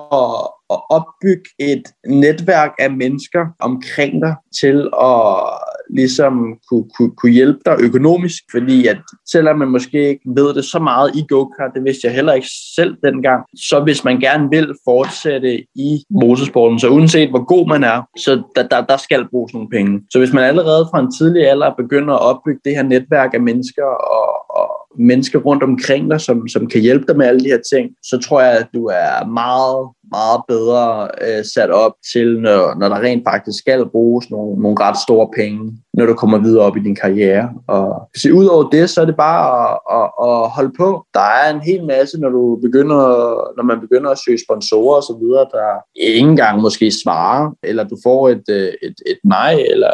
at 0.75 0.81
opbygge 0.97 1.49
et 1.59 1.83
netværk 2.09 2.71
af 2.79 2.91
mennesker 2.91 3.45
omkring 3.61 4.13
dig 4.25 4.35
til 4.61 4.77
at 5.11 5.25
ligesom 5.93 6.59
kunne, 6.69 6.85
kunne, 6.97 7.11
kunne 7.17 7.33
hjælpe 7.33 7.61
dig 7.67 7.77
økonomisk, 7.81 8.43
fordi 8.51 8.87
at 8.87 8.99
selvom 9.33 9.59
man 9.59 9.69
måske 9.69 10.09
ikke 10.09 10.27
ved 10.37 10.55
det 10.55 10.65
så 10.65 10.79
meget 10.79 11.17
i 11.17 11.25
go-kart, 11.29 11.71
det 11.75 11.85
vidste 11.85 12.07
jeg 12.07 12.15
heller 12.15 12.33
ikke 12.33 12.49
selv 12.77 12.97
dengang, 13.05 13.45
så 13.57 13.81
hvis 13.81 14.05
man 14.05 14.21
gerne 14.21 14.49
vil 14.51 14.75
fortsætte 14.85 15.65
i 15.75 16.05
motorsporten, 16.11 16.79
så 16.79 16.89
uanset 16.89 17.31
hvor 17.31 17.45
god 17.45 17.69
man 17.69 17.85
er, 17.85 18.03
så 18.19 18.43
der, 18.57 18.69
der, 18.69 18.81
der 18.81 18.97
skal 18.97 19.29
bruges 19.31 19.55
nogle 19.55 19.69
penge. 19.69 20.01
Så 20.11 20.19
hvis 20.19 20.33
man 20.33 20.45
allerede 20.45 20.89
fra 20.91 21.01
en 21.01 21.13
tidlig 21.19 21.49
alder 21.49 21.75
begynder 21.79 22.15
at 22.15 22.23
opbygge 22.31 22.61
det 22.65 22.75
her 22.77 22.83
netværk 22.83 23.35
af 23.35 23.41
mennesker 23.41 23.85
og, 23.85 24.51
og 24.61 24.82
mennesker 24.99 25.39
rundt 25.39 25.63
omkring 25.63 26.11
dig, 26.11 26.21
som, 26.21 26.49
som 26.49 26.67
kan 26.67 26.81
hjælpe 26.81 27.05
dig 27.09 27.17
med 27.17 27.27
alle 27.27 27.41
de 27.41 27.49
her 27.49 27.63
ting, 27.73 27.91
så 28.03 28.19
tror 28.19 28.41
jeg, 28.41 28.53
at 28.53 28.69
du 28.75 28.87
er 28.87 29.27
meget, 29.27 29.89
meget 30.11 30.41
bedre 30.49 31.09
øh, 31.27 31.45
sat 31.55 31.71
op 31.71 31.93
til, 32.13 32.41
når, 32.41 32.79
når 32.81 32.89
der 32.89 33.01
rent 33.01 33.25
faktisk 33.31 33.59
skal 33.59 33.87
bruges 33.87 34.31
nogle, 34.31 34.63
nogle 34.63 34.77
ret 34.81 34.97
store 35.07 35.29
penge, 35.37 35.73
når 35.95 36.07
du 36.07 36.15
kommer 36.15 36.39
videre 36.39 36.65
op 36.65 36.77
i 36.77 36.81
din 36.81 36.95
karriere. 36.95 37.51
Og 37.69 38.09
så 38.17 38.29
ud 38.31 38.47
over 38.47 38.71
det, 38.71 38.91
så 38.91 39.01
er 39.01 39.05
det 39.05 39.17
bare 39.17 39.45
at, 39.73 39.77
at, 39.99 40.09
at 40.27 40.51
holde 40.51 40.73
på. 40.79 41.07
Der 41.15 41.27
er 41.43 41.55
en 41.55 41.61
hel 41.61 41.85
masse, 41.87 42.21
når 42.21 42.29
du 42.29 42.59
begynder, 42.63 43.03
når 43.57 43.63
man 43.63 43.81
begynder 43.81 44.11
at 44.11 44.19
søge 44.25 44.39
sponsorer 44.47 44.97
og 44.97 45.03
så 45.03 45.15
videre, 45.23 45.47
der 45.53 45.69
ikke 45.97 46.29
engang 46.29 46.61
måske 46.61 46.91
svarer, 47.03 47.51
eller 47.63 47.85
du 47.85 47.97
får 48.03 48.29
et, 48.29 48.45
øh, 48.51 48.73
et, 48.83 48.97
et 49.07 49.19
nej, 49.25 49.55
eller 49.71 49.93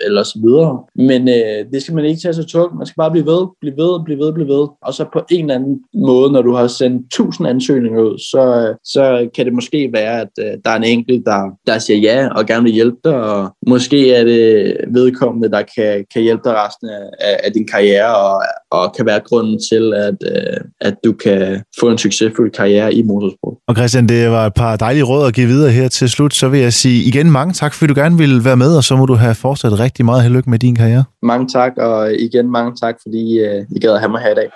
eller 0.00 0.22
så 0.22 0.38
videre. 0.44 0.78
Men 0.94 1.28
øh, 1.28 1.72
det 1.72 1.82
skal 1.82 1.94
man 1.94 2.04
ikke 2.04 2.20
tage 2.20 2.34
så 2.34 2.44
tungt. 2.44 2.76
Man 2.76 2.86
skal 2.86 3.00
bare 3.04 3.10
blive 3.10 3.26
ved, 3.26 3.42
blive 3.60 3.76
ved, 3.76 4.04
blive 4.04 4.18
ved, 4.18 4.32
blive 4.32 4.48
ved. 4.48 4.68
Og 4.82 4.94
så 4.94 5.04
på 5.12 5.20
en 5.30 5.44
eller 5.44 5.54
anden 5.54 5.80
måde, 5.94 6.32
når 6.32 6.42
du 6.42 6.52
har 6.54 6.66
sendt 6.66 7.12
tusind 7.12 7.48
ansøgninger 7.48 8.00
ud, 8.00 8.18
så, 8.18 8.42
øh, 8.68 8.74
så 8.84 9.28
kan 9.34 9.44
det 9.46 9.54
måske 9.54 9.90
være, 9.92 10.20
at 10.20 10.32
øh, 10.40 10.52
der 10.64 10.70
er 10.70 10.76
en 10.76 10.84
enkelt, 10.84 11.26
der, 11.26 11.40
der 11.66 11.78
siger 11.78 11.98
ja 11.98 12.28
og 12.28 12.46
gerne 12.46 12.62
vil 12.62 12.72
hjælpe 12.72 12.96
dig, 13.04 13.14
og 13.14 13.50
måske 13.66 14.14
er 14.14 14.24
det 14.24 14.76
vedkommende, 14.88 15.50
der 15.50 15.62
kan, 15.76 16.04
kan 16.12 16.22
hjælpe 16.22 16.42
dig 16.44 16.54
resten 16.66 16.88
af, 16.88 17.40
af 17.44 17.52
din 17.52 17.66
karriere, 17.66 18.16
og, 18.16 18.42
og 18.70 18.94
kan 18.96 19.06
være 19.06 19.20
grunden 19.20 19.58
til, 19.70 19.94
at, 19.94 20.16
øh, 20.32 20.60
at 20.80 20.94
du 21.04 21.12
kan 21.12 21.62
få 21.80 21.90
en 21.90 21.98
succesfuld 21.98 22.50
karriere 22.52 22.94
i 22.94 23.02
motorsport. 23.02 23.54
Og 23.68 23.76
Christian, 23.76 24.08
det 24.08 24.30
var 24.30 24.46
et 24.46 24.54
par 24.54 24.76
dejlige 24.76 25.04
råd 25.04 25.26
at 25.26 25.34
give 25.34 25.46
videre 25.46 25.70
her 25.70 25.88
til 25.88 26.08
slut. 26.08 26.34
Så 26.34 26.48
vil 26.48 26.60
jeg 26.60 26.72
sige 26.72 27.08
igen 27.08 27.30
mange 27.30 27.52
tak, 27.52 27.74
fordi 27.74 27.92
du 27.94 28.00
gerne 28.00 28.18
ville 28.18 28.44
være 28.44 28.56
med, 28.56 28.76
og 28.76 28.84
så 28.84 28.96
må 28.96 29.06
du 29.06 29.14
have 29.14 29.34
fortsat 29.34 29.80
rigtig 29.86 30.04
meget 30.04 30.22
held 30.22 30.42
med 30.46 30.58
din 30.58 30.74
karriere. 30.74 31.04
Mange 31.22 31.48
tak, 31.48 31.72
og 31.76 32.14
igen 32.14 32.50
mange 32.50 32.72
tak, 32.82 32.94
fordi 33.02 33.38
øh, 33.38 33.64
I 33.70 33.78
gad 33.80 33.94
at 33.94 34.00
have 34.00 34.10
mig 34.10 34.20
her 34.20 34.30
i 34.30 34.34
dag. 34.34 34.48